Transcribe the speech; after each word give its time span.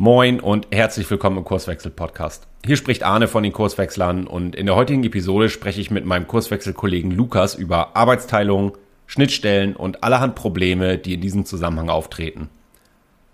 Moin 0.00 0.38
und 0.38 0.68
herzlich 0.70 1.10
willkommen 1.10 1.38
im 1.38 1.44
Kurswechsel-Podcast. 1.44 2.46
Hier 2.64 2.76
spricht 2.76 3.02
Arne 3.02 3.26
von 3.26 3.42
den 3.42 3.52
Kurswechslern 3.52 4.28
und 4.28 4.54
in 4.54 4.66
der 4.66 4.76
heutigen 4.76 5.02
Episode 5.02 5.48
spreche 5.48 5.80
ich 5.80 5.90
mit 5.90 6.04
meinem 6.04 6.28
Kurswechselkollegen 6.28 7.10
Lukas 7.10 7.56
über 7.56 7.96
Arbeitsteilung, 7.96 8.78
Schnittstellen 9.08 9.74
und 9.74 10.04
allerhand 10.04 10.36
Probleme, 10.36 10.98
die 10.98 11.14
in 11.14 11.20
diesem 11.20 11.44
Zusammenhang 11.46 11.88
auftreten. 11.88 12.48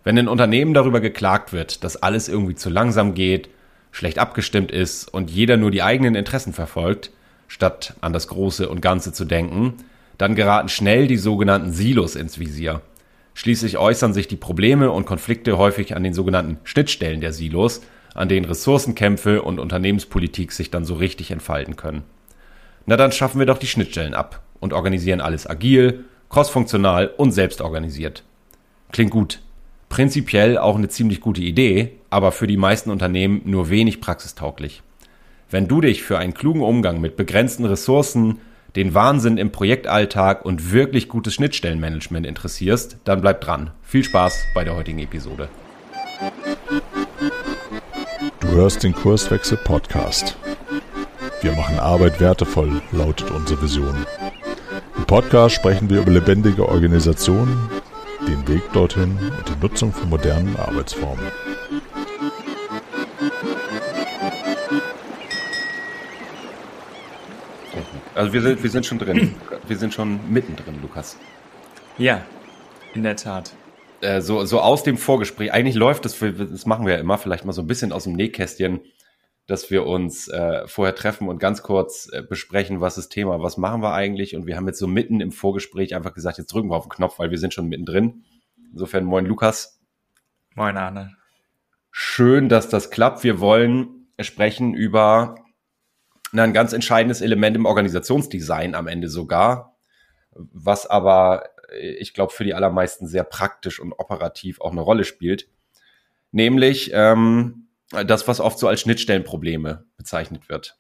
Wenn 0.04 0.16
in 0.16 0.27
Unternehmen 0.27 0.72
darüber 0.72 1.00
geklagt 1.00 1.53
wird, 1.53 1.85
dass 1.85 2.03
alles 2.03 2.31
irgendwie 2.31 2.54
zu 2.54 2.71
langsam 2.71 3.12
geht, 3.12 3.51
schlecht 3.92 4.19
abgestimmt 4.19 4.72
ist 4.72 5.12
und 5.12 5.31
jeder 5.31 5.58
nur 5.58 5.71
die 5.71 5.83
eigenen 5.83 6.15
Interessen 6.15 6.54
verfolgt, 6.54 7.10
statt 7.46 7.92
an 8.01 8.15
das 8.15 8.26
Große 8.28 8.71
und 8.71 8.81
Ganze 8.81 9.12
zu 9.12 9.26
denken, 9.26 9.74
dann 10.17 10.35
geraten 10.35 10.71
schnell 10.71 11.08
die 11.08 11.19
sogenannten 11.19 11.72
Silos 11.72 12.17
ins 12.17 12.38
Visier– 12.38 12.81
Schließlich 13.35 13.78
äußern 13.78 14.12
sich 14.12 14.28
die 14.28 14.37
Probleme 14.37 14.90
und 14.90 15.06
Konflikte 15.06 15.58
häufig 15.58 15.96
an 15.96 16.05
den 16.05 16.14
sogenannten 16.14 16.59
Schnittstellen 16.62 17.20
der 17.20 17.32
Silos, 17.32 17.82
an 18.14 18.28
denen 18.28 18.46
Ressourcenkämpfe 18.46 19.42
und 19.42 19.59
Unternehmenspolitik 19.59 20.52
sich 20.52 20.70
dann 20.70 20.84
so 20.84 20.95
richtig 20.95 21.32
entfalten 21.32 21.76
können. 21.76 22.04
Na 22.86 22.96
dann 22.96 23.12
schaffen 23.12 23.40
wir 23.40 23.46
doch 23.46 23.59
die 23.59 23.66
Schnittstellen 23.66 24.14
ab 24.14 24.42
und 24.60 24.73
organisieren 24.73 25.20
alles 25.20 25.48
agil, 25.48 26.04
crossfunktional 26.30 27.09
und 27.16 27.32
selbstorganisiert. 27.32 28.23
Klingt 28.92 29.10
gut. 29.10 29.40
Prinzipiell 29.88 30.59
auch 30.59 30.76
eine 30.76 30.88
ziemlich 30.88 31.20
gute 31.20 31.42
Idee, 31.42 31.92
aber 32.10 32.32
für 32.32 32.46
die 32.46 32.56
meisten 32.56 32.90
Unternehmen 32.90 33.42
nur 33.45 33.68
wenig 33.68 34.01
praxistauglich. 34.01 34.82
Wenn 35.51 35.68
du 35.68 35.80
dich 35.80 36.02
für 36.02 36.18
einen 36.18 36.34
klugen 36.34 36.62
Umgang 36.62 37.01
mit 37.01 37.16
begrenzten 37.16 37.64
Ressourcen, 37.64 38.40
den 38.77 38.92
Wahnsinn 38.92 39.38
im 39.38 39.52
Projektalltag 39.52 40.45
und 40.45 40.73
wirklich 40.73 41.09
gutes 41.09 41.34
Schnittstellenmanagement 41.34 42.27
interessierst, 42.27 42.98
dann 43.05 43.20
bleib 43.20 43.41
dran. 43.41 43.70
Viel 43.82 44.02
Spaß 44.02 44.46
bei 44.55 44.65
der 44.65 44.74
heutigen 44.74 44.98
Episode. 44.98 45.48
Du 48.41 48.48
hörst 48.48 48.82
den 48.82 48.95
Kurswechsel 48.95 49.59
Podcast. 49.59 50.37
Wir 51.40 51.52
machen 51.52 51.79
Arbeit 51.79 52.21
wertevoll, 52.21 52.82
lautet 52.90 53.30
unsere 53.30 53.63
Vision. 53.63 54.07
Im 54.96 55.04
Podcast 55.04 55.54
sprechen 55.54 55.88
wir 55.88 56.01
über 56.01 56.10
lebendige 56.10 56.68
Organisationen, 56.68 57.68
den 58.26 58.48
Weg 58.48 58.63
dorthin 58.73 59.18
und 59.38 59.48
die 59.48 59.60
Nutzung 59.60 59.93
von 59.93 60.09
modernen 60.09 60.57
Arbeitsformen. 60.57 61.24
Also 68.15 68.33
wir 68.33 68.43
sind, 68.43 68.62
wir 68.62 68.70
sind 68.70 68.87
schon 68.87 68.98
drin. 68.98 69.34
Wir 69.67 69.77
sind 69.79 69.95
schon 69.95 70.20
mittendrin, 70.31 70.81
Lukas. 70.83 71.19
Ja, 71.97 72.23
in 72.93 73.03
der 73.03 73.17
Tat. 73.17 73.55
Äh, 74.03 74.20
so, 74.20 74.45
so 74.45 74.61
aus 74.61 74.83
dem 74.83 74.98
Vorgespräch, 74.98 75.53
eigentlich 75.53 75.75
läuft 75.75 76.05
das, 76.05 76.19
das 76.19 76.67
machen 76.67 76.85
wir 76.85 76.95
ja 76.95 77.01
immer, 77.01 77.17
vielleicht 77.17 77.47
mal 77.47 77.53
so 77.53 77.62
ein 77.62 77.67
bisschen 77.67 77.92
aus 77.92 78.05
dem 78.05 78.12
Nähkästchen, 78.12 78.81
dass 79.47 79.70
wir 79.70 79.87
uns 79.87 80.29
äh, 80.29 80.67
vorher 80.67 80.95
treffen 80.95 81.29
und 81.29 81.39
ganz 81.39 81.62
kurz 81.62 82.11
äh, 82.12 82.23
besprechen, 82.23 82.83
was 82.83 82.98
ist 82.98 83.09
Thema, 83.09 83.42
was 83.42 83.57
machen 83.57 83.83
wir 83.83 83.95
eigentlich. 83.95 84.37
Und 84.37 84.47
wir 84.47 84.57
haben 84.57 84.67
jetzt 84.67 84.79
so 84.79 84.87
mitten 84.87 85.20
im 85.20 85.33
Vorgespräch 85.33 85.95
einfach 85.95 86.12
gesagt, 86.12 86.37
jetzt 86.37 86.53
drücken 86.53 86.69
wir 86.69 86.77
auf 86.77 86.85
den 86.85 86.91
Knopf, 86.91 87.19
weil 87.19 87.31
wir 87.31 87.39
sind 87.39 87.55
schon 87.55 87.69
mittendrin. 87.69 88.25
Insofern, 88.70 89.05
moin 89.05 89.25
Lukas. 89.25 89.81
Moin 90.55 90.77
Arne. 90.77 91.17
Schön, 91.91 92.48
dass 92.48 92.69
das 92.69 92.91
klappt. 92.91 93.25
Wir 93.25 93.41
wollen 93.41 94.09
sprechen 94.20 94.75
über 94.75 95.37
ein 96.43 96.53
ganz 96.53 96.73
entscheidendes 96.73 97.21
Element 97.21 97.57
im 97.57 97.67
Organisationsdesign 97.67 98.75
am 98.75 98.89
Ende 98.89 99.09
sogar, 99.09 99.77
was 100.33 100.87
aber, 100.87 101.45
ich 101.81 102.15
glaube, 102.15 102.33
für 102.33 102.45
die 102.45 102.55
allermeisten 102.55 103.07
sehr 103.07 103.25
praktisch 103.25 103.81
und 103.81 103.93
operativ 103.93 104.61
auch 104.61 104.73
eine 104.73 104.81
Rolle 104.81 105.05
spielt. 105.05 105.49
Nämlich 106.33 106.91
ähm, 106.93 107.69
das, 107.91 108.27
was 108.27 108.41
oft 108.41 108.59
so 108.59 108.67
als 108.67 108.81
Schnittstellenprobleme 108.81 109.85
bezeichnet 109.97 110.49
wird. 110.49 110.79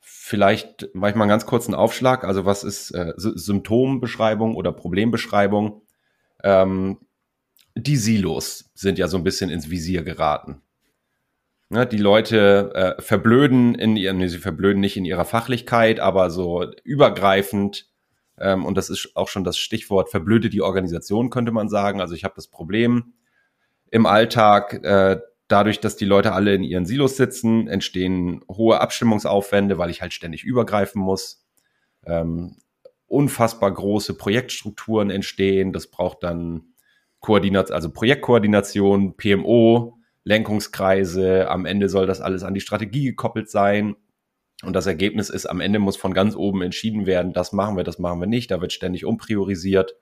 Vielleicht 0.00 0.88
manchmal 0.94 1.24
einen 1.24 1.30
ganz 1.30 1.46
kurzen 1.46 1.74
Aufschlag. 1.74 2.24
Also 2.24 2.44
was 2.44 2.64
ist 2.64 2.90
äh, 2.90 3.12
Symptombeschreibung 3.16 4.56
oder 4.56 4.72
Problembeschreibung? 4.72 5.82
Ähm, 6.42 6.98
die 7.74 7.96
Silos 7.96 8.70
sind 8.74 8.98
ja 8.98 9.08
so 9.08 9.16
ein 9.16 9.24
bisschen 9.24 9.50
ins 9.50 9.70
Visier 9.70 10.02
geraten. 10.02 10.62
Ne, 11.72 11.86
die 11.86 11.96
Leute 11.96 12.70
äh, 12.74 13.00
verblöden 13.00 13.74
in 13.74 13.96
ihrem, 13.96 14.18
nee, 14.18 14.28
sie 14.28 14.36
verblöden 14.36 14.78
nicht 14.78 14.98
in 14.98 15.06
ihrer 15.06 15.24
Fachlichkeit, 15.24 16.00
aber 16.00 16.28
so 16.28 16.66
übergreifend, 16.84 17.88
ähm, 18.38 18.66
und 18.66 18.76
das 18.76 18.90
ist 18.90 19.12
auch 19.14 19.28
schon 19.28 19.42
das 19.42 19.56
Stichwort, 19.56 20.10
verblöde 20.10 20.50
die 20.50 20.60
Organisation, 20.60 21.30
könnte 21.30 21.50
man 21.50 21.70
sagen. 21.70 22.02
Also 22.02 22.14
ich 22.14 22.24
habe 22.24 22.34
das 22.36 22.48
Problem 22.48 23.14
im 23.90 24.04
Alltag, 24.04 24.84
äh, 24.84 25.18
dadurch, 25.48 25.80
dass 25.80 25.96
die 25.96 26.04
Leute 26.04 26.32
alle 26.32 26.54
in 26.54 26.62
ihren 26.62 26.84
Silos 26.84 27.16
sitzen, 27.16 27.68
entstehen 27.68 28.44
hohe 28.50 28.78
Abstimmungsaufwände, 28.82 29.78
weil 29.78 29.88
ich 29.88 30.02
halt 30.02 30.12
ständig 30.12 30.44
übergreifen 30.44 31.00
muss. 31.00 31.46
Ähm, 32.04 32.58
unfassbar 33.06 33.72
große 33.72 34.18
Projektstrukturen 34.18 35.08
entstehen. 35.08 35.72
Das 35.72 35.86
braucht 35.86 36.22
dann 36.22 36.74
Koordination, 37.20 37.74
also 37.74 37.90
Projektkoordination, 37.90 39.16
PMO, 39.16 40.01
Lenkungskreise. 40.24 41.48
Am 41.50 41.66
Ende 41.66 41.88
soll 41.88 42.06
das 42.06 42.20
alles 42.20 42.42
an 42.42 42.54
die 42.54 42.60
Strategie 42.60 43.04
gekoppelt 43.04 43.50
sein. 43.50 43.96
Und 44.62 44.74
das 44.74 44.86
Ergebnis 44.86 45.28
ist, 45.28 45.46
am 45.46 45.60
Ende 45.60 45.80
muss 45.80 45.96
von 45.96 46.14
ganz 46.14 46.36
oben 46.36 46.62
entschieden 46.62 47.04
werden, 47.04 47.32
das 47.32 47.52
machen 47.52 47.76
wir, 47.76 47.84
das 47.84 47.98
machen 47.98 48.20
wir 48.20 48.28
nicht. 48.28 48.50
Da 48.50 48.60
wird 48.60 48.72
ständig 48.72 49.04
umpriorisiert. 49.04 49.96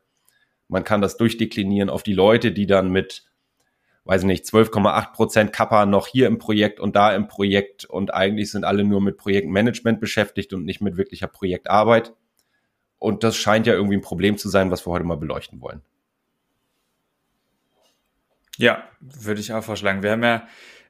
Man 0.69 0.85
kann 0.85 1.01
das 1.01 1.17
durchdeklinieren 1.17 1.91
auf 1.91 2.03
die 2.03 2.13
Leute, 2.13 2.53
die 2.53 2.67
dann 2.67 2.91
mit, 2.91 3.25
weiß 4.05 4.23
ich 4.23 4.27
nicht, 4.27 4.45
12,8 4.45 5.13
Prozent 5.13 5.53
Kappa 5.53 5.87
noch 5.87 6.07
hier 6.07 6.27
im 6.27 6.39
Projekt 6.39 6.79
und 6.79 6.95
da 6.95 7.15
im 7.15 7.27
Projekt 7.27 7.87
und 7.87 8.13
eigentlich 8.13 8.51
sind 8.51 8.65
alle 8.65 8.85
nur 8.85 9.01
mit 9.01 9.17
Projektmanagement 9.17 9.99
beschäftigt 9.99 10.53
und 10.53 10.65
nicht 10.65 10.81
mit 10.81 10.97
wirklicher 10.97 11.27
Projektarbeit. 11.27 12.15
Und 12.99 13.25
das 13.25 13.37
scheint 13.37 13.67
ja 13.67 13.73
irgendwie 13.73 13.97
ein 13.97 14.03
Problem 14.03 14.37
zu 14.37 14.51
sein, 14.51 14.71
was 14.71 14.87
wir 14.87 14.93
heute 14.93 15.07
mal 15.07 15.17
beleuchten 15.17 15.63
wollen. 15.63 15.81
Ja, 18.61 18.85
würde 19.01 19.41
ich 19.41 19.55
auch 19.55 19.65
vorschlagen. 19.65 20.03
Wir 20.03 20.11
haben 20.11 20.23
ja 20.23 20.47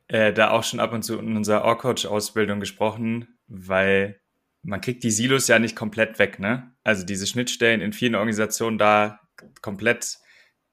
äh, 0.09 0.33
da 0.33 0.51
auch 0.51 0.65
schon 0.65 0.81
ab 0.81 0.93
und 0.93 1.05
zu 1.05 1.19
in 1.21 1.37
unserer 1.37 1.63
Org-Coach-Ausbildung 1.63 2.59
gesprochen, 2.59 3.29
weil 3.47 4.21
man 4.63 4.81
kriegt 4.81 5.05
die 5.05 5.13
Silos 5.13 5.47
ja 5.47 5.61
nicht 5.61 5.77
komplett 5.77 6.19
weg, 6.19 6.41
ne? 6.41 6.75
Also 6.83 7.07
diese 7.07 7.29
Schnittstellen 7.29 7.81
in 7.81 7.93
vielen 7.93 8.17
Organisationen 8.17 8.77
da 8.77 9.21
komplett 9.63 10.19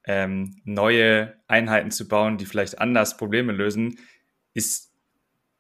ähm, 0.06 0.60
neue 0.64 1.36
Einheiten 1.48 1.92
zu 1.92 2.08
bauen, 2.08 2.40
die 2.40 2.48
vielleicht 2.48 2.80
anders 2.80 3.16
Probleme 3.16 3.54
lösen, 3.54 4.00
ist 4.56 4.92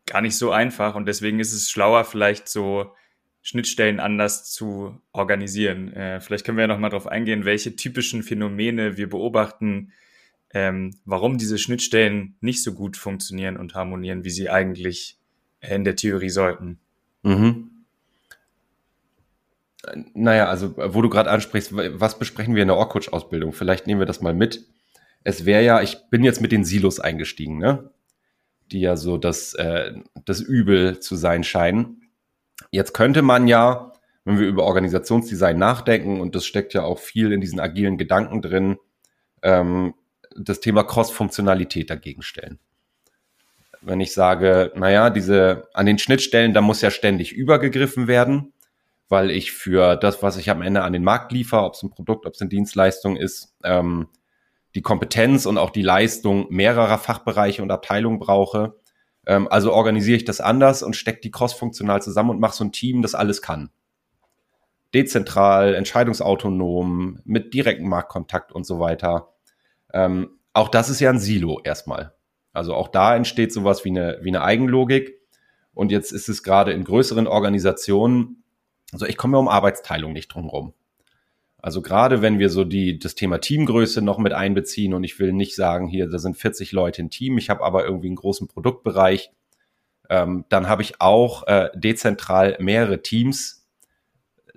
gar 0.07 0.21
nicht 0.21 0.37
so 0.37 0.49
einfach 0.49 0.95
und 0.95 1.07
deswegen 1.07 1.39
ist 1.39 1.53
es 1.53 1.69
schlauer, 1.69 2.03
vielleicht 2.03 2.49
so 2.49 2.95
Schnittstellen 3.43 3.99
anders 3.99 4.49
zu 4.51 4.99
organisieren. 5.11 5.93
Äh, 5.93 6.19
vielleicht 6.19 6.45
können 6.45 6.57
wir 6.57 6.63
ja 6.63 6.67
noch 6.67 6.79
mal 6.79 6.89
darauf 6.89 7.05
eingehen, 7.05 7.45
welche 7.45 7.75
typischen 7.75 8.23
Phänomene 8.23 8.97
wir 8.97 9.07
beobachten, 9.07 9.93
ähm, 10.53 10.95
warum 11.05 11.37
diese 11.37 11.57
Schnittstellen 11.57 12.35
nicht 12.41 12.63
so 12.63 12.73
gut 12.73 12.97
funktionieren 12.97 13.57
und 13.57 13.75
harmonieren, 13.75 14.23
wie 14.23 14.29
sie 14.29 14.49
eigentlich 14.49 15.17
in 15.59 15.83
der 15.83 15.95
Theorie 15.95 16.29
sollten. 16.29 16.79
Mhm. 17.23 17.71
Naja, 20.13 20.47
also 20.47 20.75
wo 20.77 21.01
du 21.01 21.09
gerade 21.09 21.29
ansprichst, 21.29 21.71
was 21.73 22.19
besprechen 22.19 22.55
wir 22.55 22.61
in 22.61 22.67
der 22.67 22.77
Org-Coach-Ausbildung? 22.77 23.53
Vielleicht 23.53 23.87
nehmen 23.87 24.01
wir 24.01 24.05
das 24.05 24.21
mal 24.21 24.33
mit. 24.33 24.65
Es 25.23 25.45
wäre 25.45 25.63
ja, 25.63 25.81
ich 25.81 25.97
bin 26.09 26.23
jetzt 26.23 26.41
mit 26.41 26.51
den 26.51 26.65
Silos 26.65 26.99
eingestiegen, 26.99 27.57
ne? 27.57 27.89
die 28.71 28.81
ja 28.81 28.95
so 28.97 29.17
das, 29.17 29.53
äh, 29.53 29.93
das 30.25 30.41
Übel 30.41 30.99
zu 30.99 31.15
sein 31.15 31.43
scheinen. 31.43 32.01
Jetzt 32.71 32.93
könnte 32.93 33.21
man 33.21 33.47
ja, 33.47 33.93
wenn 34.25 34.39
wir 34.39 34.47
über 34.47 34.65
Organisationsdesign 34.65 35.57
nachdenken, 35.57 36.19
und 36.19 36.35
das 36.35 36.45
steckt 36.45 36.73
ja 36.73 36.83
auch 36.83 36.99
viel 36.99 37.31
in 37.31 37.41
diesen 37.41 37.59
agilen 37.59 37.97
Gedanken 37.97 38.41
drin, 38.41 38.77
ähm, 39.41 39.93
das 40.37 40.59
Thema 40.59 40.83
Cross-Funktionalität 40.83 41.89
dagegen 41.89 42.21
stellen. 42.21 42.59
Wenn 43.81 43.99
ich 43.99 44.13
sage, 44.13 44.71
naja, 44.75 45.09
diese, 45.09 45.67
an 45.73 45.85
den 45.85 45.99
Schnittstellen, 45.99 46.53
da 46.53 46.61
muss 46.61 46.81
ja 46.81 46.91
ständig 46.91 47.31
übergegriffen 47.31 48.07
werden, 48.07 48.53
weil 49.09 49.31
ich 49.31 49.51
für 49.51 49.95
das, 49.95 50.21
was 50.23 50.37
ich 50.37 50.49
am 50.49 50.61
Ende 50.61 50.83
an 50.83 50.93
den 50.93 51.03
Markt 51.03 51.31
liefere, 51.31 51.63
ob 51.63 51.75
es 51.75 51.83
ein 51.83 51.89
Produkt, 51.89 52.25
ob 52.25 52.33
es 52.33 52.41
eine 52.41 52.49
Dienstleistung 52.49 53.15
ist, 53.15 53.55
ähm, 53.63 54.07
die 54.75 54.81
Kompetenz 54.81 55.45
und 55.45 55.57
auch 55.57 55.69
die 55.69 55.81
Leistung 55.81 56.47
mehrerer 56.49 56.97
Fachbereiche 56.97 57.63
und 57.63 57.71
Abteilungen 57.71 58.19
brauche. 58.19 58.75
Ähm, 59.25 59.47
also 59.47 59.73
organisiere 59.73 60.17
ich 60.17 60.25
das 60.25 60.41
anders 60.41 60.83
und 60.83 60.95
stecke 60.95 61.21
die 61.21 61.31
cross-funktional 61.31 62.01
zusammen 62.01 62.31
und 62.31 62.39
mache 62.39 62.55
so 62.55 62.63
ein 62.63 62.71
Team, 62.71 63.01
das 63.01 63.15
alles 63.15 63.41
kann. 63.41 63.69
Dezentral, 64.93 65.75
entscheidungsautonom, 65.75 67.19
mit 67.25 67.53
direktem 67.53 67.89
Marktkontakt 67.89 68.51
und 68.51 68.65
so 68.65 68.79
weiter. 68.79 69.33
Ähm, 69.93 70.36
auch 70.57 70.69
das 70.69 70.89
ist 70.89 70.99
ja 70.99 71.09
ein 71.09 71.19
Silo 71.19 71.61
erstmal. 71.63 72.13
Also 72.51 72.73
auch 72.73 72.87
da 72.87 73.15
entsteht 73.15 73.53
sowas 73.53 73.85
wie 73.85 73.89
eine, 73.89 74.17
wie 74.21 74.29
eine 74.29 74.41
Eigenlogik. 74.41 75.19
Und 75.73 75.91
jetzt 75.91 76.11
ist 76.11 76.27
es 76.27 76.41
gerade 76.41 76.71
in 76.71 76.83
größeren 76.83 77.27
Organisationen, 77.27 78.43
also 78.91 79.05
ich 79.05 79.17
komme 79.17 79.37
ja 79.37 79.39
um 79.39 79.47
Arbeitsteilung 79.47 80.13
nicht 80.13 80.29
drum 80.29 80.49
rum. 80.49 80.73
Also 81.59 81.81
gerade 81.81 82.21
wenn 82.21 82.39
wir 82.39 82.49
so 82.49 82.63
die, 82.63 82.97
das 82.97 83.13
Thema 83.13 83.39
Teamgröße 83.39 84.01
noch 84.01 84.17
mit 84.17 84.33
einbeziehen 84.33 84.93
und 84.93 85.03
ich 85.03 85.19
will 85.19 85.33
nicht 85.33 85.55
sagen, 85.55 85.87
hier, 85.87 86.07
da 86.09 86.17
sind 86.17 86.37
40 86.37 86.71
Leute 86.71 87.01
im 87.01 87.09
Team, 87.09 87.37
ich 87.37 87.49
habe 87.49 87.63
aber 87.63 87.85
irgendwie 87.85 88.07
einen 88.07 88.15
großen 88.15 88.47
Produktbereich, 88.47 89.31
ähm, 90.09 90.45
dann 90.49 90.69
habe 90.69 90.81
ich 90.81 91.01
auch 91.01 91.45
äh, 91.45 91.69
dezentral 91.75 92.57
mehrere 92.59 93.01
Teams, 93.01 93.66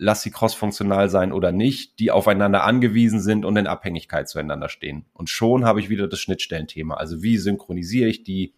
lass 0.00 0.22
sie 0.22 0.30
crossfunktional 0.30 1.10
sein 1.10 1.30
oder 1.30 1.52
nicht, 1.52 1.98
die 1.98 2.10
aufeinander 2.10 2.64
angewiesen 2.64 3.20
sind 3.20 3.44
und 3.44 3.56
in 3.56 3.66
Abhängigkeit 3.66 4.28
zueinander 4.28 4.70
stehen. 4.70 5.04
Und 5.12 5.28
schon 5.28 5.66
habe 5.66 5.78
ich 5.78 5.90
wieder 5.90 6.08
das 6.08 6.20
Schnittstellenthema. 6.20 6.94
Also 6.94 7.22
wie 7.22 7.36
synchronisiere 7.36 8.08
ich 8.08 8.24
die? 8.24 8.54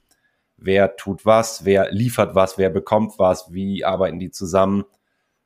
Wer 0.56 0.94
tut 0.94 1.26
was? 1.26 1.64
Wer 1.64 1.90
liefert 1.90 2.36
was? 2.36 2.58
Wer 2.58 2.70
bekommt 2.70 3.18
was? 3.18 3.52
Wie 3.52 3.84
arbeiten 3.84 4.20
die 4.20 4.30
zusammen? 4.30 4.84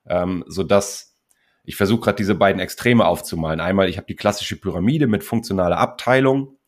Ähm, 0.07 0.45
so 0.47 0.63
dass 0.63 1.17
ich 1.65 1.77
versuche 1.77 2.03
gerade 2.03 2.17
diese 2.17 2.35
beiden 2.35 2.61
Extreme 2.61 3.07
aufzumalen. 3.07 3.61
Einmal, 3.61 3.89
ich 3.89 3.97
habe 3.97 4.07
die 4.07 4.15
klassische 4.15 4.57
Pyramide 4.57 5.07
mit 5.09 5.25
funktionaler 5.25 5.79
Abteilung, 5.79 6.59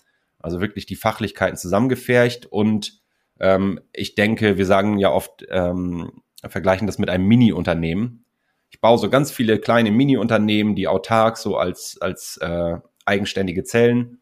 also 0.41 0.61
wirklich 0.61 0.87
die 0.87 0.97
Fachlichkeiten 0.97 1.57
zusammengefercht 1.57 2.47
und 2.47 3.01
ähm, 3.39 3.79
ich 3.93 4.15
denke, 4.17 4.57
wir 4.57 4.67
sagen 4.67 4.99
ja 4.99 5.11
oft, 5.13 5.47
ähm, 5.51 6.23
vergleichen 6.49 6.87
das 6.87 6.99
mit 6.99 7.11
einem 7.11 7.27
Mini-Unternehmen. 7.27 8.25
Ich 8.71 8.81
baue 8.81 8.99
so 8.99 9.09
ganz 9.11 9.31
viele 9.31 9.59
kleine 9.59 9.91
Mini-Unternehmen, 9.91 10.75
die 10.75 10.89
autark 10.89 11.37
so 11.37 11.57
als, 11.57 11.99
als 12.01 12.37
äh, 12.39 12.77
eigenständige 13.05 13.65
Zellen 13.65 14.21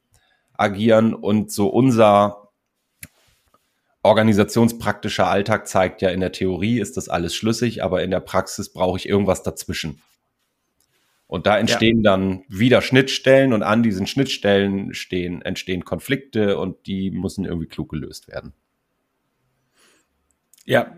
agieren 0.54 1.14
und 1.14 1.50
so 1.50 1.68
unser 1.68 2.46
organisationspraktischer 4.02 5.26
Alltag 5.26 5.66
zeigt 5.66 6.00
ja, 6.00 6.10
in 6.10 6.20
der 6.20 6.30
Theorie 6.30 6.78
ist 6.78 6.96
das 6.96 7.08
alles 7.08 7.34
schlüssig, 7.34 7.82
aber 7.82 8.04
in 8.04 8.12
der 8.12 8.20
Praxis 8.20 8.72
brauche 8.72 8.96
ich 8.96 9.08
irgendwas 9.08 9.42
dazwischen. 9.42 10.00
Und 11.26 11.46
da 11.46 11.58
entstehen 11.58 12.02
ja. 12.04 12.12
dann 12.12 12.44
wieder 12.46 12.82
Schnittstellen 12.82 13.52
und 13.52 13.64
an 13.64 13.82
diesen 13.82 14.06
Schnittstellen 14.06 14.94
stehen, 14.94 15.42
entstehen 15.42 15.84
Konflikte 15.84 16.56
und 16.56 16.86
die 16.86 17.10
müssen 17.10 17.44
irgendwie 17.44 17.66
klug 17.66 17.88
gelöst 17.90 18.28
werden. 18.28 18.52
Ja, 20.64 20.96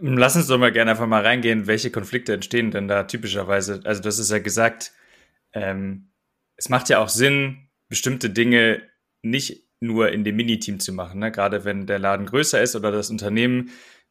lass 0.00 0.36
uns 0.36 0.46
doch 0.46 0.58
mal 0.58 0.72
gerne 0.72 0.92
einfach 0.92 1.06
mal 1.06 1.24
reingehen, 1.24 1.66
welche 1.66 1.90
Konflikte 1.90 2.34
entstehen 2.34 2.70
denn 2.70 2.88
da 2.88 3.04
typischerweise. 3.04 3.80
Also 3.84 4.02
das 4.02 4.18
ist 4.18 4.30
ja 4.30 4.38
gesagt, 4.38 4.92
ähm, 5.52 6.10
es 6.56 6.68
macht 6.68 6.88
ja 6.88 6.98
auch 6.98 7.08
Sinn, 7.08 7.68
bestimmte 7.88 8.30
Dinge 8.30 8.82
nicht 9.22 9.68
nur 9.80 10.10
in 10.12 10.24
dem 10.24 10.36
Miniteam 10.36 10.78
zu 10.78 10.92
machen. 10.92 11.20
Ne? 11.20 11.32
Gerade 11.32 11.64
wenn 11.64 11.86
der 11.86 11.98
Laden 11.98 12.26
größer 12.26 12.60
ist 12.60 12.76
oder 12.76 12.92
das 12.92 13.10
Unternehmen 13.10 13.70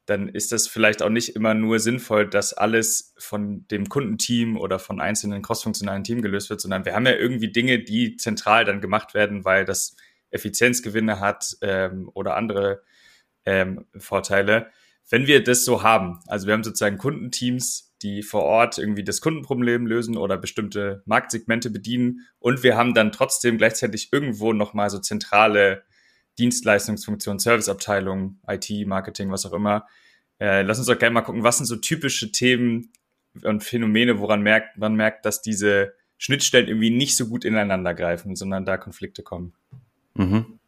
dann 0.10 0.27
ist 0.27 0.51
das 0.51 0.68
vielleicht 0.68 1.04
auch 1.04 1.10
nicht 1.10 1.36
immer 1.36 1.54
nur 1.54 1.80
sinnvoll, 1.80 2.27
dass 2.27 2.54
alles 2.54 3.13
von 3.19 3.68
dem 3.68 3.89
Kundenteam 3.89 4.57
oder 4.57 4.80
von 4.80 5.00
einzelnen 5.00 5.42
crossfunktionalen 5.44 6.04
Team 6.04 6.22
gelöst 6.22 6.50
wird, 6.50 6.62
sondern 6.62 6.86
wir 6.86 6.95
haben 6.95 7.06
ja 7.06 7.13
irgendwie 7.13 7.51
Dinge, 7.51 7.80
die 7.80 8.18
zentral 8.18 8.65
dann 8.65 8.81
gemacht 8.81 9.13
werden, 9.13 9.45
weil 9.45 9.65
das 9.65 9.95
Effizienzgewinne 10.31 11.19
hat 11.19 11.57
ähm, 11.62 12.10
oder 12.13 12.36
andere 12.36 12.81
ähm, 13.45 13.86
Vorteile. 13.98 14.72
Wenn 15.09 15.27
wir 15.27 15.44
das 15.44 15.65
so 15.65 15.83
haben, 15.83 16.19
also 16.27 16.47
wir 16.47 16.53
haben 16.53 16.63
sozusagen 16.63 16.97
Kundenteams, 16.97 17.95
die 18.01 18.21
vor 18.23 18.44
Ort 18.44 18.77
irgendwie 18.77 19.03
das 19.03 19.21
Kundenproblem 19.21 19.85
lösen 19.88 20.17
oder 20.17 20.38
bestimmte 20.38 21.03
Marktsegmente 21.06 21.69
bedienen 21.69 22.27
und 22.39 22.63
wir 22.63 22.77
haben 22.77 22.94
dann 22.94 23.11
trotzdem 23.11 23.57
gleichzeitig 23.57 24.09
irgendwo 24.13 24.53
nochmal 24.53 24.89
so 24.89 25.00
zentrale 25.00 25.83
Dienstleistungsfunktionen, 26.38 27.39
Serviceabteilungen, 27.39 28.39
IT, 28.47 28.69
Marketing, 28.88 29.31
was 29.31 29.45
auch 29.45 29.53
immer. 29.53 29.88
Äh, 30.39 30.61
lass 30.61 30.77
uns 30.77 30.88
doch 30.88 30.97
gerne 30.97 31.13
mal 31.13 31.21
gucken, 31.21 31.44
was 31.44 31.57
sind 31.57 31.65
so 31.65 31.75
typische 31.75 32.31
Themen 32.31 32.91
und 33.44 33.63
Phänomene, 33.63 34.19
woran 34.19 34.41
merkt, 34.41 34.77
man 34.77 34.95
merkt, 34.95 35.25
dass 35.25 35.41
diese 35.41 35.94
Schnittstellen 36.17 36.67
irgendwie 36.67 36.91
nicht 36.91 37.15
so 37.15 37.27
gut 37.27 37.45
ineinander 37.45 37.94
greifen, 37.94 38.35
sondern 38.35 38.65
da 38.65 38.77
Konflikte 38.77 39.23
kommen. 39.23 39.53
Mhm. 40.13 40.59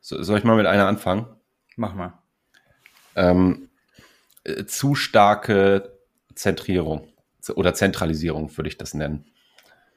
So, 0.00 0.22
soll 0.22 0.38
ich 0.38 0.44
mal 0.44 0.56
mit 0.56 0.66
einer 0.66 0.86
anfangen? 0.86 1.26
Mach 1.76 1.94
mal. 1.94 2.17
Ähm, 3.18 3.68
äh, 4.44 4.64
zu 4.64 4.94
starke 4.94 5.98
Zentrierung 6.34 7.08
oder 7.54 7.74
Zentralisierung 7.74 8.56
würde 8.56 8.68
ich 8.68 8.78
das 8.78 8.94
nennen. 8.94 9.26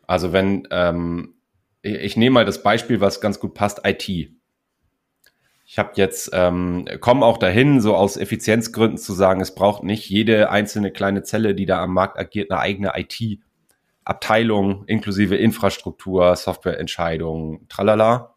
Also 0.08 0.34
wenn 0.34 0.68
ähm, 0.72 1.36
ich, 1.82 1.96
ich 1.96 2.18
nehme 2.18 2.36
mal 2.36 2.46
das 2.46 2.64
Beispiel, 2.64 3.02
was 3.02 3.22
ganz 3.22 3.40
gut 3.40 3.54
passt, 3.54 3.82
IT. 3.86 4.10
Ich 4.10 5.80
habe 5.80 5.92
jetzt, 5.96 6.32
ähm, 6.34 6.86
komme 7.00 7.26
auch 7.26 7.38
dahin, 7.38 7.80
so 7.80 7.96
aus 7.96 8.18
Effizienzgründen 8.18 8.98
zu 8.98 9.14
sagen, 9.14 9.40
es 9.40 9.56
braucht 9.56 9.84
nicht 9.84 10.10
jede 10.10 10.50
einzelne 10.50 10.92
kleine 10.92 11.24
Zelle, 11.24 11.56
die 11.56 11.66
da 11.66 11.82
am 11.82 11.94
Markt 11.94 12.20
agiert, 12.20 12.52
eine 12.52 12.60
eigene 12.60 12.92
IT-Abteilung 12.96 14.84
inklusive 14.86 15.38
Infrastruktur, 15.38 16.36
Softwareentscheidungen, 16.36 17.70
tralala, 17.70 18.36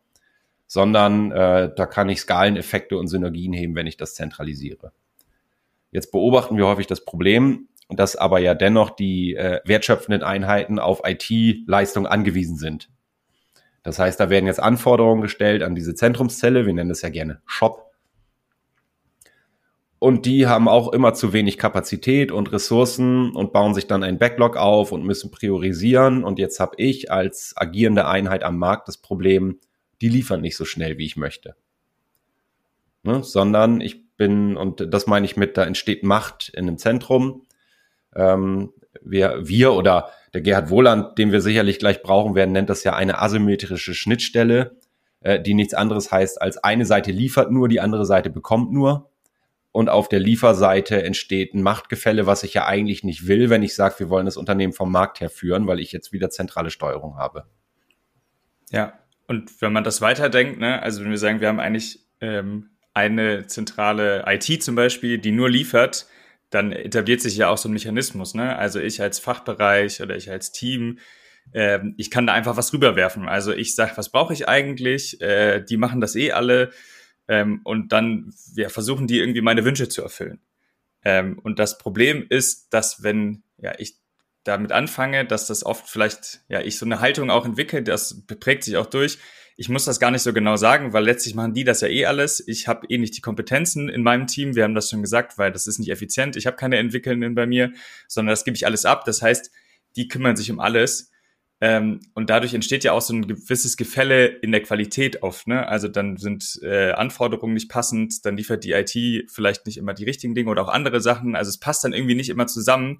sondern 0.67 1.31
äh, 1.33 1.71
da 1.75 1.87
kann 1.87 2.09
ich 2.09 2.21
Skaleneffekte 2.21 2.97
und 2.97 3.09
Synergien 3.09 3.53
heben, 3.53 3.75
wenn 3.75 3.87
ich 3.87 3.97
das 3.97 4.15
zentralisiere. 4.15 4.93
Jetzt 5.91 6.11
beobachten 6.11 6.57
wir 6.57 6.67
häufig 6.67 6.87
das 6.87 7.05
Problem, 7.05 7.69
dass 7.89 8.17
aber 8.17 8.41
ja 8.41 8.55
dennoch 8.55 8.91
die 8.91 9.35
äh, 9.35 9.61
wertschöpfenden 9.65 10.23
Einheiten 10.23 10.79
auf 10.79 11.03
IT-Leistung 11.05 12.07
angewiesen 12.07 12.57
sind. 12.57 12.89
Das 13.83 13.99
heißt, 13.99 14.19
da 14.19 14.31
werden 14.31 14.47
jetzt 14.47 14.61
Anforderungen 14.61 15.21
gestellt 15.21 15.63
an 15.63 15.75
diese 15.75 15.95
Zentrumszelle. 15.95 16.67
Wir 16.67 16.73
nennen 16.73 16.89
das 16.89 17.03
ja 17.03 17.11
gerne 17.11 17.43
Shop. 17.47 17.93
Und 19.99 20.27
die 20.27 20.47
haben 20.47 20.69
auch 20.69 20.93
immer 20.93 21.15
zu 21.15 21.33
wenig 21.33 21.57
Kapazität 21.57 22.33
und 22.33 22.53
Ressourcen 22.53 23.31
und 23.31 23.53
bauen 23.53 23.75
sich 23.75 23.87
dann 23.87 24.03
einen 24.03 24.19
Backlog 24.19 24.57
auf 24.57 24.93
und 24.93 25.05
müssen 25.05 25.31
priorisieren. 25.31 26.25
Und 26.25 26.39
jetzt 26.39 26.61
habe 26.61 26.75
ich 26.79 27.11
als 27.11 27.55
agierende 27.57 28.07
Einheit 28.07 28.43
am 28.43 28.59
Markt 28.59 28.89
das 28.89 28.99
Problem, 28.99 29.61
die 30.05 30.11
liefern 30.11 30.43
nicht 30.43 30.59
so 30.59 30.67
schnell, 30.67 30.99
wie 30.99 31.07
ich 31.07 31.17
möchte. 31.17 31.57
Ne? 33.05 33.23
Sondern 33.23 33.81
ich 33.81 34.15
bin, 34.19 34.55
und 34.55 34.93
das 34.93 35.07
meine 35.07 35.25
ich 35.25 35.39
mit, 35.39 35.57
da 35.57 35.65
entsteht 35.65 36.03
Macht 36.03 36.51
in 36.51 36.69
einem 36.69 36.77
Zentrum. 36.77 37.47
Ähm, 38.15 38.75
wir, 39.01 39.49
wir 39.49 39.73
oder 39.73 40.11
der 40.35 40.43
Gerhard 40.43 40.69
Wohland, 40.69 41.17
den 41.17 41.33
wir 41.33 41.41
sicherlich 41.41 41.79
gleich 41.79 42.03
brauchen 42.03 42.35
werden, 42.35 42.53
nennt 42.53 42.69
das 42.69 42.85
ja 42.85 42.95
eine 42.95 43.19
asymmetrische 43.19 43.95
Schnittstelle, 43.95 44.77
äh, 45.21 45.41
die 45.41 45.55
nichts 45.55 45.73
anderes 45.73 46.13
heißt 46.13 46.43
als 46.43 46.59
eine 46.59 46.85
Seite 46.85 47.11
liefert 47.11 47.51
nur, 47.51 47.69
die 47.69 47.81
andere 47.81 48.05
Seite 48.05 48.29
bekommt 48.29 48.71
nur. 48.71 49.09
Und 49.73 49.89
auf 49.89 50.11
der 50.11 50.21
Lieferseite 50.21 51.03
entsteht 51.03 51.55
ein 51.55 51.63
Machtgefälle, 51.63 52.27
was 52.27 52.43
ich 52.43 52.53
ja 52.53 52.67
eigentlich 52.67 53.05
nicht 53.05 53.27
will, 53.27 53.49
wenn 53.49 53.63
ich 53.63 53.75
sage, 53.75 54.01
wir 54.01 54.11
wollen 54.11 54.27
das 54.27 54.37
Unternehmen 54.37 54.75
vom 54.75 54.93
Markt 54.93 55.23
her 55.23 55.31
führen, 55.31 55.67
weil 55.67 55.81
ich 55.81 55.93
jetzt 55.93 56.13
wieder 56.13 56.29
zentrale 56.29 56.69
Steuerung 56.69 57.17
habe. 57.17 57.47
Ja, 58.71 58.93
und 59.27 59.61
wenn 59.61 59.73
man 59.73 59.85
das 59.85 60.01
weiterdenkt, 60.01 60.59
ne, 60.59 60.83
also 60.83 61.03
wenn 61.03 61.11
wir 61.11 61.19
sagen, 61.19 61.41
wir 61.41 61.49
haben 61.49 61.61
eigentlich 61.61 62.01
ähm, 62.21 62.71
eine 62.93 63.47
zentrale 63.47 64.25
IT 64.27 64.63
zum 64.63 64.75
Beispiel, 64.75 65.19
die 65.19 65.33
nur 65.33 65.51
liefert, 65.51 66.07
dann 66.51 66.71
etabliert 66.71 67.21
sich 67.21 67.37
ja 67.37 67.49
auch 67.49 67.59
so 67.59 67.69
ein 67.69 67.73
Mechanismus. 67.73 68.35
Ne? 68.35 68.57
Also 68.57 68.81
ich 68.81 69.03
als 69.03 69.19
Fachbereich 69.19 70.01
oder 70.01 70.17
ich 70.17 70.31
als 70.31 70.53
Team, 70.53 70.99
äh, 71.53 71.81
ich 71.97 72.11
kann 72.11 72.27
da 72.27 72.33
einfach 72.33 72.57
was 72.57 72.73
rüberwerfen. 72.73 73.29
Also 73.29 73.53
ich 73.53 73.75
sage, 73.75 73.93
was 73.97 74.11
brauche 74.11 74.33
ich 74.33 74.49
eigentlich? 74.49 75.21
Äh, 75.21 75.63
die 75.63 75.77
machen 75.77 76.01
das 76.01 76.15
eh 76.15 76.31
alle. 76.31 76.71
Ähm, 77.27 77.61
und 77.65 77.91
dann 77.93 78.33
ja, 78.55 78.69
versuchen 78.69 79.09
die 79.09 79.19
irgendwie 79.19 79.41
meine 79.41 79.65
Wünsche 79.65 79.89
zu 79.89 80.03
erfüllen. 80.03 80.41
Ähm, 81.05 81.41
und 81.43 81.59
das 81.59 81.79
Problem 81.79 82.25
ist, 82.29 82.73
dass 82.73 83.03
wenn 83.03 83.43
ja 83.59 83.73
ich 83.79 83.97
damit 84.45 84.73
anfange, 84.73 85.25
dass 85.25 85.47
das 85.47 85.65
oft 85.65 85.89
vielleicht 85.89 86.41
ja 86.49 86.61
ich 86.61 86.79
so 86.79 86.87
eine 86.87 87.01
Haltung 87.01 87.31
auch 87.31 87.45
entwickle, 87.45 87.83
das 87.83 88.25
prägt 88.27 88.65
sich 88.65 88.77
auch 88.77 88.87
durch 88.87 89.19
ich 89.57 89.69
muss 89.69 89.85
das 89.85 90.01
gar 90.01 90.11
nicht 90.11 90.23
so 90.23 90.33
genau 90.33 90.57
sagen, 90.57 90.93
weil 90.93 91.05
letztlich 91.05 91.35
machen 91.35 91.55
die 91.55 91.65
das 91.65 91.81
ja 91.81 91.89
eh 91.89 92.07
alles. 92.07 92.43
Ich 92.47 92.67
habe 92.67 92.87
eh 92.89 92.99
nicht 92.99 93.17
die 93.17 93.21
Kompetenzen 93.21 93.89
in 93.89 94.03
meinem 94.03 94.27
Team. 94.27 94.57
Wir 94.57 94.65
haben 94.65 94.75
das 94.75 94.91
schon 94.91 95.03
gesagt, 95.03 95.39
weil 95.39 95.53
das 95.53 95.67
ist 95.67 95.79
nicht 95.79 95.91
effizient. 95.91 96.37
Ich 96.37 96.47
habe 96.47 96.57
keine 96.57 96.79
Entwickelnden 96.79 97.35
bei 97.35 97.47
mir, 97.47 97.73
sondern 98.09 98.33
das 98.33 98.45
gebe 98.45 98.57
ich 98.57 98.67
alles 98.67 98.85
ab. 98.85 99.05
Das 99.05 99.23
heißt, 99.23 99.53
die 99.97 100.09
kümmern 100.09 100.37
sich 100.37 100.51
um 100.51 100.59
alles. 100.59 101.13
Ähm, 101.61 102.01
und 102.15 102.31
dadurch 102.31 102.53
entsteht 102.53 102.83
ja 102.83 102.93
auch 102.93 103.01
so 103.01 103.15
ein 103.15 103.29
gewisses 103.29 103.77
Gefälle 103.77 104.27
in 104.27 104.51
der 104.51 104.63
Qualität 104.63 105.23
oft. 105.23 105.47
Ne? 105.47 105.67
Also 105.69 105.87
dann 105.87 106.17
sind 106.17 106.59
äh, 106.63 106.91
Anforderungen 106.91 107.55
nicht 107.55 107.71
passend, 107.71 108.27
dann 108.27 108.37
liefert 108.37 108.65
die 108.65 108.73
IT 108.73 109.31
vielleicht 109.31 109.67
nicht 109.67 109.77
immer 109.77 109.95
die 109.95 110.05
richtigen 110.05 110.35
Dinge 110.35 110.51
oder 110.51 110.63
auch 110.63 110.69
andere 110.69 111.01
Sachen. 111.01 111.37
Also 111.37 111.51
es 111.51 111.61
passt 111.61 111.85
dann 111.85 111.93
irgendwie 111.93 112.17
nicht 112.17 112.29
immer 112.29 112.49
zusammen 112.49 112.99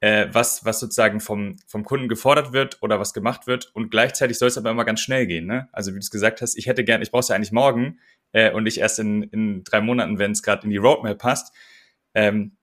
äh, 0.00 0.28
was, 0.32 0.64
was 0.64 0.80
sozusagen 0.80 1.20
vom, 1.20 1.56
vom 1.66 1.84
Kunden 1.84 2.08
gefordert 2.08 2.52
wird 2.52 2.78
oder 2.80 2.98
was 2.98 3.12
gemacht 3.12 3.46
wird. 3.46 3.70
Und 3.74 3.90
gleichzeitig 3.90 4.38
soll 4.38 4.48
es 4.48 4.58
aber 4.58 4.70
immer 4.70 4.84
ganz 4.84 5.00
schnell 5.00 5.26
gehen. 5.26 5.46
Ne? 5.46 5.68
Also 5.72 5.90
wie 5.90 5.96
du 5.96 6.00
es 6.00 6.10
gesagt 6.10 6.40
hast, 6.40 6.56
ich 6.56 6.66
hätte 6.66 6.84
gern, 6.84 7.02
ich 7.02 7.10
brauche 7.10 7.20
es 7.20 7.28
ja 7.28 7.36
eigentlich 7.36 7.52
morgen 7.52 8.00
äh, 8.32 8.50
und 8.50 8.64
nicht 8.64 8.78
erst 8.78 8.98
in, 8.98 9.22
in 9.24 9.62
drei 9.62 9.80
Monaten, 9.80 10.18
wenn 10.18 10.32
es 10.32 10.42
gerade 10.42 10.64
in 10.64 10.70
die 10.70 10.78
Roadmap 10.78 11.18
passt. 11.18 11.54
Ähm, 12.14 12.56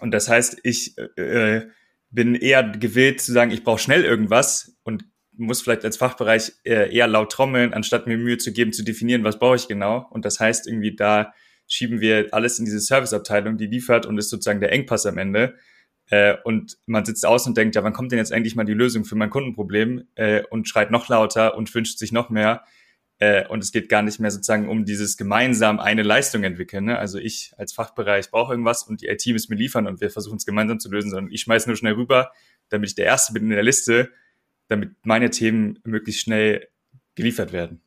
und 0.00 0.12
das 0.12 0.28
heißt, 0.28 0.60
ich 0.62 0.96
äh, 1.16 1.66
bin 2.10 2.36
eher 2.36 2.62
gewillt 2.62 3.20
zu 3.20 3.32
sagen, 3.32 3.50
ich 3.50 3.64
brauche 3.64 3.80
schnell 3.80 4.04
irgendwas 4.04 4.76
und 4.84 5.04
muss 5.32 5.62
vielleicht 5.62 5.84
als 5.84 5.96
Fachbereich 5.96 6.52
äh, 6.64 6.94
eher 6.94 7.08
laut 7.08 7.32
trommeln, 7.32 7.74
anstatt 7.74 8.06
mir 8.06 8.16
Mühe 8.16 8.38
zu 8.38 8.52
geben, 8.52 8.72
zu 8.72 8.84
definieren, 8.84 9.24
was 9.24 9.38
brauche 9.38 9.56
ich 9.56 9.68
genau. 9.68 10.06
Und 10.10 10.24
das 10.24 10.38
heißt 10.38 10.68
irgendwie, 10.68 10.94
da 10.94 11.32
schieben 11.66 12.00
wir 12.00 12.28
alles 12.32 12.58
in 12.58 12.64
diese 12.64 12.80
Serviceabteilung, 12.80 13.56
die 13.56 13.66
liefert 13.66 14.06
und 14.06 14.16
ist 14.18 14.30
sozusagen 14.30 14.60
der 14.60 14.72
Engpass 14.72 15.06
am 15.06 15.18
Ende 15.18 15.56
Äh, 16.10 16.36
und 16.44 16.78
man 16.86 17.04
sitzt 17.04 17.26
aus 17.26 17.46
und 17.46 17.56
denkt, 17.56 17.74
ja, 17.74 17.84
wann 17.84 17.92
kommt 17.92 18.12
denn 18.12 18.18
jetzt 18.18 18.32
eigentlich 18.32 18.56
mal 18.56 18.64
die 18.64 18.74
Lösung 18.74 19.04
für 19.04 19.16
mein 19.16 19.30
Kundenproblem? 19.30 20.04
Äh, 20.14 20.42
und 20.50 20.68
schreit 20.68 20.90
noch 20.90 21.08
lauter 21.08 21.56
und 21.56 21.74
wünscht 21.74 21.98
sich 21.98 22.12
noch 22.12 22.30
mehr. 22.30 22.64
Äh, 23.18 23.46
und 23.48 23.62
es 23.62 23.72
geht 23.72 23.88
gar 23.88 24.02
nicht 24.02 24.20
mehr 24.20 24.30
sozusagen 24.30 24.68
um 24.68 24.84
dieses 24.84 25.16
gemeinsam 25.16 25.80
eine 25.80 26.02
Leistung 26.02 26.44
entwickeln. 26.44 26.84
Ne? 26.84 26.98
Also 26.98 27.18
ich 27.18 27.52
als 27.58 27.72
Fachbereich 27.72 28.30
brauche 28.30 28.52
irgendwas 28.52 28.84
und 28.84 29.02
die 29.02 29.08
IT 29.08 29.26
muss 29.32 29.48
mir 29.48 29.56
liefern 29.56 29.86
und 29.86 30.00
wir 30.00 30.10
versuchen 30.10 30.36
es 30.36 30.46
gemeinsam 30.46 30.78
zu 30.78 30.90
lösen, 30.90 31.10
sondern 31.10 31.32
ich 31.32 31.42
schmeiße 31.42 31.68
nur 31.68 31.76
schnell 31.76 31.94
rüber, 31.94 32.30
damit 32.68 32.90
ich 32.90 32.94
der 32.94 33.06
Erste 33.06 33.32
bin 33.32 33.44
in 33.44 33.50
der 33.50 33.62
Liste, 33.62 34.10
damit 34.68 34.92
meine 35.02 35.30
Themen 35.30 35.80
möglichst 35.84 36.22
schnell 36.22 36.68
geliefert 37.16 37.52
werden. 37.52 37.80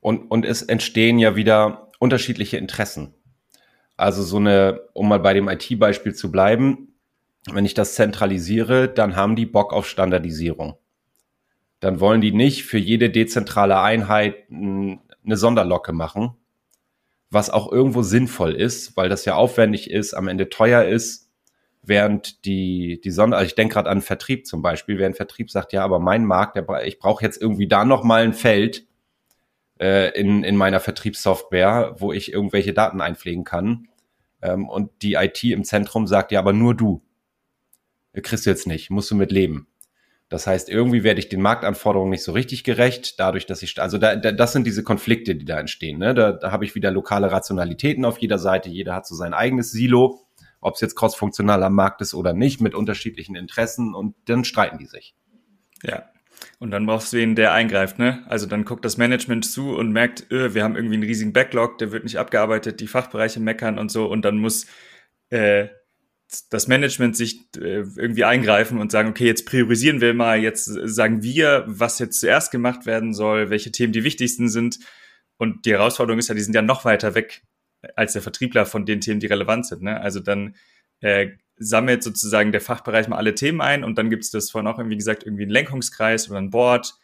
Und, 0.00 0.30
und 0.30 0.44
es 0.44 0.62
entstehen 0.62 1.18
ja 1.18 1.36
wieder 1.36 1.90
unterschiedliche 2.00 2.56
Interessen. 2.56 3.14
Also 3.96 4.22
so 4.22 4.36
eine, 4.36 4.80
um 4.92 5.08
mal 5.08 5.20
bei 5.20 5.34
dem 5.34 5.48
IT-Beispiel 5.48 6.14
zu 6.14 6.30
bleiben, 6.32 6.87
wenn 7.54 7.64
ich 7.64 7.74
das 7.74 7.94
zentralisiere, 7.94 8.88
dann 8.88 9.16
haben 9.16 9.36
die 9.36 9.46
Bock 9.46 9.72
auf 9.72 9.88
Standardisierung. 9.88 10.76
Dann 11.80 12.00
wollen 12.00 12.20
die 12.20 12.32
nicht 12.32 12.64
für 12.64 12.78
jede 12.78 13.10
dezentrale 13.10 13.80
Einheit 13.80 14.50
eine 14.50 15.36
Sonderlocke 15.36 15.92
machen, 15.92 16.32
was 17.30 17.50
auch 17.50 17.70
irgendwo 17.70 18.02
sinnvoll 18.02 18.54
ist, 18.54 18.96
weil 18.96 19.08
das 19.08 19.24
ja 19.24 19.34
aufwendig 19.34 19.90
ist, 19.90 20.14
am 20.14 20.28
Ende 20.28 20.48
teuer 20.48 20.84
ist, 20.84 21.30
während 21.82 22.44
die, 22.44 23.00
die 23.02 23.10
Sonder, 23.10 23.36
also 23.36 23.46
ich 23.46 23.54
denke 23.54 23.74
gerade 23.74 23.90
an 23.90 24.02
Vertrieb 24.02 24.46
zum 24.46 24.62
Beispiel, 24.62 24.98
während 24.98 25.16
Vertrieb 25.16 25.50
sagt, 25.50 25.72
ja, 25.72 25.84
aber 25.84 25.98
mein 25.98 26.24
Markt, 26.24 26.56
der, 26.56 26.66
ich 26.86 26.98
brauche 26.98 27.24
jetzt 27.24 27.40
irgendwie 27.40 27.68
da 27.68 27.84
noch 27.84 28.02
mal 28.02 28.22
ein 28.22 28.34
Feld 28.34 28.86
äh, 29.80 30.18
in, 30.18 30.44
in 30.44 30.56
meiner 30.56 30.80
Vertriebssoftware, 30.80 31.96
wo 31.98 32.12
ich 32.12 32.32
irgendwelche 32.32 32.72
Daten 32.72 33.00
einpflegen 33.00 33.44
kann. 33.44 33.88
Ähm, 34.42 34.68
und 34.68 34.90
die 35.02 35.14
IT 35.14 35.42
im 35.44 35.64
Zentrum 35.64 36.06
sagt, 36.06 36.32
ja, 36.32 36.40
aber 36.40 36.52
nur 36.52 36.74
du. 36.74 37.02
Kriegst 38.14 38.46
du 38.46 38.50
jetzt 38.50 38.66
nicht, 38.66 38.90
musst 38.90 39.10
du 39.10 39.14
mit 39.14 39.32
leben. 39.32 39.68
Das 40.28 40.46
heißt, 40.46 40.68
irgendwie 40.68 41.04
werde 41.04 41.20
ich 41.20 41.30
den 41.30 41.40
Marktanforderungen 41.40 42.10
nicht 42.10 42.22
so 42.22 42.32
richtig 42.32 42.62
gerecht, 42.62 43.18
dadurch, 43.18 43.46
dass 43.46 43.62
ich, 43.62 43.80
also 43.80 43.96
da, 43.96 44.14
da, 44.14 44.30
das 44.30 44.52
sind 44.52 44.66
diese 44.66 44.82
Konflikte, 44.82 45.34
die 45.34 45.46
da 45.46 45.58
entstehen. 45.58 45.98
Ne? 45.98 46.14
Da, 46.14 46.32
da 46.32 46.52
habe 46.52 46.66
ich 46.66 46.74
wieder 46.74 46.90
lokale 46.90 47.32
Rationalitäten 47.32 48.04
auf 48.04 48.18
jeder 48.18 48.38
Seite. 48.38 48.68
Jeder 48.68 48.94
hat 48.94 49.06
so 49.06 49.14
sein 49.14 49.32
eigenes 49.32 49.72
Silo, 49.72 50.26
ob 50.60 50.74
es 50.74 50.82
jetzt 50.82 50.96
crossfunktional 50.96 51.62
am 51.62 51.74
Markt 51.74 52.02
ist 52.02 52.12
oder 52.12 52.34
nicht, 52.34 52.60
mit 52.60 52.74
unterschiedlichen 52.74 53.36
Interessen 53.36 53.94
und 53.94 54.16
dann 54.26 54.44
streiten 54.44 54.76
die 54.76 54.86
sich. 54.86 55.14
Ja. 55.82 56.10
Und 56.58 56.72
dann 56.72 56.86
brauchst 56.86 57.12
du 57.12 57.16
wen, 57.16 57.34
der 57.34 57.52
eingreift, 57.52 57.98
ne? 57.98 58.24
Also 58.28 58.46
dann 58.46 58.64
guckt 58.64 58.84
das 58.84 58.96
Management 58.96 59.44
zu 59.44 59.74
und 59.76 59.92
merkt, 59.92 60.30
öh, 60.30 60.54
wir 60.54 60.62
haben 60.62 60.76
irgendwie 60.76 60.94
einen 60.94 61.04
riesigen 61.04 61.32
Backlog, 61.32 61.78
der 61.78 61.90
wird 61.90 62.04
nicht 62.04 62.18
abgearbeitet, 62.18 62.80
die 62.80 62.86
Fachbereiche 62.86 63.40
meckern 63.40 63.78
und 63.78 63.90
so 63.90 64.06
und 64.06 64.24
dann 64.24 64.38
muss 64.38 64.66
äh, 65.30 65.68
das 66.50 66.68
Management 66.68 67.16
sich 67.16 67.40
äh, 67.56 67.84
irgendwie 67.96 68.24
eingreifen 68.24 68.78
und 68.78 68.92
sagen, 68.92 69.08
okay, 69.10 69.26
jetzt 69.26 69.46
priorisieren 69.46 70.00
wir 70.00 70.12
mal, 70.14 70.38
jetzt 70.38 70.66
sagen 70.66 71.22
wir, 71.22 71.64
was 71.66 71.98
jetzt 71.98 72.20
zuerst 72.20 72.50
gemacht 72.50 72.86
werden 72.86 73.14
soll, 73.14 73.50
welche 73.50 73.72
Themen 73.72 73.92
die 73.92 74.04
wichtigsten 74.04 74.48
sind. 74.48 74.78
Und 75.38 75.64
die 75.64 75.72
Herausforderung 75.72 76.18
ist 76.18 76.28
ja, 76.28 76.34
die 76.34 76.42
sind 76.42 76.54
ja 76.54 76.62
noch 76.62 76.84
weiter 76.84 77.14
weg 77.14 77.42
als 77.96 78.12
der 78.12 78.22
Vertriebler 78.22 78.66
von 78.66 78.86
den 78.86 79.00
Themen, 79.00 79.20
die 79.20 79.26
relevant 79.26 79.66
sind. 79.66 79.82
Ne? 79.82 80.00
Also 80.00 80.20
dann 80.20 80.56
äh, 81.00 81.28
sammelt 81.56 82.02
sozusagen 82.02 82.52
der 82.52 82.60
Fachbereich 82.60 83.08
mal 83.08 83.16
alle 83.16 83.34
Themen 83.34 83.60
ein 83.60 83.84
und 83.84 83.96
dann 83.98 84.10
gibt 84.10 84.24
es 84.24 84.30
das 84.30 84.50
vorhin 84.50 84.68
auch 84.68 84.78
irgendwie 84.78 84.96
gesagt, 84.96 85.24
irgendwie 85.24 85.44
einen 85.44 85.52
Lenkungskreis 85.52 86.28
oder 86.28 86.38
ein 86.38 86.50
Board 86.50 86.94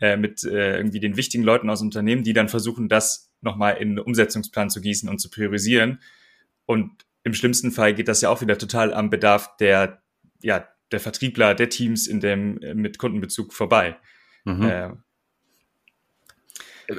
äh, 0.00 0.16
mit 0.16 0.44
äh, 0.44 0.76
irgendwie 0.76 1.00
den 1.00 1.16
wichtigen 1.16 1.44
Leuten 1.44 1.68
aus 1.70 1.82
Unternehmen, 1.82 2.22
die 2.22 2.32
dann 2.32 2.48
versuchen, 2.48 2.88
das 2.88 3.32
nochmal 3.40 3.76
in 3.78 3.90
einen 3.90 3.98
Umsetzungsplan 3.98 4.70
zu 4.70 4.80
gießen 4.80 5.08
und 5.08 5.18
zu 5.18 5.30
priorisieren. 5.30 6.00
Und 6.66 7.07
im 7.28 7.34
schlimmsten 7.34 7.70
Fall 7.70 7.94
geht 7.94 8.08
das 8.08 8.20
ja 8.20 8.30
auch 8.30 8.40
wieder 8.40 8.58
total 8.58 8.92
am 8.92 9.10
Bedarf 9.10 9.56
der, 9.58 10.02
ja, 10.42 10.66
der 10.90 11.00
Vertriebler, 11.00 11.54
der 11.54 11.68
Teams 11.68 12.06
in 12.06 12.20
dem, 12.20 12.60
äh, 12.62 12.74
mit 12.74 12.98
Kundenbezug 12.98 13.52
vorbei. 13.52 13.96
Mhm. 14.44 14.62
Äh, 14.62 14.90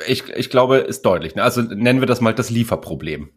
ich, 0.08 0.30
ich 0.30 0.50
glaube, 0.50 0.78
ist 0.78 1.02
deutlich. 1.02 1.36
Ne? 1.36 1.44
Also 1.44 1.62
nennen 1.62 2.00
wir 2.00 2.06
das 2.06 2.22
mal 2.22 2.34
das 2.34 2.52
Lieferproblem. 2.52 3.32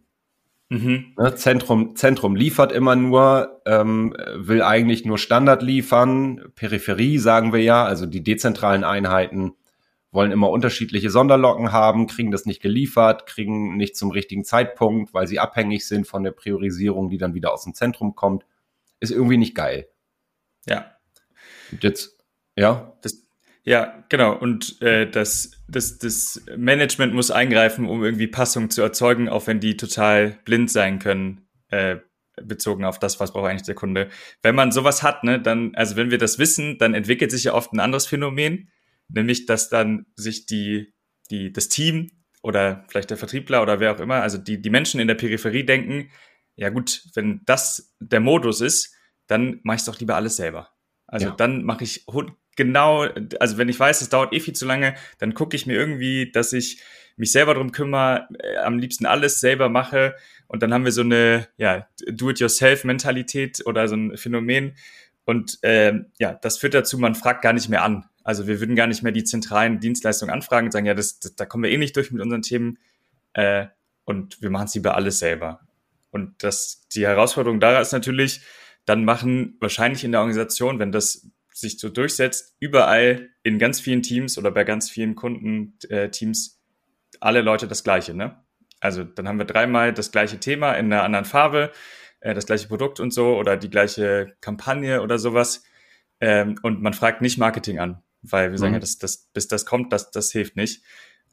Mhm. 0.68 1.14
Ne? 1.18 1.34
Zentrum, 1.34 1.96
Zentrum 1.96 2.36
liefert 2.36 2.72
immer 2.72 2.94
nur, 2.94 3.62
ähm, 3.64 4.14
will 4.34 4.62
eigentlich 4.62 5.04
nur 5.04 5.18
Standard 5.18 5.62
liefern. 5.62 6.42
Peripherie 6.54 7.18
sagen 7.18 7.52
wir 7.52 7.62
ja, 7.62 7.84
also 7.84 8.04
die 8.04 8.22
dezentralen 8.22 8.84
Einheiten 8.84 9.54
wollen 10.12 10.30
immer 10.30 10.50
unterschiedliche 10.50 11.10
Sonderlocken 11.10 11.72
haben, 11.72 12.06
kriegen 12.06 12.30
das 12.30 12.44
nicht 12.44 12.60
geliefert, 12.60 13.26
kriegen 13.26 13.76
nicht 13.76 13.96
zum 13.96 14.10
richtigen 14.10 14.44
Zeitpunkt, 14.44 15.14
weil 15.14 15.26
sie 15.26 15.38
abhängig 15.38 15.86
sind 15.86 16.06
von 16.06 16.22
der 16.22 16.32
Priorisierung, 16.32 17.08
die 17.08 17.18
dann 17.18 17.34
wieder 17.34 17.52
aus 17.52 17.64
dem 17.64 17.74
Zentrum 17.74 18.14
kommt. 18.14 18.44
Ist 19.00 19.10
irgendwie 19.10 19.38
nicht 19.38 19.54
geil. 19.54 19.88
Ja. 20.66 20.92
Und 21.72 21.82
jetzt, 21.82 22.18
ja? 22.56 22.92
Das, 23.00 23.22
ja, 23.64 24.04
genau. 24.10 24.36
Und 24.36 24.80
äh, 24.82 25.10
das, 25.10 25.52
das, 25.66 25.98
das 25.98 26.42
Management 26.56 27.14
muss 27.14 27.30
eingreifen, 27.30 27.86
um 27.86 28.04
irgendwie 28.04 28.26
Passung 28.26 28.68
zu 28.68 28.82
erzeugen, 28.82 29.30
auch 29.30 29.46
wenn 29.46 29.60
die 29.60 29.78
total 29.78 30.38
blind 30.44 30.70
sein 30.70 30.98
können, 30.98 31.48
äh, 31.70 31.96
bezogen 32.42 32.84
auf 32.84 32.98
das, 32.98 33.18
was 33.18 33.32
braucht 33.32 33.48
eigentlich 33.48 33.62
der 33.62 33.74
Kunde. 33.74 34.08
Wenn 34.42 34.54
man 34.54 34.72
sowas 34.72 35.02
hat, 35.02 35.24
ne, 35.24 35.40
dann, 35.40 35.74
also 35.74 35.96
wenn 35.96 36.10
wir 36.10 36.18
das 36.18 36.38
wissen, 36.38 36.76
dann 36.78 36.92
entwickelt 36.92 37.30
sich 37.30 37.44
ja 37.44 37.54
oft 37.54 37.72
ein 37.72 37.80
anderes 37.80 38.06
Phänomen 38.06 38.68
nämlich 39.14 39.46
dass 39.46 39.68
dann 39.68 40.06
sich 40.16 40.46
die, 40.46 40.94
die, 41.30 41.52
das 41.52 41.68
Team 41.68 42.10
oder 42.42 42.84
vielleicht 42.88 43.10
der 43.10 43.16
Vertriebler 43.16 43.62
oder 43.62 43.80
wer 43.80 43.94
auch 43.94 44.00
immer, 44.00 44.22
also 44.22 44.38
die, 44.38 44.60
die 44.60 44.70
Menschen 44.70 45.00
in 45.00 45.08
der 45.08 45.14
Peripherie 45.14 45.64
denken, 45.64 46.10
ja 46.56 46.68
gut, 46.68 47.04
wenn 47.14 47.40
das 47.46 47.94
der 48.00 48.20
Modus 48.20 48.60
ist, 48.60 48.94
dann 49.26 49.60
mache 49.62 49.76
ich 49.76 49.84
doch 49.84 49.98
lieber 49.98 50.16
alles 50.16 50.36
selber. 50.36 50.70
Also 51.06 51.28
ja. 51.28 51.34
dann 51.34 51.64
mache 51.64 51.84
ich 51.84 52.04
genau, 52.56 53.06
also 53.38 53.58
wenn 53.58 53.68
ich 53.68 53.78
weiß, 53.78 54.00
es 54.00 54.08
dauert 54.08 54.32
eh 54.32 54.40
viel 54.40 54.54
zu 54.54 54.66
lange, 54.66 54.94
dann 55.18 55.34
gucke 55.34 55.56
ich 55.56 55.66
mir 55.66 55.74
irgendwie, 55.74 56.30
dass 56.30 56.52
ich 56.52 56.82
mich 57.16 57.32
selber 57.32 57.54
drum 57.54 57.72
kümmere, 57.72 58.28
äh, 58.38 58.56
am 58.58 58.78
liebsten 58.78 59.06
alles 59.06 59.40
selber 59.40 59.68
mache 59.68 60.16
und 60.46 60.62
dann 60.62 60.72
haben 60.72 60.84
wir 60.84 60.92
so 60.92 61.02
eine 61.02 61.48
ja, 61.56 61.86
Do-it-yourself-Mentalität 62.06 63.64
oder 63.66 63.88
so 63.88 63.96
ein 63.96 64.16
Phänomen 64.16 64.76
und 65.24 65.58
äh, 65.62 65.94
ja, 66.18 66.34
das 66.34 66.58
führt 66.58 66.74
dazu, 66.74 66.98
man 66.98 67.14
fragt 67.14 67.42
gar 67.42 67.52
nicht 67.52 67.68
mehr 67.68 67.84
an. 67.84 68.04
Also 68.24 68.46
wir 68.46 68.60
würden 68.60 68.76
gar 68.76 68.86
nicht 68.86 69.02
mehr 69.02 69.12
die 69.12 69.24
zentralen 69.24 69.80
Dienstleistungen 69.80 70.32
anfragen 70.32 70.66
und 70.66 70.72
sagen, 70.72 70.86
ja, 70.86 70.94
das, 70.94 71.18
das 71.18 71.34
da 71.34 71.46
kommen 71.46 71.64
wir 71.64 71.70
eh 71.70 71.78
nicht 71.78 71.96
durch 71.96 72.10
mit 72.10 72.22
unseren 72.22 72.42
Themen. 72.42 72.78
Äh, 73.34 73.66
und 74.04 74.40
wir 74.42 74.50
machen 74.50 74.66
es 74.66 74.74
lieber 74.74 74.94
alles 74.94 75.18
selber. 75.18 75.60
Und 76.10 76.42
das, 76.42 76.86
die 76.94 77.06
Herausforderung 77.06 77.60
da 77.60 77.80
ist 77.80 77.92
natürlich, 77.92 78.42
dann 78.84 79.04
machen 79.04 79.56
wahrscheinlich 79.60 80.04
in 80.04 80.12
der 80.12 80.20
Organisation, 80.20 80.78
wenn 80.78 80.92
das 80.92 81.28
sich 81.52 81.78
so 81.78 81.88
durchsetzt, 81.88 82.56
überall 82.60 83.30
in 83.42 83.58
ganz 83.58 83.80
vielen 83.80 84.02
Teams 84.02 84.38
oder 84.38 84.50
bei 84.50 84.64
ganz 84.64 84.90
vielen 84.90 85.14
Kundenteams 85.14 86.48
äh, 86.48 87.16
alle 87.20 87.42
Leute 87.42 87.68
das 87.68 87.84
Gleiche. 87.84 88.14
Ne? 88.14 88.36
Also 88.80 89.04
dann 89.04 89.28
haben 89.28 89.38
wir 89.38 89.44
dreimal 89.44 89.92
das 89.92 90.10
gleiche 90.10 90.40
Thema 90.40 90.72
in 90.74 90.92
einer 90.92 91.04
anderen 91.04 91.24
Farbe, 91.24 91.70
äh, 92.20 92.34
das 92.34 92.46
gleiche 92.46 92.68
Produkt 92.68 93.00
und 93.00 93.12
so 93.12 93.36
oder 93.36 93.56
die 93.56 93.70
gleiche 93.70 94.34
Kampagne 94.40 95.02
oder 95.02 95.18
sowas. 95.18 95.64
Ähm, 96.20 96.56
und 96.62 96.82
man 96.82 96.94
fragt 96.94 97.20
nicht 97.20 97.38
Marketing 97.38 97.78
an 97.78 98.02
weil 98.22 98.50
wir 98.50 98.58
sagen 98.58 98.72
mhm. 98.72 98.76
ja, 98.76 98.80
das, 98.80 98.98
das, 98.98 99.28
bis 99.32 99.48
das 99.48 99.66
kommt, 99.66 99.92
das, 99.92 100.10
das 100.10 100.32
hilft 100.32 100.56
nicht. 100.56 100.82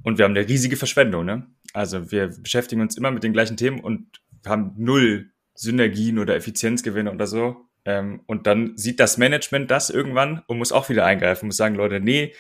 Und 0.04 0.18
wir 0.18 0.26
haben 0.26 0.36
eine 0.36 0.48
riesige 0.48 0.78
Verschwendung, 0.78 1.26
ne? 1.26 1.48
Also 1.74 2.12
wir 2.12 2.28
beschäftigen 2.28 2.82
uns 2.82 2.98
immer 2.98 3.12
mit 3.12 3.24
den 3.24 3.34
gleichen 3.34 3.58
Themen 3.58 3.80
und 3.80 4.22
haben 4.46 4.74
null 4.78 5.32
Synergien 5.56 6.20
oder 6.20 6.36
Effizienzgewinne 6.36 7.12
oder 7.12 7.28
so. 7.28 7.66
Ähm, 7.86 8.22
und 8.26 8.48
dann 8.48 8.78
sieht 8.78 9.00
das 9.00 9.18
Management 9.18 9.70
das 9.70 9.90
irgendwann 9.90 10.42
und 10.48 10.58
muss 10.58 10.72
auch 10.72 10.90
wieder 10.90 11.06
eingreifen, 11.06 11.48
muss 11.48 11.58
sagen, 11.58 11.76
Leute, 11.76 12.00
nee, 12.00 12.34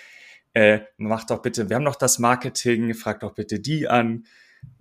äh, 0.53 0.79
macht 0.97 1.29
doch 1.29 1.41
bitte, 1.41 1.69
wir 1.69 1.75
haben 1.75 1.83
noch 1.83 1.95
das 1.95 2.19
Marketing, 2.19 2.93
fragt 2.93 3.23
doch 3.23 3.35
bitte 3.35 3.59
die 3.59 3.87
an. 3.87 4.25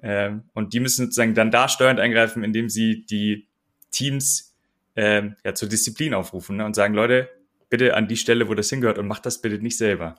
Ähm, 0.03 0.45
und 0.55 0.73
die 0.73 0.81
müssen 0.81 1.07
sozusagen 1.07 1.35
dann 1.35 1.51
da 1.51 1.69
steuernd 1.69 2.01
eingreifen, 2.01 2.43
indem 2.43 2.69
sie 2.69 3.05
die 3.07 3.49
Teams 3.91 4.57
ähm, 4.97 5.37
ja, 5.45 5.55
zur 5.55 5.69
Disziplin 5.69 6.15
aufrufen 6.15 6.57
ne? 6.57 6.65
und 6.65 6.75
sagen, 6.75 6.95
Leute, 6.95 7.29
bitte 7.71 7.95
an 7.95 8.09
die 8.09 8.17
Stelle, 8.17 8.49
wo 8.49 8.55
das 8.55 8.71
hingehört 8.71 8.99
und 8.99 9.07
mach 9.07 9.21
das 9.21 9.41
bitte 9.41 9.59
nicht 9.59 9.77
selber. 9.77 10.17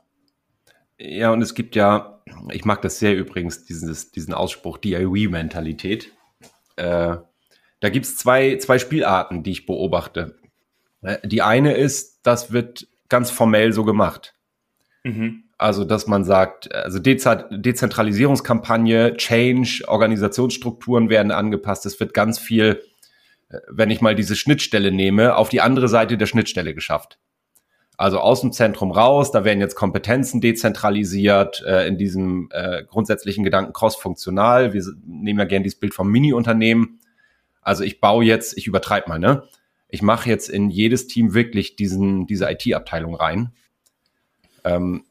Ja, 0.97 1.31
und 1.31 1.41
es 1.41 1.53
gibt 1.55 1.75
ja, 1.75 2.21
ich 2.51 2.65
mag 2.65 2.81
das 2.81 2.99
sehr 2.99 3.15
übrigens, 3.15 3.65
dieses, 3.65 4.11
diesen 4.11 4.33
Ausspruch 4.33 4.77
DIY-Mentalität. 4.77 6.11
Äh, 6.75 7.17
da 7.79 7.89
gibt's 7.89 8.17
zwei, 8.17 8.57
zwei 8.57 8.79
Spielarten, 8.79 9.43
die 9.43 9.51
ich 9.51 9.65
beobachte. 9.65 10.37
Äh, 11.01 11.25
die 11.25 11.41
eine 11.41 11.73
ist, 11.73 12.19
das 12.23 12.51
wird 12.51 12.87
ganz 13.07 13.31
formell 13.31 13.71
so 13.71 13.85
gemacht. 13.85 14.35
Mhm. 15.03 15.45
Also, 15.57 15.83
dass 15.83 16.07
man 16.07 16.23
sagt, 16.23 16.73
also 16.73 16.99
Dez 16.99 17.27
Dezentralisierungskampagne, 17.49 19.17
Change, 19.17 19.83
Organisationsstrukturen 19.87 21.09
werden 21.09 21.31
angepasst. 21.31 21.85
Es 21.85 21.99
wird 21.99 22.13
ganz 22.13 22.39
viel, 22.39 22.83
äh, 23.49 23.59
wenn 23.69 23.89
ich 23.89 24.01
mal 24.01 24.15
diese 24.15 24.35
Schnittstelle 24.35 24.91
nehme, 24.91 25.35
auf 25.35 25.49
die 25.49 25.61
andere 25.61 25.87
Seite 25.87 26.17
der 26.17 26.27
Schnittstelle 26.27 26.73
geschafft. 26.73 27.19
Also 27.99 28.19
aus 28.19 28.39
dem 28.39 28.53
Zentrum 28.53 28.91
raus, 28.91 29.29
da 29.31 29.43
werden 29.43 29.59
jetzt 29.59 29.75
Kompetenzen 29.75 30.39
dezentralisiert, 30.39 31.61
äh, 31.67 31.85
in 31.85 31.97
diesem 31.97 32.47
äh, 32.53 32.85
grundsätzlichen 32.85 33.43
Gedanken 33.43 33.73
cross-funktional. 33.73 34.71
Wir 34.71 34.85
nehmen 35.05 35.37
ja 35.37 35.43
gerne 35.43 35.63
dieses 35.63 35.81
Bild 35.81 35.93
vom 35.93 36.09
Mini-Unternehmen. 36.09 37.01
Also 37.61 37.83
ich 37.83 37.99
baue 37.99 38.23
jetzt, 38.23 38.57
ich 38.57 38.67
übertreibe 38.67 39.09
mal, 39.09 39.19
ne? 39.19 39.43
ich 39.89 40.01
mache 40.01 40.29
jetzt 40.29 40.47
in 40.47 40.69
jedes 40.69 41.07
Team 41.07 41.33
wirklich 41.33 41.75
diesen, 41.75 42.25
diese 42.25 42.49
IT-Abteilung 42.49 43.15
rein. 43.15 43.51
Ähm, 44.63 45.03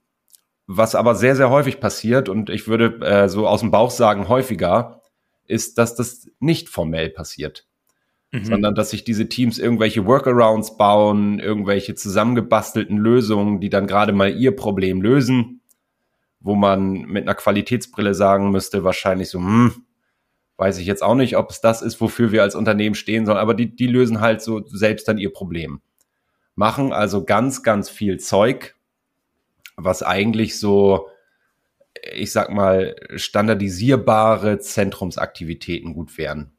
was 0.66 0.94
aber 0.94 1.14
sehr, 1.14 1.36
sehr 1.36 1.50
häufig 1.50 1.80
passiert, 1.80 2.30
und 2.30 2.48
ich 2.48 2.68
würde 2.68 3.06
äh, 3.06 3.28
so 3.28 3.46
aus 3.46 3.60
dem 3.60 3.70
Bauch 3.70 3.90
sagen, 3.90 4.28
häufiger, 4.28 5.02
ist, 5.46 5.76
dass 5.76 5.94
das 5.94 6.30
nicht 6.40 6.70
formell 6.70 7.10
passiert. 7.10 7.67
Mhm. 8.30 8.44
Sondern 8.44 8.74
dass 8.74 8.90
sich 8.90 9.04
diese 9.04 9.28
Teams 9.28 9.58
irgendwelche 9.58 10.04
Workarounds 10.04 10.76
bauen, 10.76 11.38
irgendwelche 11.38 11.94
zusammengebastelten 11.94 12.98
Lösungen, 12.98 13.60
die 13.60 13.70
dann 13.70 13.86
gerade 13.86 14.12
mal 14.12 14.30
ihr 14.30 14.54
Problem 14.54 15.00
lösen, 15.00 15.62
wo 16.40 16.54
man 16.54 16.92
mit 16.92 17.22
einer 17.22 17.34
Qualitätsbrille 17.34 18.14
sagen 18.14 18.50
müsste, 18.50 18.84
wahrscheinlich 18.84 19.30
so, 19.30 19.38
hm, 19.38 19.84
weiß 20.58 20.78
ich 20.78 20.86
jetzt 20.86 21.02
auch 21.02 21.14
nicht, 21.14 21.36
ob 21.36 21.50
es 21.50 21.60
das 21.60 21.80
ist, 21.80 22.00
wofür 22.00 22.30
wir 22.30 22.42
als 22.42 22.54
Unternehmen 22.54 22.94
stehen 22.94 23.24
sollen, 23.24 23.38
aber 23.38 23.54
die, 23.54 23.74
die 23.74 23.86
lösen 23.86 24.20
halt 24.20 24.42
so 24.42 24.66
selbst 24.66 25.08
dann 25.08 25.16
ihr 25.16 25.32
Problem. 25.32 25.80
Machen 26.54 26.92
also 26.92 27.24
ganz, 27.24 27.62
ganz 27.62 27.88
viel 27.88 28.18
Zeug, 28.18 28.74
was 29.76 30.02
eigentlich 30.02 30.58
so, 30.58 31.08
ich 32.12 32.32
sag 32.32 32.50
mal, 32.50 32.96
standardisierbare 33.14 34.58
Zentrumsaktivitäten 34.58 35.94
gut 35.94 36.18
wären. 36.18 36.57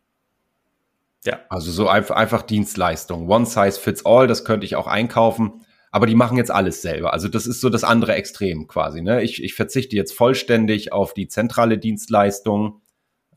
Ja. 1.26 1.40
Also 1.50 1.72
so 1.72 1.88
einfach, 1.88 2.16
einfach 2.16 2.44
Dienstleistungen. 2.44 3.30
One 3.30 3.46
size 3.46 3.80
fits 3.80 4.06
all, 4.06 4.28
das 4.28 4.46
könnte 4.46 4.66
ich 4.66 4.76
auch 4.76 4.88
einkaufen. 4.88 5.66
Aber 5.92 6.06
die 6.06 6.16
machen 6.16 6.38
jetzt 6.38 6.52
alles 6.52 6.82
selber. 6.82 7.14
Also 7.14 7.28
das 7.28 7.48
ist 7.48 7.62
so 7.62 7.70
das 7.70 7.84
andere 7.84 8.14
Extrem 8.14 8.68
quasi. 8.68 9.02
Ne? 9.02 9.24
Ich, 9.24 9.44
ich 9.44 9.56
verzichte 9.56 9.96
jetzt 9.96 10.14
vollständig 10.14 10.94
auf 10.94 11.14
die 11.14 11.28
zentrale 11.28 11.78
Dienstleistung 11.80 12.82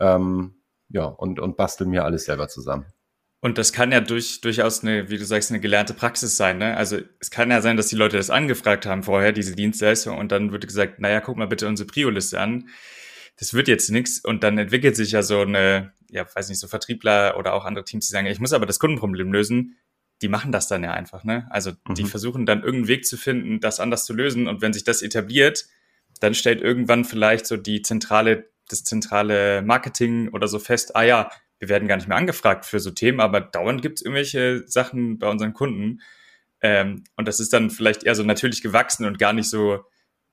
ähm, 0.01 0.63
ja, 0.91 1.05
und, 1.05 1.41
und 1.41 1.57
bastel 1.57 1.87
mir 1.87 2.05
alles 2.05 2.27
selber 2.27 2.49
zusammen. 2.49 2.87
Und 3.41 3.59
das 3.59 3.73
kann 3.73 3.91
ja 3.91 4.01
durch, 4.01 4.41
durchaus 4.41 4.83
eine, 4.83 5.11
wie 5.11 5.19
du 5.19 5.25
sagst, 5.25 5.51
eine 5.51 5.59
gelernte 5.59 5.95
Praxis 5.95 6.37
sein. 6.37 6.59
Ne? 6.59 6.77
Also 6.77 6.99
es 7.19 7.31
kann 7.31 7.51
ja 7.51 7.61
sein, 7.61 7.77
dass 7.77 7.89
die 7.89 7.97
Leute 7.97 8.17
das 8.17 8.31
angefragt 8.31 8.87
haben 8.87 9.03
vorher, 9.03 9.33
diese 9.33 9.57
Dienstleistung, 9.57 10.17
und 10.17 10.31
dann 10.31 10.53
wird 10.53 10.67
gesagt, 10.67 11.01
naja, 11.01 11.21
guck 11.21 11.37
mal 11.37 11.49
bitte 11.49 11.67
unsere 11.67 11.89
Prio-Liste 11.89 12.39
an. 12.39 12.69
Das 13.39 13.53
wird 13.53 13.67
jetzt 13.67 13.91
nichts. 13.91 14.25
Und 14.25 14.45
dann 14.45 14.59
entwickelt 14.59 14.95
sich 14.95 15.11
ja 15.11 15.23
so 15.23 15.41
eine, 15.41 15.93
ja, 16.13 16.27
weiß 16.33 16.51
nicht, 16.51 16.61
so 16.61 16.69
Vertriebler 16.69 17.37
oder 17.39 17.55
auch 17.55 17.65
andere 17.65 17.85
Teams, 17.85 18.07
die 18.07 18.13
sagen, 18.13 18.27
ich 18.27 18.39
muss 18.39 18.53
aber 18.53 18.67
das 18.67 18.79
Kundenproblem 18.79 19.33
lösen. 19.33 19.79
Die 20.21 20.29
machen 20.29 20.53
das 20.53 20.69
dann 20.69 20.85
ja 20.85 20.93
einfach, 20.93 21.25
ne? 21.25 21.49
Also 21.51 21.73
mhm. 21.89 21.95
die 21.95 22.05
versuchen 22.05 22.47
dann 22.47 22.61
irgendeinen 22.61 22.89
Weg 22.89 23.07
zu 23.07 23.17
finden, 23.17 23.61
das 23.61 23.81
anders 23.81 24.05
zu 24.05 24.13
lösen. 24.13 24.47
Und 24.47 24.61
wenn 24.61 24.75
sich 24.75 24.85
das 24.85 25.03
etabliert, 25.03 25.65
dann 26.21 26.35
stellt 26.35 26.61
irgendwann 26.61 27.05
vielleicht 27.05 27.47
so 27.47 27.57
die 27.57 27.83
zentrale, 27.83 28.51
das 28.69 28.85
zentrale 28.85 29.63
Marketing 29.63 30.29
oder 30.29 30.49
so 30.49 30.59
fest, 30.59 30.95
ah 30.95 31.03
ja, 31.03 31.31
wir 31.59 31.69
werden 31.69 31.89
gar 31.89 31.97
nicht 31.97 32.09
mehr 32.09 32.19
angefragt 32.19 32.67
für 32.67 32.79
so 32.79 32.91
Themen, 32.91 33.21
aber 33.21 33.41
dauernd 33.41 33.83
gibt 33.83 33.99
es 33.99 34.05
irgendwelche 34.05 34.65
Sachen 34.67 35.19
bei 35.19 35.29
unseren 35.29 35.55
Kunden. 35.55 36.01
Ähm, 36.61 37.05
und 37.17 37.27
das 37.27 37.41
ist 37.41 37.53
dann 37.53 37.71
vielleicht 37.71 38.05
eher 38.05 38.15
so 38.15 38.23
natürlich 38.23 38.63
gewachsen 38.63 39.07
und 39.07 39.19
gar 39.19 39.33
nicht 39.33 39.49
so 39.49 39.81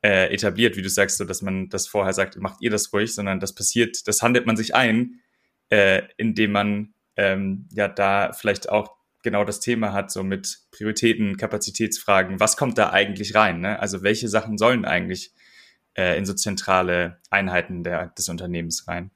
äh, 0.03 0.33
etabliert, 0.33 0.75
wie 0.75 0.81
du 0.81 0.89
sagst, 0.89 1.17
so 1.17 1.23
dass 1.23 1.41
man 1.41 1.69
das 1.69 1.87
vorher 1.87 2.13
sagt, 2.13 2.37
macht 2.37 2.61
ihr 2.61 2.69
das 2.69 2.91
ruhig, 2.91 3.13
sondern 3.13 3.39
das 3.39 3.55
passiert, 3.55 4.07
das 4.07 4.21
handelt 4.21 4.45
man 4.45 4.57
sich 4.57 4.75
ein, 4.75 5.21
äh, 5.69 6.03
indem 6.17 6.51
man 6.51 6.93
ähm, 7.15 7.67
ja 7.73 7.87
da 7.87 8.33
vielleicht 8.33 8.69
auch 8.69 8.99
genau 9.23 9.43
das 9.43 9.59
Thema 9.59 9.93
hat, 9.93 10.11
so 10.11 10.23
mit 10.23 10.59
Prioritäten, 10.71 11.37
Kapazitätsfragen, 11.37 12.39
was 12.39 12.57
kommt 12.57 12.77
da 12.77 12.91
eigentlich 12.91 13.35
rein? 13.35 13.59
Ne? 13.61 13.79
Also 13.79 14.03
welche 14.03 14.27
Sachen 14.27 14.57
sollen 14.57 14.85
eigentlich 14.85 15.33
äh, 15.97 16.17
in 16.17 16.25
so 16.25 16.33
zentrale 16.33 17.17
Einheiten 17.29 17.83
der, 17.83 18.07
des 18.07 18.29
Unternehmens 18.29 18.87
rein? 18.87 19.11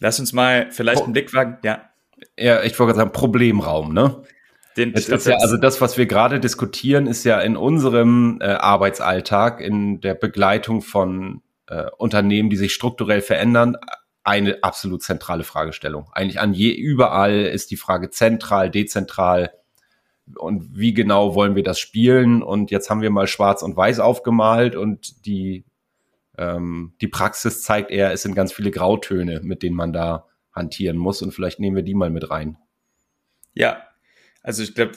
Lass 0.00 0.20
uns 0.20 0.32
mal 0.34 0.70
vielleicht 0.70 1.02
einen 1.02 1.14
Blick 1.14 1.32
wagen. 1.32 1.58
Ja. 1.64 1.90
Ja, 2.38 2.62
ich 2.62 2.78
wollte 2.78 2.94
sagen, 2.94 3.12
Problemraum, 3.12 3.92
ne? 3.92 4.22
Den, 4.76 4.92
das 4.92 5.08
ist 5.08 5.26
ja, 5.26 5.36
also 5.36 5.56
das, 5.56 5.80
was 5.80 5.96
wir 5.96 6.06
gerade 6.06 6.38
diskutieren, 6.40 7.06
ist 7.06 7.24
ja 7.24 7.40
in 7.40 7.56
unserem 7.56 8.38
äh, 8.40 8.46
Arbeitsalltag, 8.46 9.60
in 9.60 10.00
der 10.00 10.14
Begleitung 10.14 10.82
von 10.82 11.42
äh, 11.68 11.86
Unternehmen, 11.98 12.50
die 12.50 12.56
sich 12.56 12.74
strukturell 12.74 13.20
verändern, 13.20 13.76
eine 14.24 14.62
absolut 14.62 15.02
zentrale 15.02 15.44
Fragestellung. 15.44 16.08
Eigentlich 16.12 16.40
an 16.40 16.52
je 16.52 16.72
überall 16.72 17.42
ist 17.46 17.70
die 17.70 17.76
Frage 17.76 18.10
zentral, 18.10 18.70
dezentral 18.70 19.52
und 20.36 20.76
wie 20.76 20.92
genau 20.92 21.34
wollen 21.36 21.54
wir 21.54 21.62
das 21.62 21.78
spielen? 21.78 22.42
Und 22.42 22.72
jetzt 22.72 22.90
haben 22.90 23.02
wir 23.02 23.10
mal 23.10 23.28
Schwarz 23.28 23.62
und 23.62 23.76
Weiß 23.76 24.00
aufgemalt 24.00 24.74
und 24.74 25.26
die 25.26 25.64
ähm, 26.38 26.94
die 27.00 27.08
Praxis 27.08 27.62
zeigt 27.62 27.90
eher, 27.90 28.12
es 28.12 28.22
sind 28.22 28.34
ganz 28.34 28.52
viele 28.52 28.70
Grautöne, 28.70 29.40
mit 29.42 29.62
denen 29.62 29.76
man 29.76 29.92
da 29.92 30.26
hantieren 30.52 30.96
muss 30.96 31.22
und 31.22 31.32
vielleicht 31.32 31.60
nehmen 31.60 31.76
wir 31.76 31.82
die 31.82 31.94
mal 31.94 32.10
mit 32.10 32.30
rein. 32.30 32.58
Ja, 33.54 33.82
also 34.42 34.62
ich 34.62 34.74
glaube, 34.74 34.92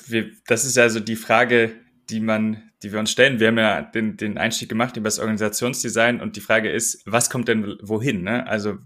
das 0.48 0.65
ist 0.65 0.78
also 0.78 1.00
die 1.00 1.15
Frage, 1.15 1.72
die 2.10 2.19
man, 2.19 2.72
die 2.82 2.91
wir 2.91 3.00
uns 3.00 3.12
stellen. 3.12 3.39
Wir 3.39 3.48
haben 3.48 3.58
ja 3.58 3.82
den, 3.82 4.17
den 4.17 4.38
Einstieg 4.38 4.69
gemacht 4.69 4.98
über 4.98 5.06
das 5.06 5.19
Organisationsdesign 5.19 6.22
und 6.22 6.36
die 6.36 6.41
Frage 6.41 6.72
ist, 6.72 7.04
was 7.06 7.30
kommt 7.30 7.48
denn 7.48 7.78
wohin? 7.82 8.24
Ne? 8.24 8.48
Also 8.48 8.78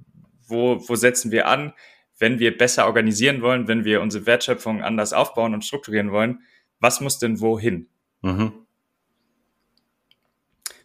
wo, 0.47 0.88
wo 0.88 0.95
setzen 0.95 1.31
wir 1.31 1.47
an, 1.47 1.73
wenn 2.19 2.39
wir 2.39 2.57
besser 2.57 2.86
organisieren 2.86 3.41
wollen, 3.41 3.67
wenn 3.67 3.86
wir 3.86 4.01
unsere 4.01 4.25
Wertschöpfung 4.25 4.81
anders 4.83 5.13
aufbauen 5.13 5.53
und 5.53 5.65
strukturieren 5.65 6.12
wollen? 6.12 6.39
Was 6.79 7.01
muss 7.01 7.17
denn 7.19 7.39
wohin? 7.39 7.88
Mhm. 8.21 8.51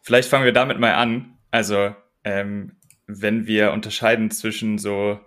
Vielleicht 0.03 0.29
fangen 0.29 0.44
wir 0.44 0.53
damit 0.53 0.79
mal 0.79 0.94
an. 0.94 1.37
Also, 1.51 1.94
ähm, 2.24 2.77
wenn 3.07 3.46
wir 3.46 3.72
unterscheiden 3.72 4.31
zwischen 4.31 4.79
so, 4.79 5.20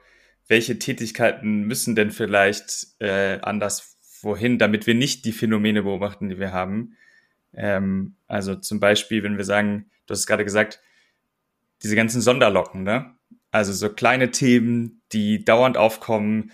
welche 0.47 0.79
Tätigkeiten 0.79 1.63
müssen 1.63 1.95
denn 1.95 2.11
vielleicht 2.11 2.87
äh, 2.99 3.39
anders 3.41 3.97
wohin, 4.21 4.57
damit 4.57 4.87
wir 4.87 4.95
nicht 4.95 5.25
die 5.25 5.31
Phänomene 5.31 5.83
beobachten, 5.83 6.29
die 6.29 6.39
wir 6.39 6.51
haben. 6.51 6.95
Ähm, 7.53 8.15
also 8.27 8.55
zum 8.55 8.79
Beispiel, 8.79 9.23
wenn 9.23 9.37
wir 9.37 9.45
sagen, 9.45 9.89
du 10.05 10.13
hast 10.13 10.19
es 10.19 10.27
gerade 10.27 10.45
gesagt, 10.45 10.79
diese 11.83 11.95
ganzen 11.95 12.21
Sonderlocken, 12.21 12.83
ne? 12.83 13.15
Also 13.51 13.73
so 13.73 13.89
kleine 13.89 14.31
Themen, 14.31 15.01
die 15.11 15.43
dauernd 15.43 15.77
aufkommen, 15.77 16.51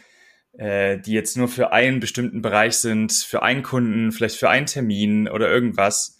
äh, 0.53 0.97
die 0.97 1.11
jetzt 1.11 1.37
nur 1.37 1.47
für 1.47 1.71
einen 1.71 1.99
bestimmten 1.99 2.41
Bereich 2.41 2.77
sind, 2.77 3.11
für 3.13 3.43
einen 3.43 3.61
Kunden, 3.61 4.11
vielleicht 4.11 4.37
für 4.37 4.49
einen 4.49 4.65
Termin 4.65 5.27
oder 5.27 5.49
irgendwas. 5.49 6.19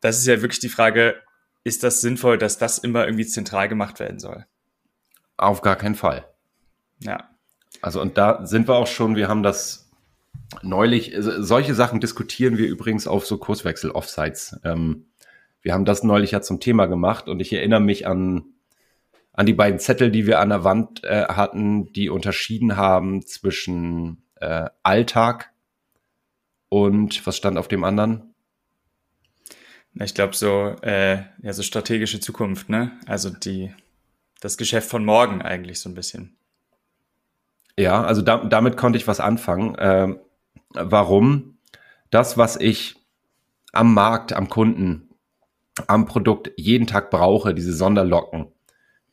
Das 0.00 0.18
ist 0.18 0.26
ja 0.26 0.42
wirklich 0.42 0.60
die 0.60 0.68
Frage, 0.68 1.22
ist 1.62 1.84
das 1.84 2.00
sinnvoll, 2.00 2.38
dass 2.38 2.58
das 2.58 2.78
immer 2.78 3.04
irgendwie 3.06 3.26
zentral 3.26 3.68
gemacht 3.68 4.00
werden 4.00 4.18
soll? 4.18 4.46
Auf 5.36 5.62
gar 5.62 5.76
keinen 5.76 5.94
Fall. 5.94 6.26
Ja. 7.00 7.30
Also 7.80 8.00
und 8.00 8.18
da 8.18 8.44
sind 8.46 8.68
wir 8.68 8.74
auch 8.74 8.86
schon, 8.86 9.16
wir 9.16 9.28
haben 9.28 9.42
das 9.42 9.83
neulich, 10.62 11.12
solche 11.18 11.74
Sachen 11.74 12.00
diskutieren 12.00 12.58
wir 12.58 12.66
übrigens 12.66 13.06
auf 13.06 13.26
so 13.26 13.38
Kurswechsel-Offsites. 13.38 14.60
Ähm, 14.64 15.06
wir 15.62 15.72
haben 15.72 15.84
das 15.84 16.02
neulich 16.02 16.32
ja 16.32 16.42
zum 16.42 16.60
Thema 16.60 16.86
gemacht 16.86 17.28
und 17.28 17.40
ich 17.40 17.52
erinnere 17.52 17.80
mich 17.80 18.06
an, 18.06 18.44
an 19.32 19.46
die 19.46 19.54
beiden 19.54 19.78
Zettel, 19.78 20.10
die 20.10 20.26
wir 20.26 20.40
an 20.40 20.50
der 20.50 20.64
Wand 20.64 21.02
äh, 21.04 21.24
hatten, 21.24 21.92
die 21.92 22.10
unterschieden 22.10 22.76
haben 22.76 23.22
zwischen 23.22 24.22
äh, 24.36 24.68
Alltag 24.82 25.52
und 26.68 27.26
was 27.26 27.36
stand 27.36 27.56
auf 27.56 27.68
dem 27.68 27.84
anderen? 27.84 28.34
Ich 29.94 30.14
glaube 30.14 30.34
so, 30.34 30.74
äh, 30.82 31.22
ja, 31.40 31.52
so 31.52 31.62
strategische 31.62 32.18
Zukunft, 32.18 32.68
ne? 32.68 32.92
Also 33.06 33.30
die, 33.30 33.72
das 34.40 34.56
Geschäft 34.56 34.90
von 34.90 35.04
morgen 35.04 35.40
eigentlich 35.40 35.78
so 35.78 35.88
ein 35.88 35.94
bisschen. 35.94 36.36
Ja, 37.78 38.04
also 38.04 38.22
da, 38.22 38.38
damit 38.44 38.76
konnte 38.76 38.96
ich 38.96 39.06
was 39.06 39.20
anfangen. 39.20 39.76
Ähm, 39.78 40.18
warum? 40.70 41.58
Das, 42.10 42.36
was 42.38 42.56
ich 42.56 42.96
am 43.72 43.94
Markt, 43.94 44.32
am 44.32 44.48
Kunden, 44.48 45.10
am 45.86 46.06
Produkt 46.06 46.52
jeden 46.56 46.86
Tag 46.86 47.10
brauche, 47.10 47.54
diese 47.54 47.72
Sonderlocken, 47.72 48.46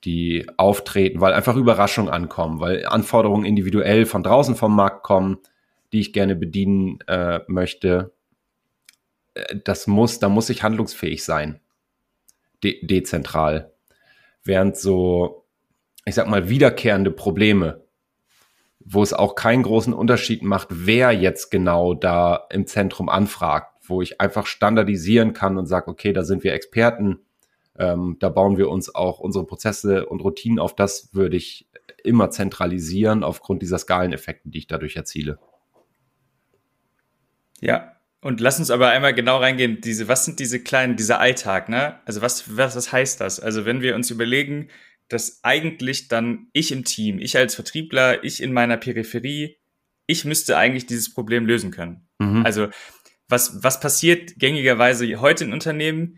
die 0.03 0.47
auftreten, 0.57 1.21
weil 1.21 1.33
einfach 1.33 1.55
Überraschungen 1.55 2.11
ankommen, 2.11 2.59
weil 2.59 2.85
Anforderungen 2.85 3.45
individuell 3.45 4.05
von 4.05 4.23
draußen 4.23 4.55
vom 4.55 4.75
Markt 4.75 5.03
kommen, 5.03 5.39
die 5.91 5.99
ich 5.99 6.13
gerne 6.13 6.35
bedienen 6.35 6.99
äh, 7.07 7.39
möchte, 7.47 8.13
äh, 9.33 9.57
das 9.63 9.87
muss, 9.87 10.19
da 10.19 10.29
muss 10.29 10.49
ich 10.49 10.63
handlungsfähig 10.63 11.23
sein. 11.23 11.59
De 12.63 12.85
dezentral. 12.85 13.73
Während 14.43 14.77
so, 14.77 15.45
ich 16.05 16.15
sag 16.15 16.27
mal, 16.27 16.49
wiederkehrende 16.49 17.11
Probleme, 17.11 17.83
wo 18.93 19.01
es 19.01 19.13
auch 19.13 19.35
keinen 19.35 19.63
großen 19.63 19.93
Unterschied 19.93 20.43
macht, 20.43 20.67
wer 20.71 21.11
jetzt 21.11 21.49
genau 21.49 21.93
da 21.93 22.47
im 22.49 22.67
Zentrum 22.67 23.07
anfragt, 23.07 23.73
wo 23.87 24.01
ich 24.01 24.19
einfach 24.19 24.45
standardisieren 24.45 25.31
kann 25.31 25.57
und 25.57 25.65
sage, 25.65 25.89
okay, 25.89 26.11
da 26.11 26.23
sind 26.23 26.43
wir 26.43 26.53
Experten, 26.53 27.19
ähm, 27.77 28.17
da 28.19 28.27
bauen 28.27 28.57
wir 28.57 28.69
uns 28.69 28.93
auch 28.93 29.19
unsere 29.19 29.45
Prozesse 29.45 30.05
und 30.05 30.19
Routinen 30.19 30.59
auf, 30.59 30.75
das 30.75 31.13
würde 31.13 31.37
ich 31.37 31.69
immer 32.03 32.31
zentralisieren 32.31 33.23
aufgrund 33.23 33.61
dieser 33.61 33.77
Skaleneffekte, 33.77 34.49
die 34.49 34.57
ich 34.57 34.67
dadurch 34.67 34.97
erziele. 34.97 35.39
Ja, 37.61 37.95
und 38.19 38.41
lass 38.41 38.59
uns 38.59 38.71
aber 38.71 38.89
einmal 38.89 39.13
genau 39.13 39.37
reingehen, 39.37 39.79
diese, 39.79 40.09
was 40.09 40.25
sind 40.25 40.39
diese 40.39 40.61
kleinen, 40.61 40.97
dieser 40.97 41.19
Alltag, 41.19 41.69
ne? 41.69 41.99
Also 42.05 42.21
was, 42.21 42.57
was, 42.57 42.75
was 42.75 42.91
heißt 42.91 43.21
das? 43.21 43.39
Also 43.39 43.65
wenn 43.65 43.81
wir 43.81 43.95
uns 43.95 44.11
überlegen, 44.11 44.67
dass 45.11 45.43
eigentlich 45.43 46.07
dann 46.07 46.47
ich 46.53 46.71
im 46.71 46.85
Team, 46.85 47.19
ich 47.19 47.35
als 47.35 47.55
Vertriebler, 47.55 48.23
ich 48.23 48.41
in 48.41 48.53
meiner 48.53 48.77
Peripherie, 48.77 49.57
ich 50.05 50.25
müsste 50.25 50.57
eigentlich 50.57 50.85
dieses 50.85 51.13
Problem 51.13 51.45
lösen 51.45 51.71
können. 51.71 52.07
Mhm. 52.19 52.45
Also 52.45 52.69
was, 53.27 53.63
was 53.63 53.79
passiert 53.79 54.33
gängigerweise 54.37 55.19
heute 55.19 55.43
in 55.43 55.53
Unternehmen? 55.53 56.17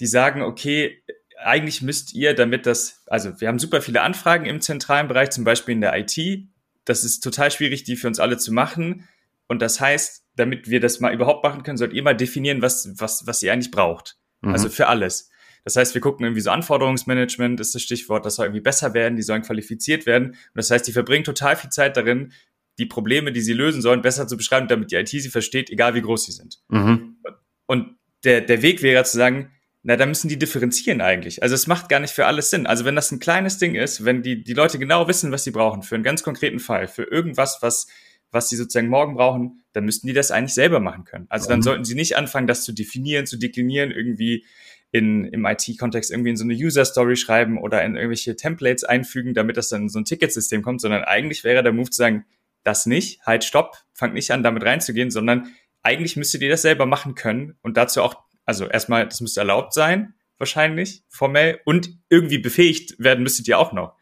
Die 0.00 0.06
sagen, 0.06 0.42
okay, 0.42 1.02
eigentlich 1.42 1.82
müsst 1.82 2.14
ihr, 2.14 2.34
damit 2.34 2.66
das, 2.66 3.02
also 3.06 3.40
wir 3.40 3.48
haben 3.48 3.58
super 3.58 3.80
viele 3.80 4.02
Anfragen 4.02 4.46
im 4.46 4.60
zentralen 4.60 5.08
Bereich, 5.08 5.30
zum 5.30 5.44
Beispiel 5.44 5.74
in 5.74 5.80
der 5.80 5.96
IT. 5.98 6.48
Das 6.84 7.04
ist 7.04 7.20
total 7.20 7.50
schwierig, 7.50 7.84
die 7.84 7.96
für 7.96 8.08
uns 8.08 8.18
alle 8.18 8.38
zu 8.38 8.52
machen. 8.52 9.08
Und 9.46 9.62
das 9.62 9.80
heißt, 9.80 10.24
damit 10.36 10.68
wir 10.68 10.80
das 10.80 11.00
mal 11.00 11.14
überhaupt 11.14 11.44
machen 11.44 11.62
können, 11.62 11.78
sollt 11.78 11.92
ihr 11.92 12.02
mal 12.02 12.16
definieren, 12.16 12.62
was, 12.62 12.90
was, 12.98 13.26
was 13.26 13.42
ihr 13.42 13.52
eigentlich 13.52 13.70
braucht. 13.70 14.16
Mhm. 14.42 14.52
Also 14.52 14.68
für 14.68 14.86
alles. 14.86 15.30
Das 15.68 15.76
heißt, 15.76 15.92
wir 15.92 16.00
gucken 16.00 16.24
irgendwie 16.24 16.40
so 16.40 16.50
Anforderungsmanagement 16.50 17.60
ist 17.60 17.74
das 17.74 17.82
Stichwort, 17.82 18.24
das 18.24 18.36
soll 18.36 18.46
irgendwie 18.46 18.62
besser 18.62 18.94
werden, 18.94 19.16
die 19.16 19.22
sollen 19.22 19.42
qualifiziert 19.42 20.06
werden. 20.06 20.28
Und 20.28 20.54
das 20.54 20.70
heißt, 20.70 20.86
die 20.86 20.92
verbringen 20.92 21.24
total 21.24 21.56
viel 21.56 21.68
Zeit 21.68 21.98
darin, 21.98 22.32
die 22.78 22.86
Probleme, 22.86 23.32
die 23.32 23.42
sie 23.42 23.52
lösen 23.52 23.82
sollen, 23.82 24.00
besser 24.00 24.26
zu 24.26 24.38
beschreiben, 24.38 24.66
damit 24.66 24.92
die 24.92 24.96
IT 24.96 25.10
sie 25.10 25.28
versteht, 25.28 25.68
egal 25.68 25.94
wie 25.94 26.00
groß 26.00 26.24
sie 26.24 26.32
sind. 26.32 26.60
Mhm. 26.68 27.18
Und 27.66 27.98
der, 28.24 28.40
der 28.40 28.62
Weg 28.62 28.80
wäre 28.80 29.04
zu 29.04 29.18
sagen, 29.18 29.50
na, 29.82 29.96
da 29.96 30.06
müssen 30.06 30.30
die 30.30 30.38
differenzieren 30.38 31.02
eigentlich. 31.02 31.42
Also 31.42 31.54
es 31.54 31.66
macht 31.66 31.90
gar 31.90 32.00
nicht 32.00 32.14
für 32.14 32.24
alles 32.24 32.48
Sinn. 32.48 32.66
Also 32.66 32.86
wenn 32.86 32.96
das 32.96 33.12
ein 33.12 33.18
kleines 33.18 33.58
Ding 33.58 33.74
ist, 33.74 34.06
wenn 34.06 34.22
die, 34.22 34.42
die 34.42 34.54
Leute 34.54 34.78
genau 34.78 35.06
wissen, 35.06 35.32
was 35.32 35.44
sie 35.44 35.50
brauchen, 35.50 35.82
für 35.82 35.96
einen 35.96 36.04
ganz 36.04 36.22
konkreten 36.22 36.60
Fall, 36.60 36.88
für 36.88 37.02
irgendwas, 37.02 37.58
was, 37.60 37.88
was 38.30 38.48
sie 38.48 38.56
sozusagen 38.56 38.88
morgen 38.88 39.16
brauchen, 39.16 39.62
dann 39.74 39.84
müssten 39.84 40.06
die 40.06 40.14
das 40.14 40.30
eigentlich 40.30 40.54
selber 40.54 40.80
machen 40.80 41.04
können. 41.04 41.26
Also 41.28 41.46
dann 41.46 41.58
mhm. 41.58 41.64
sollten 41.64 41.84
sie 41.84 41.94
nicht 41.94 42.16
anfangen, 42.16 42.46
das 42.46 42.64
zu 42.64 42.72
definieren, 42.72 43.26
zu 43.26 43.36
deklinieren, 43.36 43.90
irgendwie 43.90 44.46
in, 44.90 45.24
im 45.26 45.44
IT-Kontext 45.44 46.10
irgendwie 46.10 46.30
in 46.30 46.36
so 46.36 46.44
eine 46.44 46.54
User-Story 46.54 47.16
schreiben 47.16 47.58
oder 47.58 47.84
in 47.84 47.94
irgendwelche 47.94 48.36
Templates 48.36 48.84
einfügen, 48.84 49.34
damit 49.34 49.56
das 49.56 49.68
dann 49.68 49.82
in 49.82 49.88
so 49.88 49.98
ein 49.98 50.04
Ticketsystem 50.04 50.62
kommt, 50.62 50.80
sondern 50.80 51.04
eigentlich 51.04 51.44
wäre 51.44 51.62
der 51.62 51.72
Move 51.72 51.90
zu 51.90 51.98
sagen, 51.98 52.24
das 52.64 52.86
nicht, 52.86 53.20
halt 53.26 53.44
stopp, 53.44 53.84
fangt 53.92 54.14
nicht 54.14 54.30
an, 54.30 54.42
damit 54.42 54.64
reinzugehen, 54.64 55.10
sondern 55.10 55.54
eigentlich 55.82 56.16
müsstet 56.16 56.42
ihr 56.42 56.48
das 56.48 56.62
selber 56.62 56.86
machen 56.86 57.14
können 57.14 57.56
und 57.62 57.76
dazu 57.76 58.02
auch, 58.02 58.22
also 58.44 58.66
erstmal, 58.66 59.06
das 59.06 59.20
müsste 59.20 59.40
erlaubt 59.40 59.74
sein, 59.74 60.14
wahrscheinlich, 60.38 61.02
formell, 61.08 61.60
und 61.64 61.90
irgendwie 62.08 62.38
befähigt 62.38 62.94
werden 62.98 63.22
müsstet 63.22 63.48
ihr 63.48 63.58
auch 63.58 63.72
noch. 63.72 63.94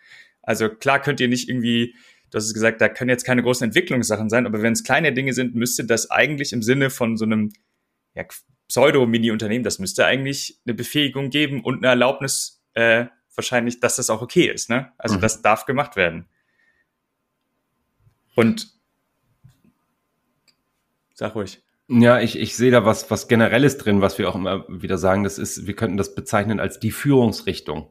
Also 0.43 0.69
klar 0.69 1.01
könnt 1.01 1.21
ihr 1.21 1.29
nicht 1.29 1.49
irgendwie, 1.49 1.95
du 2.31 2.37
hast 2.37 2.47
es 2.47 2.55
gesagt, 2.55 2.81
da 2.81 2.89
können 2.89 3.11
jetzt 3.11 3.25
keine 3.25 3.43
großen 3.43 3.65
Entwicklungssachen 3.65 4.29
sein, 4.29 4.47
aber 4.47 4.63
wenn 4.63 4.73
es 4.73 4.85
kleine 4.85 5.13
Dinge 5.13 5.33
sind, 5.33 5.55
müsste 5.55 5.85
das 5.85 6.11
eigentlich 6.11 6.53
im 6.53 6.63
Sinne 6.63 6.91
von 6.91 7.17
so 7.17 7.25
einem 7.25 7.53
ja, 8.15 8.25
Pseudo-Mini-Unternehmen, 8.69 9.65
das 9.65 9.79
müsste 9.79 10.07
eigentlich 10.07 10.61
eine 10.67 10.75
Befähigung 10.75 11.31
geben 11.31 11.63
und 11.63 11.79
eine 11.79 11.89
Erlaubnis 11.89 12.65
äh, 12.75 13.07
wahrscheinlich, 13.35 13.81
dass 13.81 13.97
das 13.97 14.11
auch 14.11 14.23
okay 14.23 14.47
ist. 14.47 14.71
Ne? 14.71 14.93
Also 14.99 15.17
mhm. 15.17 15.21
das 15.21 15.43
darf 15.43 15.67
gemacht 15.67 15.97
werden. 15.97 16.27
Und 18.35 18.69
sag 21.15 21.35
ruhig. 21.35 21.63
Ja, 21.89 22.21
ich, 22.21 22.39
ich 22.39 22.57
sehe 22.57 22.73
da 22.73 22.85
was, 22.85 23.11
was 23.11 23.29
Generelles 23.29 23.79
drin, 23.79 24.01
was 24.01 24.19
wir 24.19 24.29
auch 24.29 24.35
immer 24.35 24.65
wieder 24.69 24.99
sagen. 24.99 25.23
Das 25.23 25.39
ist, 25.39 25.67
wir 25.67 25.77
könnten 25.77 25.97
das 25.97 26.15
bezeichnen 26.15 26.59
als 26.59 26.81
die 26.81 26.91
Führungsrichtung. 26.91 27.89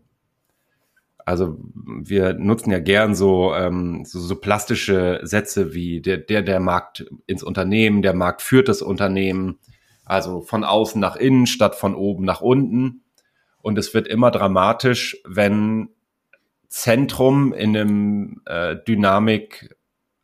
Also 1.25 1.57
wir 1.73 2.33
nutzen 2.33 2.71
ja 2.71 2.79
gern 2.79 3.15
so, 3.15 3.55
ähm, 3.55 4.03
so, 4.05 4.19
so 4.19 4.35
plastische 4.35 5.21
Sätze 5.23 5.73
wie 5.73 6.01
der, 6.01 6.17
der, 6.17 6.43
der 6.43 6.59
Markt 6.59 7.05
ins 7.25 7.41
Unternehmen, 7.41 8.03
der 8.03 8.13
Markt 8.13 8.43
führt 8.43 8.67
das 8.67 8.83
Unternehmen, 8.83 9.57
also 10.05 10.41
von 10.41 10.63
außen 10.63 11.01
nach 11.01 11.15
innen 11.15 11.47
statt 11.47 11.75
von 11.75 11.95
oben 11.95 12.23
nach 12.23 12.41
unten. 12.41 13.03
Und 13.61 13.77
es 13.77 13.93
wird 13.93 14.07
immer 14.07 14.31
dramatisch, 14.31 15.17
wenn 15.25 15.89
Zentrum 16.69 17.53
in 17.53 17.75
einem 17.75 18.41
äh, 18.45 18.75
Dynamik 18.75 19.75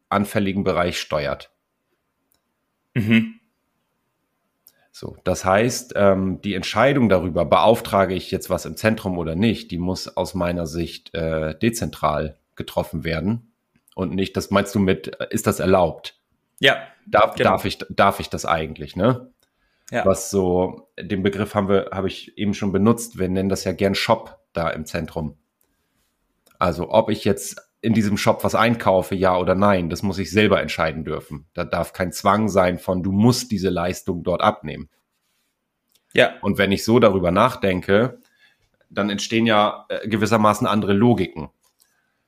anfälligen 0.09 0.63
Bereich 0.63 0.99
steuert. 0.99 1.51
Mhm. 2.93 3.39
So, 4.91 5.17
das 5.23 5.45
heißt, 5.45 5.93
ähm, 5.95 6.41
die 6.41 6.53
Entscheidung 6.53 7.09
darüber, 7.09 7.45
beauftrage 7.45 8.13
ich 8.13 8.29
jetzt 8.29 8.49
was 8.49 8.65
im 8.65 8.75
Zentrum 8.75 9.17
oder 9.17 9.35
nicht, 9.35 9.71
die 9.71 9.77
muss 9.77 10.15
aus 10.15 10.33
meiner 10.33 10.67
Sicht 10.67 11.13
äh, 11.15 11.57
dezentral 11.57 12.37
getroffen 12.55 13.03
werden 13.03 13.53
und 13.95 14.13
nicht, 14.13 14.35
das 14.35 14.51
meinst 14.51 14.75
du 14.75 14.79
mit, 14.79 15.19
äh, 15.19 15.27
ist 15.29 15.47
das 15.47 15.59
erlaubt? 15.59 16.19
Ja. 16.59 16.77
Darf, 17.07 17.35
genau. 17.35 17.51
darf, 17.51 17.65
ich, 17.65 17.79
darf 17.89 18.19
ich 18.19 18.29
das 18.29 18.45
eigentlich, 18.45 18.95
ne? 18.95 19.31
Ja. 19.91 20.05
Was 20.05 20.31
so, 20.31 20.89
den 20.99 21.21
Begriff 21.21 21.53
haben 21.53 21.67
wir, 21.67 21.89
habe 21.91 22.07
ich 22.07 22.37
eben 22.37 22.53
schon 22.53 22.71
benutzt. 22.71 23.19
Wir 23.19 23.27
nennen 23.27 23.49
das 23.49 23.65
ja 23.65 23.73
gern 23.73 23.93
Shop 23.93 24.39
da 24.53 24.69
im 24.69 24.85
Zentrum. 24.85 25.37
Also, 26.57 26.89
ob 26.89 27.09
ich 27.09 27.25
jetzt 27.25 27.61
in 27.81 27.93
diesem 27.93 28.15
Shop 28.15 28.43
was 28.43 28.55
einkaufe, 28.55 29.15
ja 29.15 29.37
oder 29.37 29.55
nein, 29.55 29.89
das 29.89 30.03
muss 30.03 30.19
ich 30.19 30.31
selber 30.31 30.61
entscheiden 30.61 31.03
dürfen. 31.03 31.47
Da 31.53 31.65
darf 31.65 31.93
kein 31.93 32.11
Zwang 32.11 32.47
sein 32.47 32.77
von, 32.77 33.03
du 33.03 33.11
musst 33.11 33.51
diese 33.51 33.69
Leistung 33.69 34.23
dort 34.23 34.41
abnehmen. 34.41 34.89
Ja. 36.13 36.35
Und 36.41 36.57
wenn 36.57 36.71
ich 36.71 36.85
so 36.85 36.99
darüber 36.99 37.31
nachdenke, 37.31 38.19
dann 38.89 39.09
entstehen 39.09 39.45
ja 39.45 39.85
äh, 39.89 40.07
gewissermaßen 40.07 40.67
andere 40.67 40.93
Logiken. 40.93 41.49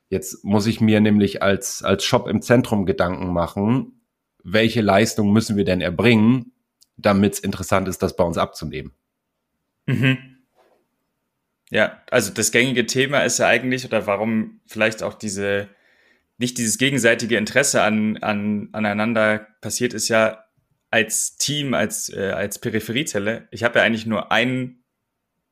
Jetzt 0.10 0.44
muss 0.44 0.68
ich 0.68 0.82
mir 0.82 1.00
nämlich 1.00 1.42
als, 1.42 1.84
als 1.84 2.04
Shop 2.04 2.28
im 2.28 2.42
Zentrum 2.42 2.86
Gedanken 2.86 3.32
machen, 3.32 4.02
welche 4.44 4.82
Leistung 4.82 5.32
müssen 5.32 5.56
wir 5.58 5.66
denn 5.66 5.82
erbringen, 5.82 6.54
damit 7.06 7.34
es 7.34 7.40
interessant 7.40 7.88
ist, 7.88 8.02
das 8.02 8.16
bei 8.16 8.24
uns 8.24 8.38
abzunehmen. 8.38 8.94
Mhm. 9.86 10.18
Ja, 11.70 12.02
also 12.12 12.32
das 12.32 12.52
gängige 12.52 12.86
Thema 12.86 13.24
ist 13.24 13.40
ja 13.40 13.48
eigentlich, 13.48 13.86
oder 13.86 14.06
warum 14.06 14.62
vielleicht 14.68 15.02
auch 15.02 15.16
diese, 15.16 15.70
nicht 16.38 16.58
dieses 16.58 16.78
gegenseitige 16.78 17.38
Interesse 17.38 17.82
an, 17.82 18.18
an, 18.18 18.70
aneinander 18.74 19.48
passiert, 19.62 19.94
ist 19.94 20.08
ja 20.08 20.46
als 20.92 21.38
Team, 21.38 21.74
als, 21.74 22.10
äh, 22.10 22.32
als 22.36 22.60
Peripheriezelle, 22.60 23.48
ich 23.50 23.64
habe 23.64 23.80
ja 23.80 23.86
eigentlich 23.86 24.06
nur 24.06 24.32
einen 24.32 24.84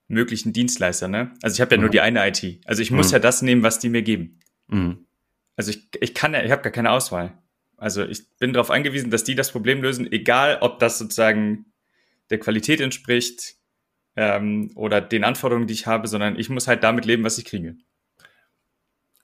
möglichen 0.07 0.53
Dienstleister, 0.53 1.07
ne? 1.07 1.31
Also 1.41 1.55
ich 1.55 1.61
habe 1.61 1.71
ja 1.71 1.77
mhm. 1.77 1.83
nur 1.83 1.89
die 1.89 2.01
eine 2.01 2.27
IT. 2.27 2.61
Also 2.65 2.81
ich 2.81 2.91
muss 2.91 3.07
mhm. 3.07 3.13
ja 3.13 3.19
das 3.19 3.41
nehmen, 3.41 3.63
was 3.63 3.79
die 3.79 3.89
mir 3.89 4.03
geben. 4.03 4.39
Mhm. 4.67 5.07
Also 5.55 5.71
ich, 5.71 5.89
ich 5.99 6.13
kann 6.13 6.33
ja, 6.33 6.43
ich 6.43 6.51
habe 6.51 6.61
gar 6.61 6.71
keine 6.71 6.91
Auswahl. 6.91 7.40
Also 7.81 8.03
ich 8.03 8.29
bin 8.37 8.53
darauf 8.53 8.69
angewiesen, 8.69 9.09
dass 9.09 9.23
die 9.23 9.33
das 9.33 9.51
Problem 9.51 9.81
lösen, 9.81 10.11
egal 10.11 10.59
ob 10.61 10.77
das 10.77 10.99
sozusagen 10.99 11.65
der 12.29 12.39
Qualität 12.39 12.79
entspricht, 12.79 13.55
ähm, 14.15 14.71
oder 14.75 15.01
den 15.01 15.23
Anforderungen, 15.23 15.65
die 15.65 15.73
ich 15.73 15.87
habe, 15.87 16.07
sondern 16.07 16.37
ich 16.37 16.49
muss 16.49 16.67
halt 16.67 16.83
damit 16.83 17.05
leben, 17.05 17.23
was 17.23 17.37
ich 17.37 17.45
kriege. 17.45 17.75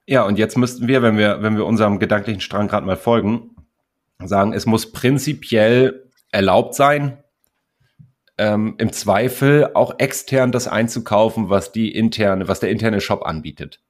Ja, 0.08 0.24
und 0.24 0.39
jetzt 0.39 0.58
müssten 0.58 0.88
wir, 0.88 1.04
wenn 1.04 1.17
wir, 1.17 1.43
wenn 1.43 1.56
wir 1.56 1.65
unserem 1.65 2.00
gedanklichen 2.00 2.41
Strang 2.41 2.67
gerade 2.67 2.86
mal 2.86 2.98
folgen, 2.98 3.56
sagen, 4.24 4.54
es 4.54 4.65
muss 4.65 4.91
prinzipiell 4.91 6.10
erlaubt 6.32 6.74
sein, 6.74 7.24
ähm, 8.39 8.76
im 8.80 8.91
Zweifel 8.91 9.72
auch 9.76 10.00
extern 10.00 10.52
das 10.52 10.67
einzukaufen, 10.67 11.50
was 11.50 11.72
die 11.72 11.93
interne, 11.93 12.48
was 12.48 12.60
der 12.60 12.70
interne 12.72 13.02
Shop 13.02 13.24
anbietet. 13.24 13.82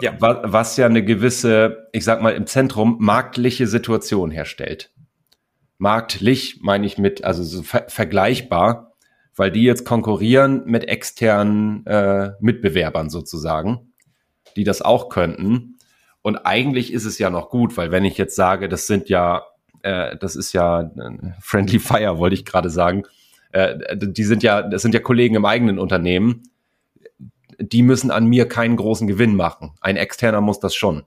Ja. 0.00 0.14
Was, 0.18 0.38
was 0.44 0.76
ja 0.76 0.86
eine 0.86 1.04
gewisse, 1.04 1.88
ich 1.92 2.04
sag 2.04 2.22
mal 2.22 2.34
im 2.34 2.46
Zentrum, 2.46 2.96
marktliche 3.00 3.66
Situation 3.66 4.30
herstellt. 4.30 4.92
Marktlich 5.78 6.60
meine 6.62 6.86
ich 6.86 6.98
mit, 6.98 7.24
also 7.24 7.42
so 7.42 7.62
ver 7.62 7.86
vergleichbar 7.88 8.88
weil 9.38 9.52
die 9.52 9.62
jetzt 9.62 9.84
konkurrieren 9.84 10.62
mit 10.66 10.88
externen 10.88 11.86
äh, 11.86 12.32
Mitbewerbern 12.40 13.08
sozusagen, 13.08 13.92
die 14.56 14.64
das 14.64 14.82
auch 14.82 15.08
könnten. 15.08 15.78
Und 16.22 16.38
eigentlich 16.38 16.92
ist 16.92 17.04
es 17.04 17.18
ja 17.18 17.30
noch 17.30 17.48
gut, 17.48 17.76
weil 17.76 17.92
wenn 17.92 18.04
ich 18.04 18.18
jetzt 18.18 18.34
sage, 18.34 18.68
das 18.68 18.86
sind 18.86 19.08
ja, 19.08 19.44
äh, 19.82 20.16
das 20.16 20.34
ist 20.34 20.52
ja 20.52 20.80
äh, 20.80 21.32
Friendly 21.40 21.78
Fire, 21.78 22.18
wollte 22.18 22.34
ich 22.34 22.44
gerade 22.44 22.68
sagen, 22.68 23.04
äh, 23.52 23.96
die 23.96 24.24
sind 24.24 24.42
ja, 24.42 24.62
das 24.62 24.82
sind 24.82 24.92
ja 24.92 25.00
Kollegen 25.00 25.36
im 25.36 25.44
eigenen 25.44 25.78
Unternehmen, 25.78 26.42
die 27.58 27.82
müssen 27.82 28.10
an 28.10 28.26
mir 28.26 28.48
keinen 28.48 28.76
großen 28.76 29.06
Gewinn 29.06 29.34
machen. 29.34 29.72
Ein 29.80 29.96
externer 29.96 30.40
muss 30.40 30.60
das 30.60 30.74
schon. 30.74 31.04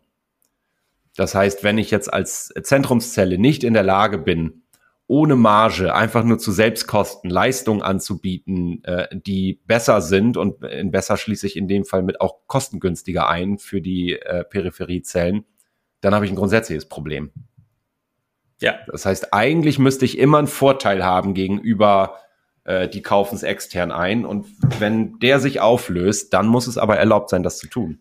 Das 1.15 1.35
heißt, 1.35 1.63
wenn 1.63 1.77
ich 1.77 1.91
jetzt 1.91 2.11
als 2.11 2.53
Zentrumszelle 2.61 3.37
nicht 3.37 3.63
in 3.63 3.73
der 3.73 3.83
Lage 3.83 4.17
bin, 4.17 4.63
ohne 5.07 5.35
Marge 5.35 5.93
einfach 5.93 6.23
nur 6.23 6.39
zu 6.39 6.53
Selbstkosten 6.53 7.29
Leistungen 7.29 7.81
anzubieten, 7.81 8.81
äh, 8.85 9.07
die 9.11 9.59
besser 9.65 10.01
sind 10.01 10.37
und 10.37 10.63
in 10.63 10.91
besser 10.91 11.17
schließe 11.17 11.47
ich 11.47 11.57
in 11.57 11.67
dem 11.67 11.83
Fall 11.83 12.01
mit 12.01 12.21
auch 12.21 12.47
kostengünstiger 12.47 13.27
ein 13.27 13.57
für 13.57 13.81
die 13.81 14.13
äh, 14.13 14.45
Peripheriezellen, 14.45 15.43
dann 15.99 16.15
habe 16.15 16.25
ich 16.25 16.31
ein 16.31 16.37
grundsätzliches 16.37 16.87
Problem. 16.87 17.31
Ja. 18.61 18.75
Das 18.87 19.05
heißt, 19.05 19.33
eigentlich 19.33 19.79
müsste 19.79 20.05
ich 20.05 20.17
immer 20.17 20.37
einen 20.37 20.47
Vorteil 20.47 21.03
haben 21.03 21.33
gegenüber 21.33 22.15
äh, 22.63 22.87
die 22.87 23.01
kaufen 23.01 23.35
es 23.35 23.43
extern 23.43 23.91
ein 23.91 24.25
und 24.25 24.47
wenn 24.79 25.19
der 25.19 25.39
sich 25.39 25.59
auflöst, 25.59 26.33
dann 26.33 26.47
muss 26.47 26.67
es 26.67 26.77
aber 26.77 26.97
erlaubt 26.97 27.29
sein, 27.29 27.43
das 27.43 27.57
zu 27.57 27.67
tun. 27.67 27.99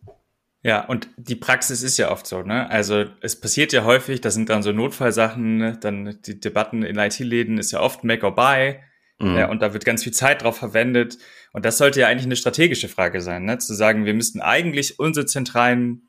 Ja, 0.62 0.84
und 0.84 1.08
die 1.16 1.36
Praxis 1.36 1.82
ist 1.82 1.96
ja 1.96 2.10
oft 2.10 2.26
so, 2.26 2.42
ne? 2.42 2.68
Also 2.68 3.06
es 3.22 3.40
passiert 3.40 3.72
ja 3.72 3.84
häufig, 3.84 4.20
das 4.20 4.34
sind 4.34 4.50
dann 4.50 4.62
so 4.62 4.72
Notfallsachen, 4.72 5.56
ne? 5.56 5.78
dann 5.80 6.18
die 6.26 6.38
Debatten 6.38 6.82
in 6.82 6.98
IT-Läden 6.98 7.56
ist 7.56 7.70
ja 7.70 7.80
oft 7.80 8.04
Make 8.04 8.26
or 8.26 8.34
Buy. 8.34 8.78
Mhm. 9.18 9.36
Ja, 9.36 9.48
und 9.48 9.62
da 9.62 9.72
wird 9.72 9.86
ganz 9.86 10.02
viel 10.02 10.12
Zeit 10.12 10.42
drauf 10.42 10.58
verwendet. 10.58 11.16
Und 11.52 11.64
das 11.64 11.78
sollte 11.78 12.00
ja 12.00 12.08
eigentlich 12.08 12.26
eine 12.26 12.36
strategische 12.36 12.88
Frage 12.88 13.22
sein, 13.22 13.44
ne? 13.44 13.56
zu 13.56 13.72
sagen, 13.74 14.04
wir 14.04 14.12
müssten 14.12 14.40
eigentlich 14.40 14.98
unsere 14.98 15.24
zentralen 15.24 16.08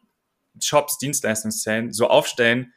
Shops, 0.62 0.98
Dienstleistungszellen 0.98 1.94
so 1.94 2.10
aufstellen, 2.10 2.74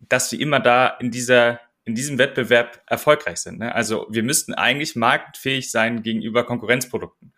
dass 0.00 0.30
sie 0.30 0.40
immer 0.40 0.60
da 0.60 0.88
in 1.00 1.10
dieser 1.10 1.60
in 1.84 1.94
diesem 1.94 2.18
Wettbewerb 2.18 2.82
erfolgreich 2.86 3.38
sind. 3.38 3.58
Ne? 3.58 3.74
Also 3.74 4.06
wir 4.10 4.22
müssten 4.22 4.54
eigentlich 4.54 4.96
marktfähig 4.96 5.70
sein 5.70 6.02
gegenüber 6.02 6.44
Konkurrenzprodukten. 6.44 7.32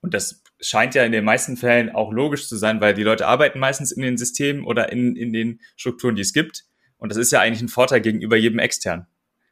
Und 0.00 0.14
das 0.14 0.42
scheint 0.60 0.94
ja 0.94 1.04
in 1.04 1.12
den 1.12 1.24
meisten 1.24 1.56
Fällen 1.56 1.90
auch 1.90 2.12
logisch 2.12 2.48
zu 2.48 2.56
sein, 2.56 2.80
weil 2.80 2.94
die 2.94 3.02
Leute 3.02 3.26
arbeiten 3.26 3.58
meistens 3.58 3.92
in 3.92 4.02
den 4.02 4.16
Systemen 4.16 4.64
oder 4.64 4.90
in, 4.92 5.16
in 5.16 5.32
den 5.32 5.60
Strukturen, 5.76 6.14
die 6.14 6.22
es 6.22 6.32
gibt. 6.32 6.64
Und 6.98 7.10
das 7.10 7.18
ist 7.18 7.30
ja 7.32 7.40
eigentlich 7.40 7.62
ein 7.62 7.68
Vorteil 7.68 8.00
gegenüber 8.00 8.36
jedem 8.36 8.58
extern. 8.58 9.06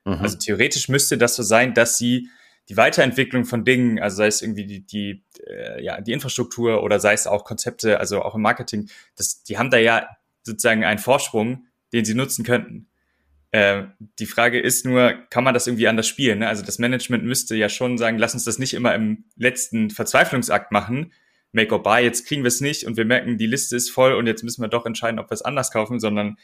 Mhm. 0.05 0.14
Also 0.14 0.38
theoretisch 0.38 0.88
müsste 0.88 1.18
das 1.18 1.37
so 1.37 1.42
sein, 1.42 1.74
dass 1.74 1.98
sie 1.98 2.29
die 2.68 2.76
Weiterentwicklung 2.76 3.44
von 3.44 3.64
Dingen, 3.64 4.00
also 4.00 4.16
sei 4.16 4.26
es 4.26 4.42
irgendwie 4.42 4.66
die, 4.66 4.87
die, 4.87 5.24
äh, 5.46 5.83
ja, 5.85 6.00
die 6.00 6.12
Infrastruktur 6.12 6.83
oder 6.83 6.98
sei 6.98 7.12
es 7.12 7.26
auch 7.26 7.44
Konzepte, 7.44 8.00
also 8.00 8.22
auch 8.22 8.35
im 8.35 8.42
Marketing, 8.42 8.88
das, 9.16 9.42
die 9.44 9.59
haben 9.59 9.70
da 9.70 9.79
ja 9.79 10.09
sozusagen 10.42 10.85
einen 10.85 10.98
Vorsprung, 10.98 11.66
den 11.92 12.05
sie 12.05 12.14
nutzen 12.14 12.44
könnten. 12.44 12.88
Äh, 13.52 13.85
die 14.18 14.26
Frage 14.26 14.61
ist 14.61 14.85
nur, 14.85 15.14
kann 15.30 15.44
man 15.44 15.54
das 15.54 15.66
irgendwie 15.66 15.88
anders 15.88 16.06
spielen? 16.06 16.40
Ne? 16.40 16.48
Also 16.48 16.64
das 16.64 16.78
Management 16.78 17.24
müsste 17.24 17.54
ja 17.56 17.68
schon 17.68 17.98
sagen, 17.98 18.18
lass 18.18 18.35
uns 18.35 18.44
das 18.44 18.59
nicht 18.59 18.74
immer 18.74 18.94
im 18.94 19.24
letzten 19.37 19.90
Verzweiflungsakt 19.90 20.72
machen. 20.72 21.12
Make 21.52 21.72
or 21.72 21.82
buy, 21.82 22.02
jetzt 22.02 22.26
kriegen 22.26 22.42
wir 22.42 22.48
es 22.48 22.61
nicht 22.61 22.85
und 22.85 22.96
wir 22.96 23.04
merken, 23.04 23.38
die 23.38 23.46
Liste 23.46 23.76
ist 23.76 23.90
voll 23.90 24.12
und 24.12 24.26
jetzt 24.26 24.42
müssen 24.42 24.62
wir 24.62 24.68
doch 24.68 24.85
entscheiden, 24.85 25.18
ob 25.18 25.30
wir 25.30 25.35
es 25.35 25.42
anders 25.42 25.70
kaufen, 25.70 26.00
sondern 26.00 26.37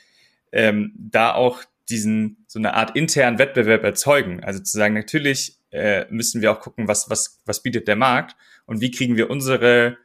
ähm, 0.52 0.92
da 0.96 1.34
auch 1.34 1.62
diesen 1.90 2.44
so 2.46 2.58
eine 2.58 2.74
Art 2.74 2.96
internen 2.96 3.38
Wettbewerb 3.38 3.82
erzeugen. 3.84 4.42
Also 4.42 4.60
zu 4.60 4.78
sagen, 4.78 4.94
natürlich 4.94 5.58
äh, 5.70 6.06
müssen 6.08 6.40
wir 6.40 6.52
auch 6.52 6.60
gucken, 6.60 6.88
was 6.88 7.10
was 7.10 7.42
was 7.44 7.62
bietet 7.62 7.88
der 7.88 7.96
Markt 7.96 8.36
und 8.64 8.80
wie 8.80 8.90
kriegen 8.90 9.16
wir 9.16 9.28
unsere 9.28 9.98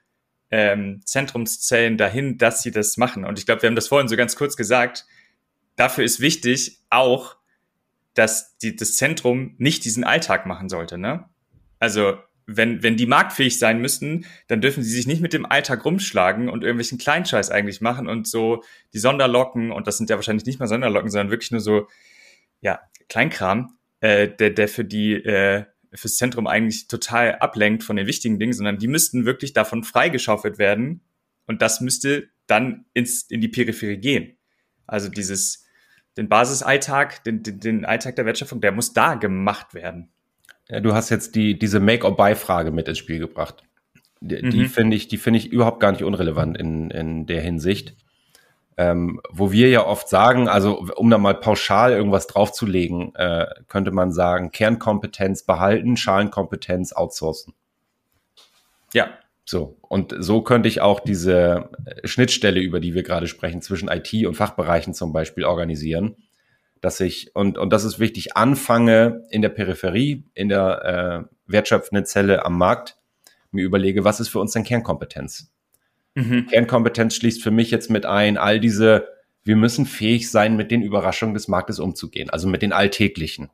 ähm, 0.49 1.01
Zentrumszellen 1.05 1.97
dahin, 1.97 2.37
dass 2.37 2.63
sie 2.63 2.71
das 2.71 2.97
machen. 2.97 3.23
Und 3.23 3.37
ich 3.39 3.45
glaube, 3.45 3.61
wir 3.61 3.67
haben 3.67 3.75
das 3.75 3.87
vorhin 3.87 4.07
so 4.07 4.15
ganz 4.15 4.35
kurz 4.35 4.57
gesagt 4.57 5.05
dafür 5.77 6.03
ist 6.03 6.19
wichtig 6.19 6.79
auch, 6.89 7.37
dass 8.13 8.57
die, 8.57 8.75
das 8.75 8.97
Zentrum 8.97 9.55
nicht 9.57 9.85
diesen 9.85 10.03
Alltag 10.03 10.45
machen 10.45 10.67
sollte. 10.67 10.97
Ne? 10.97 11.29
Also 11.79 12.17
wenn, 12.47 12.81
wenn 12.81 12.97
die 12.97 13.05
marktfähig 13.05 13.59
sein 13.59 13.79
müssten, 13.79 14.25
dann 14.47 14.61
dürfen 14.61 14.81
sie 14.81 14.89
sich 14.89 15.05
nicht 15.05 15.21
mit 15.21 15.33
dem 15.33 15.45
Alltag 15.45 15.85
rumschlagen 15.85 16.49
und 16.49 16.63
irgendwelchen 16.63 16.97
Kleinscheiß 16.97 17.51
eigentlich 17.51 17.81
machen 17.81 18.07
und 18.07 18.27
so 18.27 18.63
die 18.93 18.99
Sonderlocken, 18.99 19.71
und 19.71 19.85
das 19.85 19.97
sind 19.97 20.09
ja 20.09 20.15
wahrscheinlich 20.15 20.45
nicht 20.45 20.59
mal 20.59 20.67
Sonderlocken, 20.67 21.09
sondern 21.09 21.29
wirklich 21.29 21.51
nur 21.51 21.59
so, 21.59 21.87
ja, 22.61 22.79
Kleinkram, 23.09 23.77
äh, 23.99 24.29
der, 24.29 24.49
der 24.51 24.67
für 24.67 24.85
die, 24.85 25.13
äh, 25.13 25.65
fürs 25.93 26.15
Zentrum 26.15 26.47
eigentlich 26.47 26.87
total 26.87 27.35
ablenkt 27.35 27.83
von 27.83 27.97
den 27.97 28.07
wichtigen 28.07 28.39
Dingen, 28.39 28.53
sondern 28.53 28.77
die 28.77 28.87
müssten 28.87 29.25
wirklich 29.25 29.53
davon 29.53 29.83
freigeschaufelt 29.83 30.57
werden 30.57 31.01
und 31.47 31.61
das 31.61 31.81
müsste 31.81 32.29
dann 32.47 32.85
ins, 32.93 33.23
in 33.23 33.41
die 33.41 33.47
Peripherie 33.49 33.97
gehen. 33.97 34.37
Also 34.85 35.09
dieses, 35.09 35.66
den 36.17 36.29
Basisalltag, 36.29 37.23
den, 37.23 37.43
den, 37.43 37.59
den 37.59 37.85
Alltag 37.85 38.15
der 38.15 38.25
Wertschöpfung, 38.25 38.61
der 38.61 38.71
muss 38.71 38.93
da 38.93 39.15
gemacht 39.15 39.73
werden. 39.73 40.09
Ja, 40.67 40.79
du 40.79 40.93
hast 40.93 41.09
jetzt 41.09 41.35
die, 41.35 41.57
diese 41.57 41.79
Make-or-Buy-Frage 41.79 42.71
mit 42.71 42.87
ins 42.87 42.97
Spiel 42.97 43.19
gebracht. 43.19 43.63
Die, 44.19 44.41
mhm. 44.41 44.49
die 44.49 44.65
finde 44.65 44.95
ich, 44.95 45.07
die 45.07 45.17
finde 45.17 45.39
ich 45.39 45.51
überhaupt 45.51 45.79
gar 45.79 45.91
nicht 45.91 46.03
unrelevant 46.03 46.57
in, 46.57 46.89
in 46.91 47.25
der 47.25 47.41
Hinsicht. 47.41 47.95
Ähm, 48.79 49.21
wo 49.31 49.51
wir 49.51 49.69
ja 49.69 49.85
oft 49.85 50.07
sagen, 50.07 50.47
also 50.47 50.85
um 50.95 51.09
da 51.09 51.17
mal 51.17 51.33
pauschal 51.33 51.93
irgendwas 51.93 52.27
draufzulegen, 52.27 53.15
äh, 53.15 53.47
könnte 53.67 53.91
man 53.91 54.11
sagen, 54.11 54.51
Kernkompetenz 54.51 55.43
behalten, 55.43 55.97
Schalenkompetenz 55.97 56.93
outsourcen. 56.93 57.53
Ja. 58.93 59.09
So, 59.49 59.77
und 59.81 60.13
so 60.19 60.41
könnte 60.41 60.67
ich 60.67 60.81
auch 60.81 60.99
diese 60.99 61.69
Schnittstelle, 62.03 62.59
über 62.59 62.81
die 62.81 62.93
wir 62.93 63.03
gerade 63.03 63.27
sprechen, 63.27 63.61
zwischen 63.61 63.87
IT 63.87 64.13
und 64.25 64.35
Fachbereichen 64.35 64.93
zum 64.93 65.13
Beispiel 65.13 65.45
organisieren, 65.45 66.17
dass 66.81 66.99
ich, 66.99 67.33
und, 67.33 67.57
und 67.57 67.71
das 67.71 67.85
ist 67.85 67.97
wichtig, 67.97 68.35
anfange 68.35 69.23
in 69.29 69.41
der 69.41 69.47
Peripherie, 69.47 70.25
in 70.33 70.49
der 70.49 71.29
äh, 71.29 71.35
wertschöpfenden 71.49 72.05
Zelle 72.05 72.45
am 72.45 72.57
Markt, 72.57 72.97
mir 73.51 73.63
überlege, 73.63 74.03
was 74.03 74.19
ist 74.19 74.27
für 74.27 74.41
uns 74.41 74.51
denn 74.51 74.65
Kernkompetenz? 74.65 75.49
Mhm. 76.15 76.47
Kernkompetenz 76.47 77.15
schließt 77.15 77.41
für 77.41 77.51
mich 77.51 77.71
jetzt 77.71 77.89
mit 77.89 78.05
ein, 78.05 78.37
all 78.37 78.59
diese, 78.59 79.07
wir 79.45 79.55
müssen 79.55 79.85
fähig 79.85 80.29
sein, 80.29 80.57
mit 80.57 80.71
den 80.71 80.81
Überraschungen 80.81 81.33
des 81.33 81.47
Marktes 81.47 81.79
umzugehen, 81.79 82.29
also 82.29 82.49
mit 82.49 82.61
den 82.61 82.73
alltäglichen. 82.73 83.49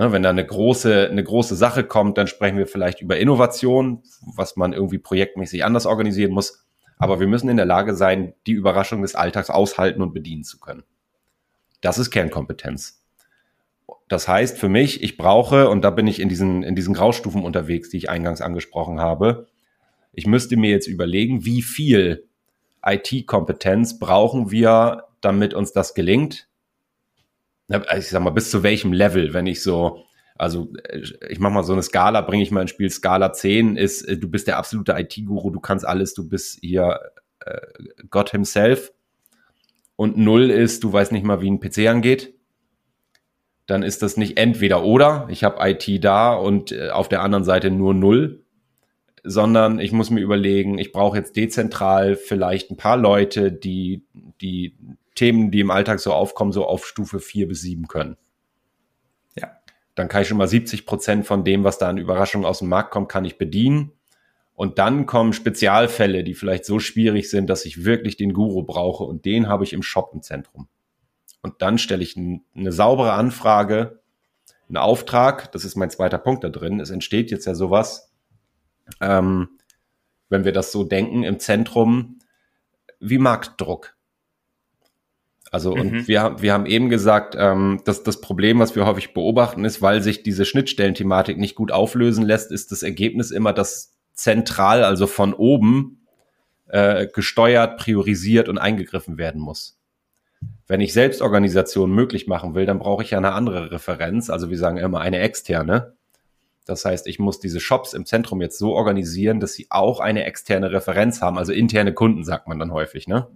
Ne, 0.00 0.12
wenn 0.12 0.22
da 0.22 0.30
eine 0.30 0.46
große, 0.46 1.10
eine 1.10 1.22
große 1.22 1.54
Sache 1.54 1.84
kommt, 1.84 2.16
dann 2.16 2.26
sprechen 2.26 2.56
wir 2.56 2.66
vielleicht 2.66 3.02
über 3.02 3.18
Innovation, 3.18 4.02
was 4.34 4.56
man 4.56 4.72
irgendwie 4.72 4.96
projektmäßig 4.96 5.62
anders 5.62 5.84
organisieren 5.84 6.32
muss. 6.32 6.66
Aber 6.96 7.20
wir 7.20 7.26
müssen 7.26 7.50
in 7.50 7.58
der 7.58 7.66
Lage 7.66 7.94
sein, 7.94 8.32
die 8.46 8.52
Überraschung 8.52 9.02
des 9.02 9.14
Alltags 9.14 9.50
aushalten 9.50 10.00
und 10.00 10.14
bedienen 10.14 10.42
zu 10.42 10.58
können. 10.58 10.84
Das 11.82 11.98
ist 11.98 12.10
Kernkompetenz. 12.10 13.04
Das 14.08 14.26
heißt 14.26 14.56
für 14.56 14.70
mich, 14.70 15.02
ich 15.02 15.18
brauche, 15.18 15.68
und 15.68 15.82
da 15.82 15.90
bin 15.90 16.06
ich 16.06 16.18
in 16.18 16.30
diesen, 16.30 16.62
in 16.62 16.74
diesen 16.74 16.94
Graustufen 16.94 17.44
unterwegs, 17.44 17.90
die 17.90 17.98
ich 17.98 18.08
eingangs 18.08 18.40
angesprochen 18.40 19.00
habe, 19.00 19.48
ich 20.14 20.26
müsste 20.26 20.56
mir 20.56 20.70
jetzt 20.70 20.86
überlegen, 20.86 21.44
wie 21.44 21.60
viel 21.60 22.26
IT-Kompetenz 22.82 23.98
brauchen 23.98 24.50
wir, 24.50 25.08
damit 25.20 25.52
uns 25.52 25.74
das 25.74 25.92
gelingt 25.92 26.48
ich 27.96 28.08
sag 28.08 28.22
mal, 28.22 28.30
bis 28.30 28.50
zu 28.50 28.62
welchem 28.62 28.92
Level, 28.92 29.32
wenn 29.32 29.46
ich 29.46 29.62
so, 29.62 30.04
also 30.36 30.72
ich 31.28 31.38
mach 31.38 31.50
mal 31.50 31.62
so 31.62 31.72
eine 31.72 31.82
Skala, 31.82 32.20
bringe 32.22 32.42
ich 32.42 32.50
mal 32.50 32.62
ins 32.62 32.70
Spiel, 32.70 32.90
Skala 32.90 33.32
10 33.32 33.76
ist, 33.76 34.02
äh, 34.02 34.16
du 34.16 34.28
bist 34.28 34.46
der 34.46 34.58
absolute 34.58 34.92
IT-Guru, 34.92 35.50
du 35.50 35.60
kannst 35.60 35.86
alles, 35.86 36.14
du 36.14 36.28
bist 36.28 36.58
hier 36.60 36.98
äh, 37.40 37.60
Gott 38.10 38.30
himself. 38.30 38.92
Und 39.96 40.16
0 40.16 40.50
ist, 40.50 40.82
du 40.82 40.92
weißt 40.92 41.12
nicht 41.12 41.24
mal, 41.24 41.42
wie 41.42 41.50
ein 41.50 41.60
PC 41.60 41.88
angeht. 41.88 42.34
Dann 43.66 43.82
ist 43.82 44.02
das 44.02 44.16
nicht 44.16 44.38
entweder 44.38 44.82
oder, 44.82 45.28
ich 45.30 45.44
habe 45.44 45.58
IT 45.68 46.02
da 46.02 46.32
und 46.32 46.72
äh, 46.72 46.88
auf 46.90 47.08
der 47.08 47.22
anderen 47.22 47.44
Seite 47.44 47.70
nur 47.70 47.94
0, 47.94 48.42
sondern 49.22 49.78
ich 49.78 49.92
muss 49.92 50.10
mir 50.10 50.20
überlegen, 50.20 50.78
ich 50.78 50.92
brauche 50.92 51.18
jetzt 51.18 51.36
dezentral 51.36 52.16
vielleicht 52.16 52.70
ein 52.70 52.76
paar 52.76 52.96
Leute, 52.96 53.52
die, 53.52 54.04
die 54.40 54.74
Themen, 55.20 55.50
die 55.50 55.60
im 55.60 55.70
Alltag 55.70 56.00
so 56.00 56.14
aufkommen, 56.14 56.50
so 56.50 56.64
auf 56.64 56.86
Stufe 56.86 57.20
4 57.20 57.46
bis 57.46 57.60
7 57.60 57.88
können. 57.88 58.16
Ja. 59.36 59.50
Dann 59.94 60.08
kann 60.08 60.22
ich 60.22 60.28
schon 60.28 60.38
mal 60.38 60.48
70 60.48 60.86
Prozent 60.86 61.26
von 61.26 61.44
dem, 61.44 61.62
was 61.62 61.76
da 61.76 61.90
an 61.90 61.98
Überraschungen 61.98 62.46
aus 62.46 62.60
dem 62.60 62.70
Markt 62.70 62.90
kommt, 62.90 63.10
kann 63.10 63.26
ich 63.26 63.36
bedienen. 63.36 63.92
Und 64.54 64.78
dann 64.78 65.04
kommen 65.04 65.34
Spezialfälle, 65.34 66.24
die 66.24 66.32
vielleicht 66.32 66.64
so 66.64 66.78
schwierig 66.78 67.28
sind, 67.28 67.50
dass 67.50 67.66
ich 67.66 67.84
wirklich 67.84 68.16
den 68.16 68.32
Guru 68.32 68.62
brauche 68.62 69.04
und 69.04 69.26
den 69.26 69.46
habe 69.46 69.62
ich 69.62 69.74
im 69.74 69.82
Shop 69.82 70.12
im 70.14 70.22
Zentrum. 70.22 70.68
Und 71.42 71.60
dann 71.60 71.76
stelle 71.76 72.02
ich 72.02 72.16
eine 72.16 72.72
saubere 72.72 73.12
Anfrage, 73.12 74.00
einen 74.68 74.78
Auftrag, 74.78 75.52
das 75.52 75.66
ist 75.66 75.76
mein 75.76 75.90
zweiter 75.90 76.18
Punkt 76.18 76.44
da 76.44 76.48
drin. 76.48 76.80
Es 76.80 76.88
entsteht 76.88 77.30
jetzt 77.30 77.44
ja 77.44 77.54
sowas, 77.54 78.10
ähm, 79.02 79.50
wenn 80.30 80.46
wir 80.46 80.52
das 80.52 80.72
so 80.72 80.82
denken, 80.82 81.24
im 81.24 81.38
Zentrum 81.40 82.20
wie 83.00 83.18
Marktdruck. 83.18 83.99
Also 85.50 85.72
und 85.72 85.92
mhm. 85.92 86.08
wir, 86.08 86.36
wir 86.38 86.52
haben 86.52 86.66
eben 86.66 86.88
gesagt, 86.88 87.34
ähm, 87.36 87.80
dass 87.84 88.04
das 88.04 88.20
Problem, 88.20 88.60
was 88.60 88.76
wir 88.76 88.86
häufig 88.86 89.12
beobachten, 89.12 89.64
ist, 89.64 89.82
weil 89.82 90.00
sich 90.00 90.22
diese 90.22 90.44
Schnittstellenthematik 90.44 91.38
nicht 91.38 91.56
gut 91.56 91.72
auflösen 91.72 92.24
lässt, 92.24 92.52
ist 92.52 92.70
das 92.70 92.84
Ergebnis 92.84 93.32
immer, 93.32 93.52
dass 93.52 93.96
zentral, 94.14 94.84
also 94.84 95.08
von 95.08 95.34
oben, 95.34 96.06
äh, 96.68 97.08
gesteuert, 97.08 97.78
priorisiert 97.78 98.48
und 98.48 98.58
eingegriffen 98.58 99.18
werden 99.18 99.40
muss. 99.40 99.76
Wenn 100.68 100.80
ich 100.80 100.92
Selbstorganisation 100.92 101.90
möglich 101.90 102.28
machen 102.28 102.54
will, 102.54 102.64
dann 102.64 102.78
brauche 102.78 103.02
ich 103.02 103.10
ja 103.10 103.18
eine 103.18 103.32
andere 103.32 103.72
Referenz, 103.72 104.30
also 104.30 104.50
wir 104.50 104.58
sagen 104.58 104.76
immer 104.76 105.00
eine 105.00 105.18
externe. 105.18 105.94
Das 106.64 106.84
heißt, 106.84 107.08
ich 107.08 107.18
muss 107.18 107.40
diese 107.40 107.58
Shops 107.58 107.92
im 107.92 108.06
Zentrum 108.06 108.40
jetzt 108.40 108.56
so 108.56 108.74
organisieren, 108.74 109.40
dass 109.40 109.54
sie 109.54 109.66
auch 109.70 109.98
eine 109.98 110.24
externe 110.24 110.70
Referenz 110.70 111.20
haben, 111.20 111.38
also 111.38 111.52
interne 111.52 111.92
Kunden 111.92 112.22
sagt 112.22 112.46
man 112.46 112.60
dann 112.60 112.72
häufig, 112.72 113.08
ne? 113.08 113.26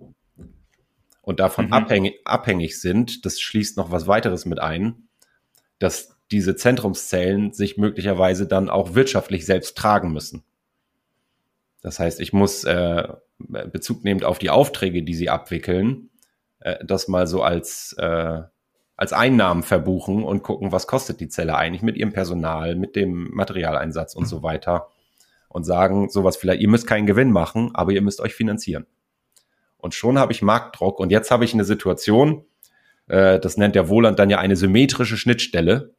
Und 1.25 1.41
davon 1.41 1.67
mhm. 1.67 1.73
abhängig, 1.73 2.21
abhängig 2.25 2.81
sind, 2.81 3.25
das 3.25 3.41
schließt 3.41 3.77
noch 3.77 3.91
was 3.91 4.07
weiteres 4.07 4.45
mit 4.45 4.61
ein, 4.61 5.09
dass 5.79 6.17
diese 6.31 6.57
Zentrumszellen 6.57 7.53
sich 7.53 7.77
möglicherweise 7.77 8.47
dann 8.47 8.69
auch 8.71 8.95
wirtschaftlich 8.95 9.47
selbst 9.47 9.77
tragen 9.77 10.13
müssen. 10.13 10.45
Das 11.83 11.99
heißt, 11.99 12.21
ich 12.21 12.33
muss 12.33 12.65
äh, 12.65 13.09
Bezug 13.39 14.05
nehmend 14.05 14.25
auf 14.25 14.39
die 14.39 14.51
Aufträge, 14.51 15.03
die 15.03 15.15
sie 15.15 15.29
abwickeln, 15.29 16.11
äh, 16.61 16.85
das 16.85 17.09
mal 17.09 17.27
so 17.27 17.43
als, 17.43 17.95
äh, 17.99 18.43
als 18.97 19.13
Einnahmen 19.13 19.63
verbuchen 19.63 20.25
und 20.25 20.43
gucken, 20.43 20.73
was 20.73 20.87
kostet 20.87 21.21
die 21.21 21.29
Zelle 21.29 21.57
eigentlich 21.57 21.83
mit 21.83 21.97
ihrem 21.97 22.13
Personal, 22.13 22.75
mit 22.75 22.97
dem 22.97 23.31
Materialeinsatz 23.33 24.15
und 24.15 24.27
so 24.27 24.43
weiter. 24.43 24.89
Und 25.49 25.65
sagen 25.65 26.09
sowas 26.09 26.37
vielleicht, 26.37 26.63
ihr 26.63 26.69
müsst 26.69 26.87
keinen 26.87 27.07
Gewinn 27.07 27.31
machen, 27.31 27.71
aber 27.75 27.93
ihr 27.93 28.03
müsst 28.03 28.21
euch 28.21 28.35
finanzieren. 28.35 28.87
Und 29.85 29.94
schon 29.94 30.18
habe 30.18 30.33
ich 30.33 30.40
Marktdruck. 30.40 30.99
Und 30.99 31.11
jetzt 31.11 31.31
habe 31.31 31.44
ich 31.44 31.53
eine 31.53 31.64
Situation, 31.64 32.47
äh, 33.07 33.38
das 33.38 33.59
nennt 33.59 33.75
der 33.75 33.90
Wohland 33.90 34.18
dann 34.18 34.31
ja 34.31 34.38
eine 34.38 34.57
symmetrische 34.57 35.18
Schnittstelle. 35.18 35.94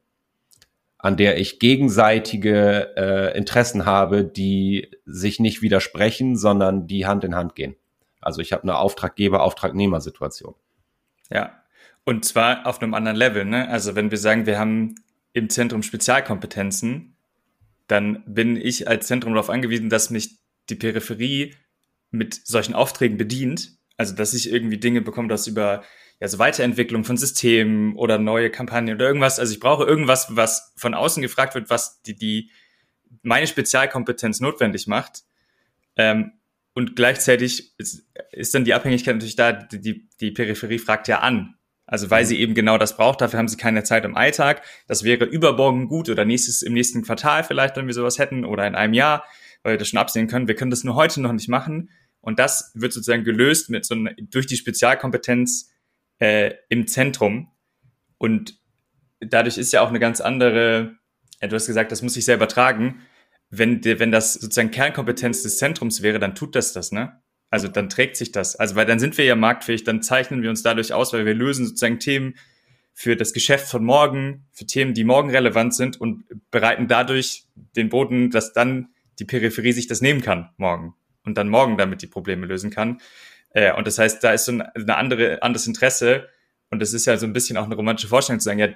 an 0.98 1.16
der 1.16 1.38
ich 1.38 1.60
gegenseitige 1.60 2.96
äh, 2.96 3.38
Interessen 3.38 3.86
habe, 3.86 4.24
die 4.24 4.90
sich 5.04 5.38
nicht 5.38 5.62
widersprechen, 5.62 6.36
sondern 6.36 6.88
die 6.88 7.06
Hand 7.06 7.22
in 7.22 7.36
Hand 7.36 7.54
gehen. 7.54 7.76
Also 8.20 8.40
ich 8.40 8.52
habe 8.52 8.64
eine 8.64 8.76
Auftraggeber-Auftragnehmer-Situation. 8.78 10.56
Ja, 11.30 11.62
und 12.04 12.24
zwar 12.24 12.66
auf 12.66 12.82
einem 12.82 12.92
anderen 12.92 13.16
Level. 13.16 13.44
Ne? 13.44 13.68
Also 13.68 13.94
wenn 13.94 14.10
wir 14.10 14.18
sagen, 14.18 14.46
wir 14.46 14.58
haben 14.58 14.96
im 15.32 15.48
Zentrum 15.48 15.84
Spezialkompetenzen, 15.84 17.14
dann 17.86 18.24
bin 18.26 18.56
ich 18.56 18.88
als 18.88 19.06
Zentrum 19.06 19.34
darauf 19.34 19.50
angewiesen, 19.50 19.90
dass 19.90 20.10
mich 20.10 20.38
die 20.70 20.74
Peripherie 20.74 21.54
mit 22.10 22.34
solchen 22.34 22.74
Aufträgen 22.74 23.16
bedient. 23.16 23.75
Also 23.96 24.14
dass 24.14 24.34
ich 24.34 24.50
irgendwie 24.50 24.78
Dinge 24.78 25.00
bekomme, 25.00 25.28
das 25.28 25.46
über 25.46 25.82
ja, 26.20 26.28
so 26.28 26.38
Weiterentwicklung 26.38 27.04
von 27.04 27.16
Systemen 27.16 27.96
oder 27.96 28.18
neue 28.18 28.50
Kampagnen 28.50 28.94
oder 28.94 29.06
irgendwas. 29.06 29.38
Also 29.38 29.52
ich 29.52 29.60
brauche 29.60 29.84
irgendwas, 29.84 30.28
was 30.30 30.72
von 30.76 30.94
außen 30.94 31.22
gefragt 31.22 31.54
wird, 31.54 31.70
was 31.70 32.02
die, 32.02 32.16
die 32.16 32.50
meine 33.22 33.46
Spezialkompetenz 33.46 34.40
notwendig 34.40 34.86
macht. 34.86 35.24
Ähm, 35.96 36.32
und 36.74 36.94
gleichzeitig 36.94 37.72
ist, 37.78 38.06
ist 38.32 38.54
dann 38.54 38.64
die 38.64 38.74
Abhängigkeit 38.74 39.14
natürlich 39.14 39.36
da, 39.36 39.52
die, 39.52 40.08
die 40.20 40.30
Peripherie 40.30 40.78
fragt 40.78 41.08
ja 41.08 41.20
an. 41.20 41.54
Also 41.86 42.10
weil 42.10 42.24
sie 42.24 42.38
eben 42.40 42.54
genau 42.54 42.78
das 42.78 42.96
braucht, 42.96 43.20
dafür 43.20 43.38
haben 43.38 43.48
sie 43.48 43.56
keine 43.56 43.84
Zeit 43.84 44.04
im 44.04 44.16
Alltag. 44.16 44.62
Das 44.88 45.04
wäre 45.04 45.24
übermorgen 45.24 45.88
gut 45.88 46.08
oder 46.08 46.24
nächstes, 46.24 46.62
im 46.62 46.72
nächsten 46.72 47.02
Quartal 47.02 47.44
vielleicht, 47.44 47.76
wenn 47.76 47.86
wir 47.86 47.94
sowas 47.94 48.18
hätten 48.18 48.44
oder 48.44 48.66
in 48.66 48.74
einem 48.74 48.92
Jahr, 48.92 49.24
weil 49.62 49.74
wir 49.74 49.78
das 49.78 49.88
schon 49.88 50.00
absehen 50.00 50.26
können. 50.26 50.48
Wir 50.48 50.56
können 50.56 50.70
das 50.70 50.84
nur 50.84 50.96
heute 50.96 51.20
noch 51.20 51.32
nicht 51.32 51.48
machen. 51.48 51.90
Und 52.26 52.40
das 52.40 52.72
wird 52.74 52.92
sozusagen 52.92 53.22
gelöst 53.22 53.70
mit 53.70 53.84
so 53.84 53.94
einer, 53.94 54.12
durch 54.18 54.48
die 54.48 54.56
Spezialkompetenz 54.56 55.70
äh, 56.18 56.54
im 56.68 56.88
Zentrum. 56.88 57.52
Und 58.18 58.58
dadurch 59.20 59.58
ist 59.58 59.72
ja 59.72 59.80
auch 59.80 59.90
eine 59.90 60.00
ganz 60.00 60.20
andere, 60.20 60.96
äh, 61.38 61.46
du 61.46 61.54
hast 61.54 61.68
gesagt, 61.68 61.92
das 61.92 62.02
muss 62.02 62.16
ich 62.16 62.24
selber 62.24 62.48
tragen. 62.48 63.00
Wenn, 63.48 63.84
wenn 63.84 64.10
das 64.10 64.34
sozusagen 64.34 64.72
Kernkompetenz 64.72 65.44
des 65.44 65.58
Zentrums 65.58 66.02
wäre, 66.02 66.18
dann 66.18 66.34
tut 66.34 66.56
das 66.56 66.72
das, 66.72 66.90
ne? 66.90 67.22
Also 67.48 67.68
dann 67.68 67.88
trägt 67.88 68.16
sich 68.16 68.32
das. 68.32 68.56
Also 68.56 68.74
weil 68.74 68.86
dann 68.86 68.98
sind 68.98 69.16
wir 69.18 69.24
ja 69.24 69.36
marktfähig, 69.36 69.84
dann 69.84 70.02
zeichnen 70.02 70.42
wir 70.42 70.50
uns 70.50 70.64
dadurch 70.64 70.92
aus, 70.92 71.12
weil 71.12 71.26
wir 71.26 71.34
lösen 71.34 71.64
sozusagen 71.64 72.00
Themen 72.00 72.34
für 72.92 73.14
das 73.14 73.34
Geschäft 73.34 73.68
von 73.68 73.84
morgen, 73.84 74.48
für 74.50 74.66
Themen, 74.66 74.94
die 74.94 75.04
morgen 75.04 75.30
relevant 75.30 75.76
sind 75.76 76.00
und 76.00 76.24
bereiten 76.50 76.88
dadurch 76.88 77.44
den 77.76 77.88
Boden, 77.88 78.30
dass 78.30 78.52
dann 78.52 78.88
die 79.20 79.24
Peripherie 79.24 79.70
sich 79.70 79.86
das 79.86 80.00
nehmen 80.00 80.22
kann 80.22 80.50
morgen 80.56 80.96
und 81.26 81.36
dann 81.36 81.48
morgen 81.48 81.76
damit 81.76 82.00
die 82.00 82.06
Probleme 82.06 82.46
lösen 82.46 82.70
kann. 82.70 83.00
Äh, 83.50 83.72
und 83.74 83.86
das 83.86 83.98
heißt, 83.98 84.24
da 84.24 84.32
ist 84.32 84.46
so 84.46 84.52
ein 84.52 84.62
eine 84.62 84.96
andere, 84.96 85.42
anderes 85.42 85.66
Interesse. 85.66 86.28
Und 86.70 86.80
das 86.80 86.94
ist 86.94 87.06
ja 87.06 87.16
so 87.16 87.26
ein 87.26 87.32
bisschen 87.32 87.56
auch 87.56 87.64
eine 87.64 87.74
romantische 87.74 88.08
Vorstellung 88.08 88.40
zu 88.40 88.44
sagen, 88.44 88.58
ja, 88.58 88.68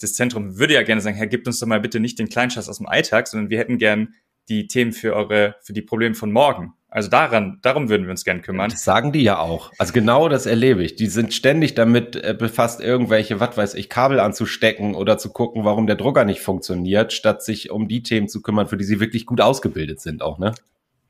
das 0.00 0.14
Zentrum 0.14 0.58
würde 0.58 0.74
ja 0.74 0.82
gerne 0.82 1.00
sagen, 1.00 1.16
Herr, 1.16 1.26
gibt 1.26 1.46
uns 1.46 1.58
doch 1.58 1.66
mal 1.66 1.80
bitte 1.80 2.00
nicht 2.00 2.18
den 2.18 2.28
Kleinscheiß 2.28 2.68
aus 2.68 2.78
dem 2.78 2.86
Alltag, 2.86 3.26
sondern 3.26 3.50
wir 3.50 3.58
hätten 3.58 3.78
gern 3.78 4.14
die 4.48 4.66
Themen 4.66 4.92
für 4.92 5.14
eure, 5.14 5.56
für 5.62 5.72
die 5.72 5.82
Probleme 5.82 6.14
von 6.14 6.32
morgen. 6.32 6.74
Also 6.88 7.10
daran, 7.10 7.58
darum 7.62 7.88
würden 7.88 8.04
wir 8.04 8.10
uns 8.10 8.24
gern 8.24 8.42
kümmern. 8.42 8.70
Das 8.70 8.84
sagen 8.84 9.10
die 9.10 9.22
ja 9.22 9.38
auch. 9.38 9.72
Also 9.78 9.92
genau 9.92 10.28
das 10.28 10.46
erlebe 10.46 10.84
ich. 10.84 10.94
Die 10.94 11.08
sind 11.08 11.34
ständig 11.34 11.74
damit 11.74 12.14
äh, 12.14 12.36
befasst, 12.38 12.80
irgendwelche, 12.80 13.40
was 13.40 13.56
weiß 13.56 13.74
ich, 13.74 13.88
Kabel 13.88 14.20
anzustecken 14.20 14.94
oder 14.94 15.18
zu 15.18 15.32
gucken, 15.32 15.64
warum 15.64 15.86
der 15.86 15.96
Drucker 15.96 16.24
nicht 16.24 16.40
funktioniert, 16.40 17.12
statt 17.12 17.42
sich 17.42 17.70
um 17.70 17.88
die 17.88 18.02
Themen 18.02 18.28
zu 18.28 18.42
kümmern, 18.42 18.68
für 18.68 18.76
die 18.76 18.84
sie 18.84 19.00
wirklich 19.00 19.26
gut 19.26 19.40
ausgebildet 19.40 20.00
sind 20.00 20.22
auch, 20.22 20.38
ne? 20.38 20.54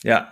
Ja, 0.02 0.30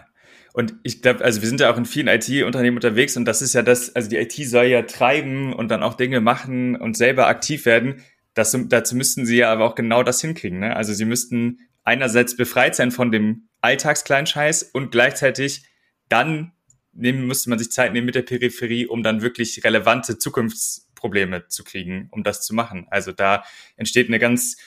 und 0.53 0.75
ich 0.83 1.01
glaube, 1.01 1.25
also 1.25 1.41
wir 1.41 1.49
sind 1.49 1.61
ja 1.61 1.73
auch 1.73 1.79
in 1.79 1.87
vielen 1.87 2.09
IT-Unternehmen 2.09 2.77
unterwegs 2.77 3.17
und 3.17 3.25
das 3.25 3.41
ist 3.41 3.55
ja 3.55 3.63
das, 3.63 3.95
also 3.97 4.11
die 4.11 4.17
IT 4.17 4.33
soll 4.33 4.67
ja 4.67 4.83
treiben 4.83 5.53
und 5.53 5.69
dann 5.69 5.83
auch 5.83 5.95
Dinge 5.95 6.21
machen 6.21 6.77
und 6.77 6.97
selber 6.97 7.27
aktiv 7.27 7.65
werden. 7.65 8.03
Das, 8.35 8.57
dazu 8.69 8.95
müssten 8.95 9.25
sie 9.25 9.39
ja 9.39 9.53
aber 9.53 9.65
auch 9.65 9.75
genau 9.75 10.03
das 10.03 10.21
hinkriegen. 10.21 10.61
Ne? 10.61 10.77
Also 10.77 10.93
sie 10.93 11.07
müssten 11.07 11.61
einerseits 11.85 12.37
befreit 12.37 12.75
sein 12.75 12.91
von 12.91 13.11
dem 13.11 13.49
Alltagskleinscheiß 13.63 14.63
und 14.75 14.91
gleichzeitig 14.91 15.65
dann 16.09 16.53
nehmen, 16.93 17.27
müsste 17.27 17.49
man 17.49 17.59
sich 17.59 17.73
Zeit 17.73 17.95
nehmen 17.95 18.07
mit 18.07 18.15
der 18.15 18.23
Peripherie, 18.23 18.87
um 18.87 19.03
dann 19.03 19.23
wirklich 19.23 19.65
relevante 19.65 20.19
Zukunftsprobleme 20.19 21.49
zu 21.49 21.65
kriegen, 21.65 22.09
um 22.11 22.23
das 22.23 22.43
zu 22.43 22.55
machen. 22.55 22.87
Also 22.91 23.13
da 23.13 23.45
entsteht 23.77 24.09
eine 24.09 24.19
ganz, 24.19 24.59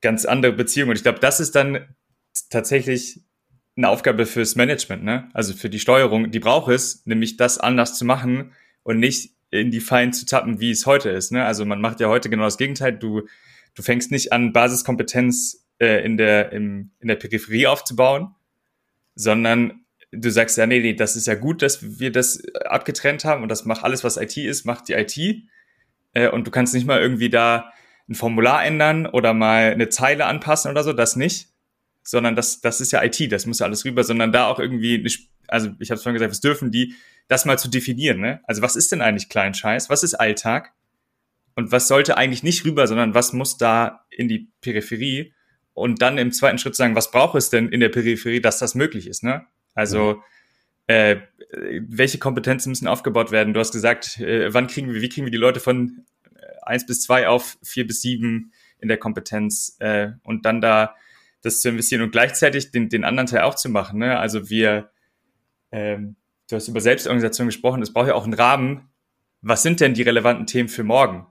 ganz 0.00 0.24
andere 0.24 0.52
Beziehung. 0.52 0.90
Und 0.90 0.96
ich 0.96 1.02
glaube, 1.02 1.18
das 1.18 1.40
ist 1.40 1.56
dann 1.56 1.88
tatsächlich 2.50 3.20
eine 3.76 3.88
Aufgabe 3.88 4.26
fürs 4.26 4.54
Management, 4.56 5.02
ne? 5.02 5.28
Also 5.32 5.52
für 5.52 5.68
die 5.68 5.80
Steuerung, 5.80 6.30
die 6.30 6.38
braucht 6.38 6.70
es, 6.70 7.04
nämlich 7.06 7.36
das 7.36 7.58
anders 7.58 7.98
zu 7.98 8.04
machen 8.04 8.52
und 8.82 8.98
nicht 9.00 9.34
in 9.50 9.70
die 9.70 9.80
Fallen 9.80 10.12
zu 10.12 10.26
tappen, 10.26 10.60
wie 10.60 10.70
es 10.70 10.86
heute 10.86 11.10
ist. 11.10 11.30
Ne? 11.30 11.44
Also 11.44 11.64
man 11.64 11.80
macht 11.80 12.00
ja 12.00 12.08
heute 12.08 12.28
genau 12.28 12.44
das 12.44 12.58
Gegenteil. 12.58 12.92
Du, 12.92 13.22
du 13.74 13.82
fängst 13.82 14.10
nicht 14.10 14.32
an, 14.32 14.52
Basiskompetenz 14.52 15.64
äh, 15.78 16.04
in, 16.04 16.16
der, 16.16 16.52
im, 16.52 16.90
in 16.98 17.08
der 17.08 17.14
Peripherie 17.14 17.68
aufzubauen, 17.68 18.34
sondern 19.14 19.84
du 20.10 20.30
sagst 20.30 20.58
ja, 20.58 20.66
nee, 20.66 20.80
nee, 20.80 20.94
das 20.94 21.16
ist 21.16 21.26
ja 21.26 21.34
gut, 21.34 21.62
dass 21.62 21.98
wir 22.00 22.10
das 22.10 22.42
abgetrennt 22.64 23.24
haben 23.24 23.42
und 23.42 23.48
das 23.48 23.64
macht 23.64 23.84
alles, 23.84 24.02
was 24.02 24.16
IT 24.16 24.36
ist, 24.36 24.64
macht 24.64 24.88
die 24.88 24.94
IT. 24.94 25.18
Äh, 26.14 26.28
und 26.30 26.46
du 26.46 26.50
kannst 26.50 26.74
nicht 26.74 26.86
mal 26.86 27.00
irgendwie 27.00 27.30
da 27.30 27.72
ein 28.08 28.14
Formular 28.14 28.64
ändern 28.64 29.06
oder 29.06 29.34
mal 29.34 29.72
eine 29.72 29.88
Zeile 29.88 30.26
anpassen 30.26 30.70
oder 30.70 30.82
so, 30.82 30.92
das 30.92 31.16
nicht, 31.16 31.48
sondern 32.04 32.36
das, 32.36 32.60
das 32.60 32.80
ist 32.80 32.92
ja 32.92 33.02
IT, 33.02 33.32
das 33.32 33.46
muss 33.46 33.58
ja 33.58 33.66
alles 33.66 33.84
rüber, 33.84 34.04
sondern 34.04 34.32
da 34.32 34.46
auch 34.46 34.58
irgendwie, 34.58 34.94
eine, 34.94 35.10
also 35.48 35.70
ich 35.78 35.90
habe 35.90 35.96
es 35.96 36.02
vorhin 36.02 36.14
gesagt, 36.14 36.30
was 36.30 36.40
dürfen 36.40 36.70
die, 36.70 36.94
das 37.28 37.44
mal 37.46 37.58
zu 37.58 37.68
definieren. 37.68 38.20
Ne? 38.20 38.40
Also 38.44 38.62
was 38.62 38.76
ist 38.76 38.92
denn 38.92 39.00
eigentlich 39.00 39.28
Kleinscheiß? 39.28 39.88
Was 39.90 40.02
ist 40.02 40.14
Alltag? 40.14 40.72
Und 41.56 41.72
was 41.72 41.88
sollte 41.88 42.16
eigentlich 42.16 42.42
nicht 42.42 42.64
rüber, 42.64 42.86
sondern 42.86 43.14
was 43.14 43.32
muss 43.32 43.56
da 43.56 44.04
in 44.10 44.28
die 44.28 44.50
Peripherie? 44.60 45.32
Und 45.72 46.02
dann 46.02 46.18
im 46.18 46.30
zweiten 46.30 46.58
Schritt 46.58 46.76
sagen, 46.76 46.94
was 46.94 47.10
braucht 47.10 47.36
es 47.36 47.50
denn 47.50 47.68
in 47.68 47.80
der 47.80 47.88
Peripherie, 47.88 48.40
dass 48.40 48.58
das 48.58 48.74
möglich 48.74 49.06
ist? 49.06 49.24
Ne? 49.24 49.46
Also 49.74 50.22
äh, 50.86 51.16
welche 51.88 52.18
Kompetenzen 52.18 52.68
müssen 52.68 52.86
aufgebaut 52.86 53.32
werden? 53.32 53.54
Du 53.54 53.60
hast 53.60 53.72
gesagt, 53.72 54.20
äh, 54.20 54.52
wann 54.52 54.66
kriegen 54.66 54.92
wir, 54.92 55.00
wie 55.00 55.08
kriegen 55.08 55.26
wir 55.26 55.32
die 55.32 55.38
Leute 55.38 55.60
von 55.60 56.04
eins 56.62 56.86
bis 56.86 57.02
zwei 57.02 57.28
auf 57.28 57.58
vier 57.62 57.86
bis 57.86 58.02
sieben 58.02 58.52
in 58.78 58.88
der 58.88 58.98
Kompetenz 58.98 59.76
äh, 59.80 60.10
und 60.22 60.44
dann 60.44 60.60
da 60.60 60.94
das 61.44 61.60
zu 61.60 61.68
investieren 61.68 62.02
und 62.02 62.10
gleichzeitig 62.10 62.70
den, 62.70 62.88
den 62.88 63.04
anderen 63.04 63.26
Teil 63.26 63.42
auch 63.42 63.54
zu 63.54 63.68
machen. 63.68 63.98
Ne? 63.98 64.18
Also 64.18 64.48
wir, 64.48 64.90
ähm, 65.70 66.16
du 66.48 66.56
hast 66.56 66.68
über 66.68 66.80
Selbstorganisation 66.80 67.46
gesprochen, 67.46 67.82
es 67.82 67.92
braucht 67.92 68.08
ja 68.08 68.14
auch 68.14 68.24
einen 68.24 68.32
Rahmen. 68.32 68.88
Was 69.42 69.62
sind 69.62 69.80
denn 69.80 69.92
die 69.92 70.02
relevanten 70.02 70.46
Themen 70.46 70.70
für 70.70 70.84
morgen? 70.84 71.26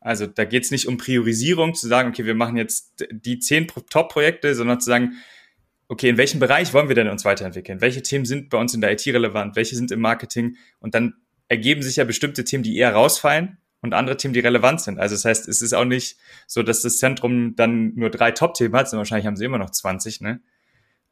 Also 0.00 0.26
da 0.26 0.44
geht 0.44 0.64
es 0.64 0.70
nicht 0.70 0.86
um 0.86 0.96
Priorisierung, 0.96 1.74
zu 1.74 1.86
sagen, 1.86 2.08
okay, 2.08 2.24
wir 2.24 2.34
machen 2.34 2.56
jetzt 2.56 3.04
die 3.10 3.40
zehn 3.40 3.66
Top-Projekte, 3.68 4.54
sondern 4.54 4.80
zu 4.80 4.86
sagen, 4.86 5.12
okay, 5.88 6.08
in 6.08 6.16
welchem 6.16 6.40
Bereich 6.40 6.72
wollen 6.72 6.88
wir 6.88 6.94
denn 6.94 7.08
uns 7.08 7.26
weiterentwickeln? 7.26 7.82
Welche 7.82 8.02
Themen 8.02 8.24
sind 8.24 8.48
bei 8.48 8.58
uns 8.58 8.72
in 8.72 8.80
der 8.80 8.92
IT 8.92 9.06
relevant? 9.06 9.54
Welche 9.54 9.76
sind 9.76 9.90
im 9.90 10.00
Marketing? 10.00 10.56
Und 10.78 10.94
dann 10.94 11.14
ergeben 11.48 11.82
sich 11.82 11.96
ja 11.96 12.04
bestimmte 12.04 12.44
Themen, 12.44 12.62
die 12.62 12.76
eher 12.76 12.94
rausfallen 12.94 13.58
und 13.80 13.94
andere 13.94 14.16
Themen, 14.16 14.34
die 14.34 14.40
relevant 14.40 14.80
sind. 14.80 14.98
Also 14.98 15.14
das 15.14 15.24
heißt, 15.24 15.48
es 15.48 15.62
ist 15.62 15.72
auch 15.72 15.84
nicht 15.84 16.18
so, 16.46 16.62
dass 16.62 16.82
das 16.82 16.98
Zentrum 16.98 17.54
dann 17.56 17.94
nur 17.94 18.10
drei 18.10 18.32
Top-Themen 18.32 18.74
hat, 18.74 18.88
sondern 18.88 19.02
wahrscheinlich 19.02 19.26
haben 19.26 19.36
sie 19.36 19.44
immer 19.44 19.58
noch 19.58 19.70
20, 19.70 20.20
ne? 20.20 20.40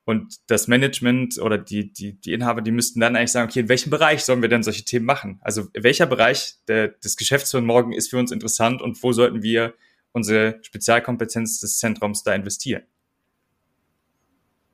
Und 0.04 0.36
das 0.46 0.68
Management 0.68 1.38
oder 1.38 1.58
die, 1.58 1.92
die, 1.92 2.12
die 2.12 2.32
Inhaber, 2.32 2.62
die 2.62 2.70
müssten 2.70 3.00
dann 3.00 3.16
eigentlich 3.16 3.32
sagen, 3.32 3.50
okay, 3.50 3.60
in 3.60 3.68
welchem 3.68 3.90
Bereich 3.90 4.24
sollen 4.24 4.40
wir 4.40 4.48
denn 4.48 4.62
solche 4.62 4.84
Themen 4.84 5.04
machen? 5.04 5.40
Also 5.42 5.66
welcher 5.74 6.06
Bereich 6.06 6.54
der, 6.68 6.88
des 6.88 7.16
Geschäfts 7.16 7.50
von 7.50 7.66
morgen 7.66 7.92
ist 7.92 8.10
für 8.10 8.18
uns 8.18 8.30
interessant 8.30 8.82
und 8.82 9.02
wo 9.02 9.12
sollten 9.12 9.42
wir 9.42 9.74
unsere 10.12 10.60
Spezialkompetenz 10.62 11.58
des 11.58 11.78
Zentrums 11.78 12.22
da 12.22 12.34
investieren? 12.34 12.84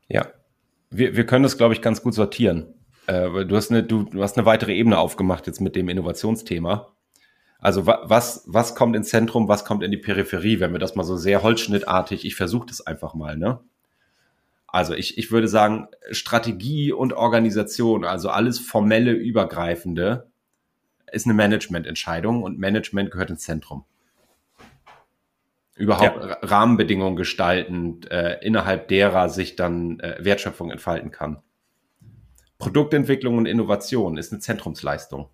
Ja, 0.06 0.30
wir, 0.90 1.16
wir 1.16 1.24
können 1.24 1.44
das, 1.44 1.56
glaube 1.56 1.72
ich, 1.72 1.80
ganz 1.80 2.02
gut 2.02 2.12
sortieren. 2.12 2.74
Äh, 3.06 3.46
du, 3.46 3.56
hast 3.56 3.70
eine, 3.70 3.82
du, 3.82 4.02
du 4.02 4.22
hast 4.22 4.36
eine 4.36 4.44
weitere 4.44 4.74
Ebene 4.74 4.98
aufgemacht 4.98 5.46
jetzt 5.46 5.62
mit 5.62 5.76
dem 5.76 5.88
Innovationsthema. 5.88 6.94
Also 7.62 7.86
was, 7.86 8.42
was 8.46 8.74
kommt 8.74 8.96
ins 8.96 9.08
Zentrum, 9.08 9.46
was 9.46 9.64
kommt 9.64 9.84
in 9.84 9.92
die 9.92 9.96
Peripherie, 9.96 10.58
wenn 10.58 10.72
wir 10.72 10.80
das 10.80 10.96
mal 10.96 11.04
so 11.04 11.16
sehr 11.16 11.44
holzschnittartig, 11.44 12.24
ich 12.24 12.34
versuche 12.34 12.66
das 12.66 12.84
einfach 12.84 13.14
mal, 13.14 13.38
ne? 13.38 13.60
Also 14.66 14.94
ich, 14.94 15.16
ich 15.16 15.30
würde 15.30 15.46
sagen, 15.46 15.86
Strategie 16.10 16.92
und 16.92 17.12
Organisation, 17.12 18.04
also 18.04 18.30
alles 18.30 18.58
formelle, 18.58 19.12
übergreifende, 19.12 20.28
ist 21.12 21.26
eine 21.26 21.34
Managemententscheidung 21.34 22.42
und 22.42 22.58
Management 22.58 23.12
gehört 23.12 23.30
ins 23.30 23.42
Zentrum. 23.42 23.84
Überhaupt 25.76 26.16
ja. 26.16 26.38
Rahmenbedingungen 26.42 27.14
gestalten, 27.14 28.00
äh, 28.10 28.44
innerhalb 28.44 28.88
derer 28.88 29.28
sich 29.28 29.54
dann 29.54 30.00
äh, 30.00 30.16
Wertschöpfung 30.18 30.72
entfalten 30.72 31.12
kann. 31.12 31.42
Produktentwicklung 32.58 33.38
und 33.38 33.46
Innovation 33.46 34.16
ist 34.16 34.32
eine 34.32 34.40
Zentrumsleistung. 34.40 35.28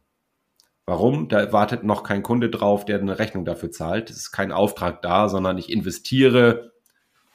Warum? 0.89 1.29
Da 1.29 1.53
wartet 1.53 1.85
noch 1.85 2.03
kein 2.03 2.23
Kunde 2.23 2.49
drauf, 2.49 2.87
der 2.87 2.99
eine 2.99 3.19
Rechnung 3.19 3.45
dafür 3.45 3.71
zahlt. 3.71 4.09
Es 4.09 4.17
ist 4.17 4.33
kein 4.33 4.53
Auftrag 4.53 5.03
da, 5.03 5.29
sondern 5.29 5.59
ich 5.59 5.71
investiere 5.71 6.73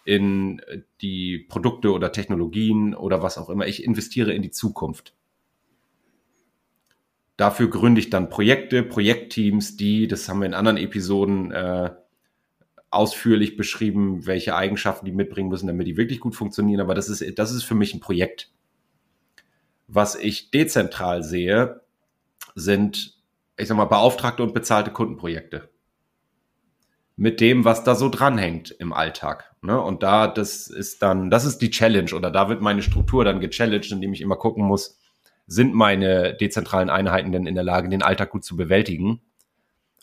in 0.06 0.60
die 1.01 1.38
Produkte 1.38 1.91
oder 1.91 2.12
Technologien 2.12 2.95
oder 2.95 3.22
was 3.22 3.38
auch 3.38 3.51
immer. 3.51 3.68
Ich 3.68 3.84
investiere 3.84 4.34
in 4.34 4.41
die 4.41 4.49
Zukunft. 4.49 5.14
Dafür 7.38 7.70
gründe 7.70 8.01
ich 8.01 8.10
dann 8.10 8.28
Projekte, 8.28 8.82
Projektteams, 8.82 9.78
die, 9.78 10.08
das 10.08 10.28
haben 10.28 10.39
wir 10.39 10.47
in 10.47 10.56
anderen 10.56 10.78
Episoden 10.78 11.51
äh, 11.51 11.91
ausführlich 12.89 13.56
beschrieben, 13.56 14.26
welche 14.26 14.56
Eigenschaften 14.56 15.06
die 15.06 15.12
mitbringen 15.12 15.49
müssen, 15.49 15.68
damit 15.68 15.86
die 15.86 15.95
wirklich 15.95 16.22
gut 16.22 16.36
funktionieren. 16.36 16.82
Aber 16.82 16.95
das 16.95 17.08
ist, 17.08 17.38
das 17.38 17.51
ist 17.51 17.66
für 17.66 17.76
mich 17.76 17.93
ein 17.93 17.99
Projekt. 17.99 18.51
Was 19.88 20.16
ich 20.16 20.49
dezentral 20.49 21.22
sehe, 21.22 21.82
sind, 22.56 23.12
ich 23.58 23.68
sag 23.68 23.78
mal, 23.78 23.86
beauftragte 23.86 24.43
und 24.43 24.54
bezahlte 24.54 24.91
Kundenprojekte. 24.91 25.70
Mit 27.16 27.39
dem, 27.41 27.64
was 27.64 27.84
da 27.84 27.93
so 27.95 28.10
dranhängt 28.10 28.72
im 28.72 28.91
Alltag. 28.91 29.56
Ne? 29.62 29.80
Und 29.80 30.01
da, 30.01 30.28
das 30.28 30.68
ist 30.68 31.04
dann, 31.04 31.30
das 31.30 31.45
ist 31.45 31.60
die 31.60 31.70
Challenge 31.70 32.14
oder 32.16 32.32
da 32.32 32.49
wird 32.49 32.62
meine 32.62 32.82
Struktur 32.82 33.24
dann 33.24 33.39
gechallenged, 33.39 33.91
indem 33.91 34.14
ich 34.14 34.22
immer 34.22 34.36
gucken 34.36 34.66
muss, 34.66 34.99
sind 35.45 35.74
meine 35.74 36.36
dezentralen 36.36 36.89
Einheiten 36.89 37.32
denn 37.32 37.45
in 37.45 37.56
der 37.56 37.64
Lage, 37.64 37.89
den 37.89 38.01
Alltag 38.01 38.32
gut 38.32 38.43
zu 38.43 38.56
bewältigen? 38.56 39.22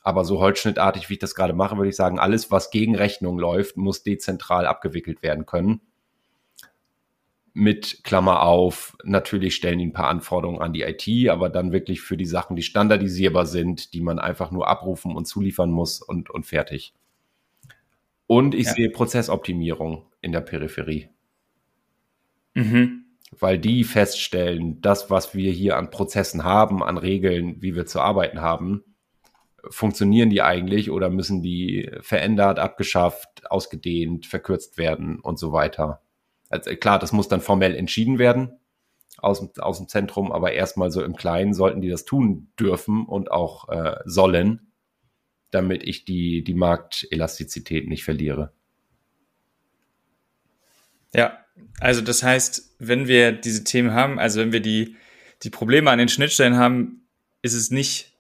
Aber 0.03 0.25
so 0.25 0.41
holzschnittartig, 0.41 1.09
wie 1.09 1.15
ich 1.15 1.19
das 1.19 1.35
gerade 1.35 1.53
mache, 1.53 1.77
würde 1.77 1.91
ich 1.91 1.97
sagen, 1.97 2.19
alles, 2.19 2.51
was 2.51 2.71
gegen 2.71 2.95
Rechnung 2.95 3.39
läuft, 3.39 3.77
muss 3.77 4.03
dezentral 4.03 4.67
abgewickelt 4.67 5.23
werden 5.23 5.47
können. 5.47 5.81
Mit 7.53 8.05
Klammer 8.05 8.43
auf, 8.43 8.97
natürlich 9.03 9.57
stellen 9.57 9.79
die 9.79 9.87
ein 9.87 9.93
paar 9.93 10.09
Anforderungen 10.09 10.61
an 10.61 10.73
die 10.73 10.83
IT, 10.83 11.29
aber 11.29 11.49
dann 11.49 11.73
wirklich 11.73 12.01
für 12.01 12.17
die 12.17 12.27
Sachen, 12.27 12.55
die 12.55 12.63
standardisierbar 12.63 13.47
sind, 13.47 13.93
die 13.93 14.01
man 14.01 14.19
einfach 14.19 14.51
nur 14.51 14.69
abrufen 14.69 15.17
und 15.17 15.27
zuliefern 15.27 15.71
muss 15.71 16.01
und, 16.01 16.31
und 16.31 16.47
fertig. 16.47 16.95
Und 18.27 18.55
ich 18.55 18.67
ja. 18.67 18.75
sehe 18.75 18.91
Prozessoptimierung 18.91 20.07
in 20.21 20.31
der 20.31 20.41
Peripherie. 20.41 21.09
Mhm. 22.55 23.07
Weil 23.39 23.59
die 23.59 23.83
feststellen, 23.85 24.81
das, 24.81 25.11
was 25.11 25.35
wir 25.35 25.51
hier 25.51 25.77
an 25.77 25.91
Prozessen 25.91 26.45
haben, 26.45 26.83
an 26.83 26.99
Regeln, 26.99 27.61
wie 27.61 27.75
wir 27.75 27.87
zu 27.87 28.01
arbeiten 28.01 28.41
haben, 28.41 28.85
funktionieren 29.69 30.31
die 30.31 30.43
eigentlich 30.43 30.91
oder 30.91 31.11
müssen 31.11 31.43
die 31.43 31.91
verändert, 32.01 32.59
abgeschafft, 32.59 33.51
ausgedehnt, 33.51 34.27
verkürzt 34.27 34.79
werden 34.79 35.21
und 35.21 35.39
so 35.39 35.53
weiter. 35.53 36.01
Also 36.51 36.75
klar, 36.77 36.99
das 36.99 37.13
muss 37.13 37.29
dann 37.29 37.41
formell 37.41 37.75
entschieden 37.75 38.19
werden 38.19 38.59
aus, 39.17 39.49
aus 39.59 39.79
dem 39.79 39.89
Zentrum, 39.89 40.33
aber 40.33 40.53
erstmal 40.53 40.91
so 40.91 41.03
im 41.03 41.17
Kleinen 41.17 41.55
sollten 41.55 41.81
die 41.81 41.89
das 41.89 42.05
tun 42.05 42.53
dürfen 42.59 43.07
und 43.07 43.31
auch 43.31 43.69
äh, 43.69 43.97
sollen, 44.05 44.73
damit 45.51 45.83
ich 45.83 46.05
die, 46.05 46.45
die 46.45 46.55
Marktelastizität 46.55 47.89
nicht 47.89 48.05
verliere. 48.05 48.53
Ja, 51.15 51.39
also 51.81 52.01
das 52.01 52.23
heißt, 52.23 52.77
wenn 52.79 53.09
wir 53.09 53.33
diese 53.33 53.65
Themen 53.65 53.93
haben, 53.93 54.19
also 54.19 54.41
wenn 54.41 54.53
wir 54.53 54.61
die, 54.61 54.97
die 55.43 55.51
Probleme 55.51 55.91
an 55.91 55.99
den 55.99 56.09
Schnittstellen 56.09 56.57
haben, 56.57 57.09
ist 57.43 57.55
es 57.55 57.71
nicht 57.71 58.17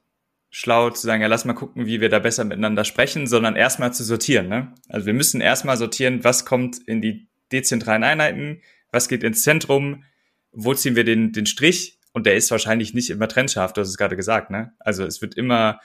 schlau 0.50 0.90
zu 0.90 1.06
sagen, 1.06 1.22
ja, 1.22 1.28
lass 1.28 1.44
mal 1.44 1.52
gucken, 1.52 1.86
wie 1.86 2.00
wir 2.00 2.08
da 2.08 2.18
besser 2.18 2.44
miteinander 2.44 2.84
sprechen, 2.84 3.28
sondern 3.28 3.54
erstmal 3.54 3.92
zu 3.92 4.02
sortieren. 4.02 4.48
Ne? 4.48 4.74
Also 4.88 5.06
wir 5.06 5.14
müssen 5.14 5.40
erstmal 5.40 5.76
sortieren, 5.76 6.24
was 6.24 6.44
kommt 6.44 6.78
in 6.88 7.00
die 7.00 7.29
dezentralen 7.52 8.04
Einheiten, 8.04 8.62
was 8.92 9.08
geht 9.08 9.22
ins 9.22 9.42
Zentrum, 9.42 10.04
wo 10.52 10.74
ziehen 10.74 10.96
wir 10.96 11.04
den, 11.04 11.32
den 11.32 11.46
Strich 11.46 11.98
und 12.12 12.26
der 12.26 12.36
ist 12.36 12.50
wahrscheinlich 12.50 12.94
nicht 12.94 13.10
immer 13.10 13.28
trennscharf, 13.28 13.72
du 13.72 13.80
hast 13.80 13.88
es 13.88 13.96
gerade 13.96 14.16
gesagt. 14.16 14.50
Ne? 14.50 14.72
Also 14.80 15.04
es 15.04 15.22
wird 15.22 15.36
immer, 15.36 15.80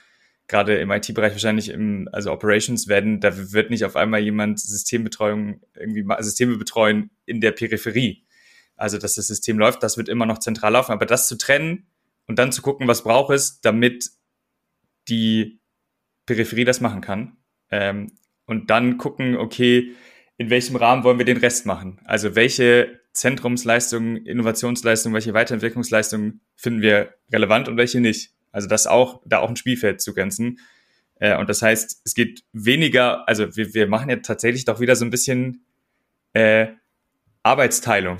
gerade 0.48 0.76
im 0.78 0.90
IT-Bereich 0.90 1.32
wahrscheinlich 1.32 1.68
im, 1.70 2.08
also 2.12 2.32
Operations 2.32 2.88
werden, 2.88 3.20
da 3.20 3.52
wird 3.52 3.70
nicht 3.70 3.84
auf 3.84 3.96
einmal 3.96 4.20
jemand 4.20 4.60
Systembetreuung, 4.60 5.60
irgendwie 5.74 6.04
Systeme 6.20 6.56
betreuen 6.56 7.10
in 7.24 7.40
der 7.40 7.52
Peripherie. 7.52 8.24
Also 8.76 8.98
dass 8.98 9.14
das 9.14 9.26
System 9.26 9.58
läuft, 9.58 9.82
das 9.82 9.96
wird 9.96 10.08
immer 10.08 10.26
noch 10.26 10.38
zentral 10.38 10.72
laufen, 10.72 10.92
aber 10.92 11.06
das 11.06 11.28
zu 11.28 11.36
trennen 11.36 11.86
und 12.26 12.38
dann 12.38 12.52
zu 12.52 12.62
gucken, 12.62 12.86
was 12.88 13.02
braucht 13.02 13.32
es, 13.32 13.60
damit 13.60 14.10
die 15.08 15.60
Peripherie 16.26 16.64
das 16.64 16.80
machen 16.80 17.00
kann. 17.00 17.36
Ähm, 17.70 18.12
und 18.44 18.70
dann 18.70 18.98
gucken, 18.98 19.36
okay, 19.36 19.94
in 20.38 20.50
welchem 20.50 20.76
Rahmen 20.76 21.04
wollen 21.04 21.18
wir 21.18 21.24
den 21.24 21.38
Rest 21.38 21.66
machen? 21.66 22.00
Also 22.04 22.34
welche 22.34 23.00
Zentrumsleistungen, 23.12 24.16
Innovationsleistungen, 24.26 25.14
welche 25.14 25.34
Weiterentwicklungsleistungen 25.34 26.40
finden 26.54 26.82
wir 26.82 27.14
relevant 27.32 27.68
und 27.68 27.76
welche 27.76 28.00
nicht? 28.00 28.32
Also 28.52 28.68
das 28.68 28.86
auch, 28.86 29.22
da 29.24 29.38
auch 29.38 29.48
ein 29.48 29.56
Spielfeld 29.56 30.00
zu 30.00 30.14
grenzen. 30.14 30.58
Äh, 31.18 31.38
und 31.38 31.48
das 31.48 31.62
heißt, 31.62 32.02
es 32.04 32.14
geht 32.14 32.44
weniger, 32.52 33.26
also 33.28 33.56
wir, 33.56 33.72
wir 33.74 33.86
machen 33.86 34.10
ja 34.10 34.16
tatsächlich 34.16 34.64
doch 34.66 34.80
wieder 34.80 34.96
so 34.96 35.04
ein 35.04 35.10
bisschen 35.10 35.64
äh, 36.34 36.68
Arbeitsteilung. 37.42 38.18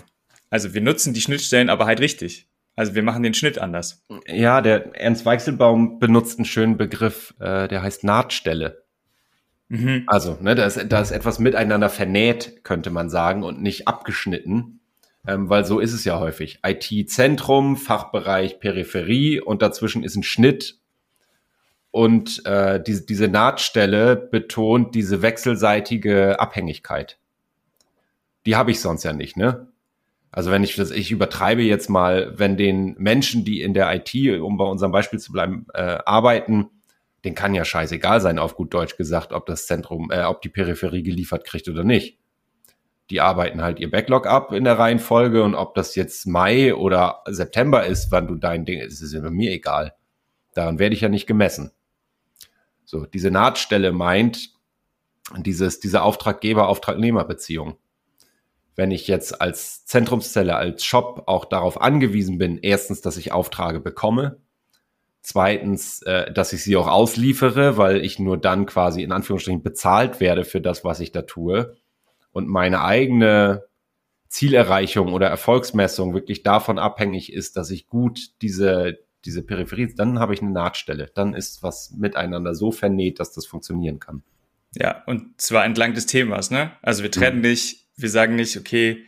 Also 0.48 0.72
wir 0.72 0.80
nutzen 0.80 1.12
die 1.12 1.20
Schnittstellen 1.20 1.68
aber 1.68 1.86
halt 1.86 2.00
richtig. 2.00 2.48
Also 2.76 2.94
wir 2.94 3.02
machen 3.02 3.22
den 3.22 3.34
Schnitt 3.34 3.58
anders. 3.58 4.04
Ja, 4.26 4.60
der 4.60 4.94
Ernst 4.94 5.24
Weichselbaum 5.24 5.98
benutzt 5.98 6.38
einen 6.38 6.44
schönen 6.44 6.76
Begriff, 6.76 7.34
äh, 7.40 7.68
der 7.68 7.82
heißt 7.82 8.04
Nahtstelle. 8.04 8.85
Mhm. 9.68 10.04
Also, 10.06 10.38
ne, 10.40 10.54
da 10.54 10.66
ist, 10.66 10.86
da 10.88 11.00
ist 11.00 11.10
etwas 11.10 11.38
miteinander 11.38 11.88
vernäht, 11.88 12.64
könnte 12.64 12.90
man 12.90 13.10
sagen, 13.10 13.42
und 13.42 13.62
nicht 13.62 13.88
abgeschnitten. 13.88 14.80
Ähm, 15.26 15.48
weil 15.48 15.64
so 15.64 15.80
ist 15.80 15.92
es 15.92 16.04
ja 16.04 16.20
häufig. 16.20 16.60
IT-Zentrum, 16.64 17.76
Fachbereich, 17.76 18.60
Peripherie 18.60 19.40
und 19.40 19.60
dazwischen 19.60 20.04
ist 20.04 20.16
ein 20.16 20.22
Schnitt. 20.22 20.78
Und 21.90 22.44
äh, 22.46 22.80
diese, 22.80 23.06
diese 23.06 23.26
Nahtstelle 23.26 24.14
betont 24.16 24.94
diese 24.94 25.22
wechselseitige 25.22 26.38
Abhängigkeit. 26.38 27.18
Die 28.44 28.54
habe 28.54 28.70
ich 28.70 28.80
sonst 28.80 29.02
ja 29.02 29.12
nicht, 29.12 29.36
ne? 29.36 29.68
Also 30.30 30.50
wenn 30.50 30.62
ich 30.62 30.76
das, 30.76 30.90
ich 30.90 31.10
übertreibe 31.10 31.62
jetzt 31.62 31.88
mal, 31.88 32.38
wenn 32.38 32.58
den 32.58 32.94
Menschen, 32.98 33.44
die 33.44 33.62
in 33.62 33.72
der 33.72 33.92
IT, 33.94 34.14
um 34.40 34.58
bei 34.58 34.66
unserem 34.66 34.92
Beispiel 34.92 35.18
zu 35.18 35.32
bleiben, 35.32 35.66
äh, 35.72 35.98
arbeiten, 36.04 36.68
den 37.26 37.34
kann 37.34 37.54
ja 37.54 37.64
scheißegal 37.64 38.20
sein, 38.20 38.38
auf 38.38 38.56
gut 38.56 38.72
Deutsch 38.72 38.96
gesagt, 38.96 39.32
ob 39.32 39.46
das 39.46 39.66
Zentrum, 39.66 40.10
äh, 40.10 40.24
ob 40.24 40.40
die 40.40 40.48
Peripherie 40.48 41.02
geliefert 41.02 41.44
kriegt 41.44 41.68
oder 41.68 41.84
nicht. 41.84 42.18
Die 43.10 43.20
arbeiten 43.20 43.62
halt 43.62 43.78
ihr 43.78 43.90
Backlog 43.90 44.26
ab 44.26 44.52
in 44.52 44.64
der 44.64 44.78
Reihenfolge 44.78 45.42
und 45.42 45.54
ob 45.54 45.74
das 45.74 45.94
jetzt 45.94 46.26
Mai 46.26 46.74
oder 46.74 47.22
September 47.26 47.84
ist, 47.84 48.10
wann 48.10 48.26
du 48.26 48.36
dein 48.36 48.64
Ding, 48.64 48.80
ist 48.80 49.02
ist 49.02 49.12
mir 49.12 49.52
egal. 49.52 49.94
Daran 50.54 50.78
werde 50.78 50.94
ich 50.94 51.02
ja 51.02 51.08
nicht 51.08 51.26
gemessen. 51.26 51.72
So, 52.84 53.04
diese 53.04 53.30
Nahtstelle 53.30 53.92
meint 53.92 54.50
dieses, 55.36 55.80
diese 55.80 56.02
Auftraggeber-Auftragnehmer-Beziehung 56.02 57.76
wenn 58.76 58.90
ich 58.90 59.08
jetzt 59.08 59.40
als 59.40 59.86
Zentrumszelle, 59.86 60.54
als 60.54 60.84
Shop 60.84 61.24
auch 61.26 61.46
darauf 61.46 61.80
angewiesen 61.80 62.38
bin, 62.38 62.58
erstens, 62.58 63.00
dass 63.00 63.16
ich 63.16 63.32
Aufträge 63.32 63.80
bekomme, 63.80 64.38
zweitens, 65.26 66.02
äh, 66.02 66.32
dass 66.32 66.52
ich 66.52 66.62
sie 66.62 66.76
auch 66.76 66.86
ausliefere, 66.86 67.76
weil 67.76 68.04
ich 68.04 68.18
nur 68.18 68.38
dann 68.38 68.66
quasi 68.66 69.02
in 69.02 69.12
Anführungsstrichen 69.12 69.62
bezahlt 69.62 70.20
werde 70.20 70.44
für 70.44 70.60
das, 70.60 70.84
was 70.84 71.00
ich 71.00 71.12
da 71.12 71.22
tue 71.22 71.76
und 72.32 72.48
meine 72.48 72.82
eigene 72.82 73.64
Zielerreichung 74.28 75.12
oder 75.12 75.28
Erfolgsmessung 75.28 76.14
wirklich 76.14 76.42
davon 76.42 76.78
abhängig 76.78 77.32
ist, 77.32 77.56
dass 77.56 77.70
ich 77.70 77.86
gut 77.86 78.30
diese 78.42 78.98
diese 79.24 79.42
Peripherie, 79.42 79.92
dann 79.92 80.20
habe 80.20 80.34
ich 80.34 80.40
eine 80.40 80.52
Nahtstelle. 80.52 81.10
Dann 81.12 81.34
ist 81.34 81.64
was 81.64 81.90
miteinander 81.90 82.54
so 82.54 82.70
vernäht, 82.70 83.18
dass 83.18 83.32
das 83.32 83.44
funktionieren 83.44 83.98
kann. 83.98 84.22
Ja, 84.76 85.02
und 85.06 85.40
zwar 85.40 85.64
entlang 85.64 85.94
des 85.94 86.06
Themas, 86.06 86.52
ne? 86.52 86.70
Also 86.82 87.02
wir 87.02 87.10
trennen 87.10 87.38
mhm. 87.38 87.48
nicht 87.48 87.86
wir 87.96 88.10
sagen 88.10 88.36
nicht, 88.36 88.56
okay, 88.56 89.04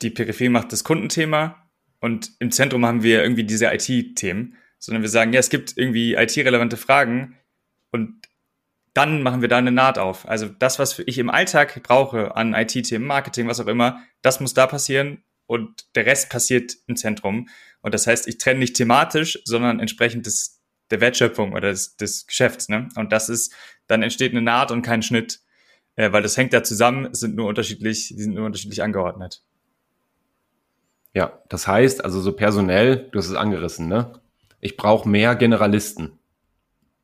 die 0.00 0.10
Peripherie 0.10 0.48
macht 0.48 0.72
das 0.72 0.84
Kundenthema 0.84 1.68
und 2.00 2.32
im 2.38 2.50
Zentrum 2.50 2.84
haben 2.86 3.02
wir 3.02 3.22
irgendwie 3.22 3.44
diese 3.44 3.66
IT-Themen, 3.66 4.56
sondern 4.84 5.02
wir 5.02 5.08
sagen, 5.08 5.32
ja, 5.32 5.40
es 5.40 5.50
gibt 5.50 5.76
irgendwie 5.76 6.14
IT-relevante 6.14 6.76
Fragen 6.76 7.38
und 7.90 8.28
dann 8.94 9.22
machen 9.22 9.40
wir 9.40 9.48
da 9.48 9.58
eine 9.58 9.72
Naht 9.72 9.98
auf. 9.98 10.28
Also 10.28 10.48
das, 10.48 10.78
was 10.78 10.98
ich 10.98 11.18
im 11.18 11.30
Alltag 11.30 11.82
brauche 11.82 12.36
an 12.36 12.54
IT-Themen, 12.54 13.06
Marketing, 13.06 13.48
was 13.48 13.60
auch 13.60 13.66
immer, 13.66 14.02
das 14.20 14.40
muss 14.40 14.54
da 14.54 14.66
passieren 14.66 15.22
und 15.46 15.86
der 15.94 16.06
Rest 16.06 16.30
passiert 16.30 16.76
im 16.86 16.96
Zentrum. 16.96 17.48
Und 17.80 17.94
das 17.94 18.06
heißt, 18.06 18.28
ich 18.28 18.38
trenne 18.38 18.60
nicht 18.60 18.76
thematisch, 18.76 19.38
sondern 19.44 19.80
entsprechend 19.80 20.26
des, 20.26 20.60
der 20.90 21.00
Wertschöpfung 21.00 21.52
oder 21.52 21.70
des, 21.70 21.96
des 21.96 22.26
Geschäfts. 22.26 22.68
Ne? 22.68 22.88
Und 22.96 23.12
das 23.12 23.28
ist, 23.28 23.54
dann 23.86 24.02
entsteht 24.02 24.32
eine 24.32 24.42
Naht 24.42 24.70
und 24.70 24.82
kein 24.82 25.02
Schnitt 25.02 25.40
äh, 25.96 26.12
weil 26.12 26.22
das 26.22 26.36
hängt 26.36 26.52
ja 26.52 26.62
zusammen, 26.62 27.12
sind 27.14 27.36
nur 27.36 27.48
unterschiedlich, 27.48 28.08
die 28.08 28.22
sind 28.22 28.34
nur 28.34 28.46
unterschiedlich 28.46 28.82
angeordnet. 28.82 29.42
Ja, 31.14 31.42
das 31.48 31.66
heißt, 31.66 32.04
also 32.04 32.20
so 32.20 32.32
personell, 32.32 33.08
du 33.12 33.18
hast 33.18 33.28
es 33.28 33.34
angerissen, 33.34 33.88
ne? 33.88 34.18
Ich 34.62 34.78
brauche 34.78 35.08
mehr 35.08 35.34
Generalisten. 35.34 36.18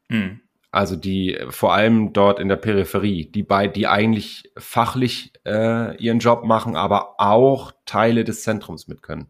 Hm. 0.09 0.41
Also 0.71 0.97
die 0.97 1.37
vor 1.51 1.75
allem 1.75 2.13
dort 2.13 2.39
in 2.39 2.49
der 2.49 2.57
Peripherie, 2.57 3.27
die 3.31 3.43
bei, 3.43 3.67
die 3.67 3.87
eigentlich 3.87 4.53
fachlich 4.57 5.33
äh, 5.45 5.97
ihren 5.97 6.21
Job 6.21 6.45
machen, 6.45 6.77
aber 6.77 7.21
auch 7.21 7.73
Teile 7.85 8.25
des 8.25 8.43
Zentrums 8.43 8.87
mit 8.87 9.03
können. 9.03 9.27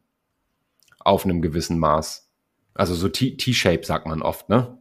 Auf 0.98 1.24
einem 1.24 1.40
gewissen 1.40 1.78
Maß. 1.78 2.30
Also 2.74 2.94
so 2.94 3.08
T-Shape 3.08 3.84
sagt 3.84 4.06
man 4.06 4.20
oft, 4.20 4.48
ne? 4.50 4.78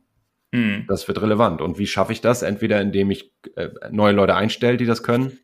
Mhm. 0.52 0.86
Das 0.88 1.08
wird 1.08 1.22
relevant. 1.22 1.62
Und 1.62 1.78
wie 1.78 1.88
schaffe 1.88 2.12
ich 2.12 2.22
das? 2.22 2.42
Entweder 2.42 2.82
indem 2.82 3.12
ich 3.12 3.32
äh, 3.56 3.70
neue 3.90 4.14
Leute 4.14 4.36
einstelle, 4.36 4.78
die 4.78 4.86
das 4.86 5.04
können, 5.04 5.40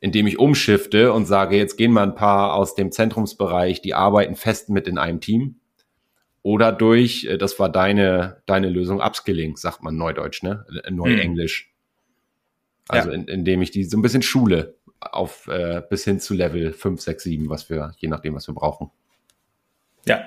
indem 0.00 0.26
ich 0.26 0.38
umschifte 0.38 1.12
und 1.12 1.26
sage, 1.26 1.56
jetzt 1.56 1.76
gehen 1.76 1.92
mal 1.92 2.04
ein 2.04 2.14
paar 2.14 2.54
aus 2.54 2.74
dem 2.74 2.90
Zentrumsbereich, 2.90 3.82
die 3.82 3.94
arbeiten 3.94 4.34
fest 4.34 4.70
mit 4.70 4.86
in 4.86 4.96
einem 4.96 5.20
Team. 5.20 5.60
Oder 6.48 6.72
durch, 6.72 7.26
äh, 7.26 7.36
das 7.36 7.58
war 7.58 7.68
deine, 7.68 8.40
deine 8.46 8.70
Lösung, 8.70 9.02
Upskilling, 9.02 9.58
sagt 9.58 9.82
man 9.82 9.98
Neudeutsch, 9.98 10.42
ne? 10.42 10.64
Äh, 10.82 10.90
Neuenglisch. 10.90 11.74
Also 12.88 13.10
ja. 13.10 13.16
in, 13.16 13.28
indem 13.28 13.60
ich 13.60 13.70
die 13.70 13.84
so 13.84 13.98
ein 13.98 14.02
bisschen 14.02 14.22
schule 14.22 14.74
auf 14.98 15.46
äh, 15.48 15.82
bis 15.90 16.04
hin 16.04 16.20
zu 16.20 16.32
Level 16.32 16.72
5, 16.72 17.02
6, 17.02 17.22
7, 17.22 17.50
was 17.50 17.68
wir, 17.68 17.92
je 17.98 18.08
nachdem, 18.08 18.34
was 18.34 18.48
wir 18.48 18.54
brauchen. 18.54 18.90
Ja. 20.06 20.24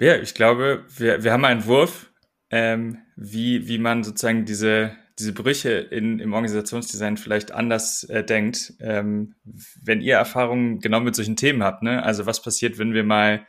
Ja, 0.00 0.16
ich 0.16 0.34
glaube, 0.34 0.84
wir, 0.88 1.22
wir 1.22 1.32
haben 1.32 1.44
einen 1.44 1.60
Entwurf, 1.60 2.10
ähm, 2.50 2.98
wie, 3.14 3.68
wie 3.68 3.78
man 3.78 4.02
sozusagen 4.02 4.44
diese, 4.44 4.90
diese 5.18 5.32
Brüche 5.32 5.70
in, 5.70 6.18
im 6.18 6.32
Organisationsdesign 6.34 7.16
vielleicht 7.16 7.52
anders 7.52 8.04
äh, 8.04 8.22
denkt. 8.22 8.74
Ähm, 8.80 9.34
wenn 9.82 10.00
ihr 10.00 10.16
Erfahrungen 10.16 10.80
genau 10.80 11.00
mit 11.00 11.16
solchen 11.16 11.36
Themen 11.36 11.62
habt, 11.62 11.82
ne? 11.82 12.02
also 12.02 12.26
was 12.26 12.42
passiert, 12.42 12.78
wenn 12.78 12.92
wir 12.92 13.04
mal 13.04 13.46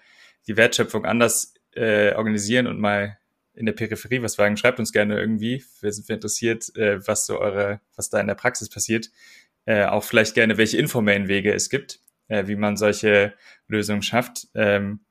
die 0.48 0.56
Wertschöpfung 0.56 1.06
anders 1.06 1.54
äh, 1.74 2.14
organisieren 2.14 2.68
und 2.68 2.80
mal 2.80 3.18
in 3.54 3.66
der 3.66 3.74
Peripherie 3.74 4.22
was 4.22 4.38
wagen, 4.38 4.56
schreibt 4.56 4.80
uns 4.80 4.92
gerne 4.92 5.20
irgendwie. 5.20 5.64
Wir 5.82 5.92
sind 5.92 6.10
interessiert, 6.10 6.74
äh, 6.76 7.06
was 7.06 7.26
so 7.26 7.40
eure, 7.40 7.82
was 7.96 8.10
da 8.10 8.20
in 8.20 8.28
der 8.28 8.36
Praxis 8.36 8.70
passiert. 8.70 9.10
Äh, 9.66 9.86
auch 9.86 10.04
vielleicht 10.04 10.36
gerne, 10.36 10.58
welche 10.58 10.78
informellen 10.78 11.28
Wege 11.28 11.54
es 11.54 11.70
gibt, 11.70 12.00
äh, 12.28 12.48
wie 12.48 12.56
man 12.56 12.78
solche 12.78 13.34
Lösungen 13.68 14.04
schafft. 14.04 14.48
Ähm, 14.54 15.02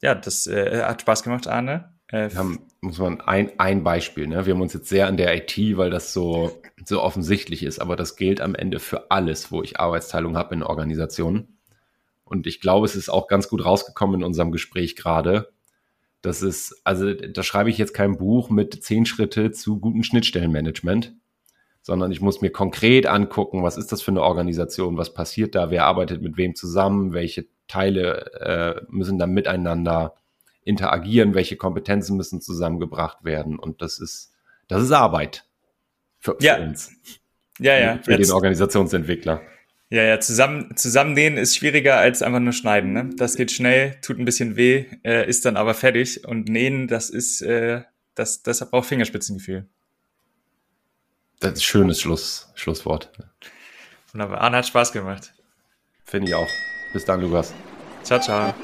ja, 0.00 0.14
das 0.14 0.46
äh, 0.46 0.82
hat 0.82 1.02
Spaß 1.02 1.22
gemacht, 1.22 1.46
Arne. 1.46 1.97
Wir 2.10 2.34
haben, 2.34 2.60
muss 2.80 2.98
man 2.98 3.20
ein, 3.20 3.52
ein 3.58 3.84
Beispiel, 3.84 4.26
ne? 4.26 4.46
Wir 4.46 4.54
haben 4.54 4.62
uns 4.62 4.72
jetzt 4.72 4.88
sehr 4.88 5.08
an 5.08 5.18
der 5.18 5.36
IT, 5.36 5.76
weil 5.76 5.90
das 5.90 6.14
so, 6.14 6.58
so 6.84 7.02
offensichtlich 7.02 7.62
ist, 7.62 7.80
aber 7.80 7.96
das 7.96 8.16
gilt 8.16 8.40
am 8.40 8.54
Ende 8.54 8.78
für 8.78 9.10
alles, 9.10 9.52
wo 9.52 9.62
ich 9.62 9.78
Arbeitsteilung 9.78 10.36
habe 10.36 10.54
in 10.54 10.62
Organisationen. 10.62 11.58
Und 12.24 12.46
ich 12.46 12.60
glaube, 12.60 12.86
es 12.86 12.96
ist 12.96 13.10
auch 13.10 13.28
ganz 13.28 13.48
gut 13.48 13.64
rausgekommen 13.64 14.20
in 14.20 14.24
unserem 14.24 14.52
Gespräch 14.52 14.96
gerade. 14.96 15.50
Das 16.22 16.42
ist, 16.42 16.80
also 16.84 17.12
da 17.12 17.42
schreibe 17.42 17.70
ich 17.70 17.78
jetzt 17.78 17.94
kein 17.94 18.16
Buch 18.16 18.48
mit 18.48 18.82
zehn 18.82 19.06
Schritte 19.06 19.52
zu 19.52 19.78
guten 19.78 20.02
Schnittstellenmanagement, 20.02 21.14
sondern 21.82 22.10
ich 22.10 22.20
muss 22.20 22.40
mir 22.40 22.50
konkret 22.50 23.06
angucken, 23.06 23.62
was 23.62 23.76
ist 23.76 23.92
das 23.92 24.02
für 24.02 24.10
eine 24.10 24.22
Organisation, 24.22 24.96
was 24.96 25.14
passiert 25.14 25.54
da, 25.54 25.70
wer 25.70 25.84
arbeitet 25.84 26.22
mit 26.22 26.36
wem 26.38 26.54
zusammen, 26.54 27.12
welche 27.12 27.46
Teile 27.66 28.32
äh, 28.40 28.82
müssen 28.88 29.18
da 29.18 29.26
miteinander 29.26 30.14
interagieren, 30.68 31.34
welche 31.34 31.56
Kompetenzen 31.56 32.16
müssen 32.16 32.40
zusammengebracht 32.40 33.24
werden. 33.24 33.58
Und 33.58 33.80
das 33.82 33.98
ist, 33.98 34.32
das 34.68 34.82
ist 34.82 34.92
Arbeit 34.92 35.46
für, 36.18 36.36
für 36.38 36.44
ja. 36.44 36.58
uns. 36.58 36.92
Ja, 37.58 37.76
ja. 37.76 37.98
Für 38.04 38.12
Jetzt. 38.12 38.28
den 38.28 38.34
Organisationsentwickler. 38.34 39.40
Ja, 39.90 40.02
ja, 40.02 40.20
zusammen, 40.20 40.76
zusammennähen 40.76 41.38
ist 41.38 41.56
schwieriger 41.56 41.96
als 41.96 42.20
einfach 42.20 42.40
nur 42.40 42.52
schneiden. 42.52 42.92
Ne? 42.92 43.10
Das 43.16 43.36
geht 43.36 43.50
schnell, 43.50 43.96
tut 44.02 44.18
ein 44.18 44.26
bisschen 44.26 44.56
weh, 44.56 44.84
äh, 45.02 45.26
ist 45.26 45.46
dann 45.46 45.56
aber 45.56 45.72
fertig. 45.72 46.26
Und 46.28 46.48
nähen, 46.48 46.86
das 46.86 47.08
ist, 47.08 47.40
äh, 47.40 47.82
das, 48.14 48.42
das 48.42 48.68
braucht 48.68 48.86
Fingerspitzengefühl. 48.86 49.66
Das 51.40 51.52
ist 51.52 51.58
ein 51.58 51.62
schönes 51.62 52.00
Schluss, 52.00 52.52
Schlusswort. 52.54 53.10
Wunderbar. 54.12 54.42
Arne 54.42 54.58
hat 54.58 54.66
Spaß 54.66 54.92
gemacht. 54.92 55.32
Finde 56.04 56.28
ich 56.28 56.34
auch. 56.34 56.48
Bis 56.92 57.04
dann, 57.06 57.22
Lukas. 57.22 57.54
Ciao, 58.02 58.20
ciao. 58.20 58.54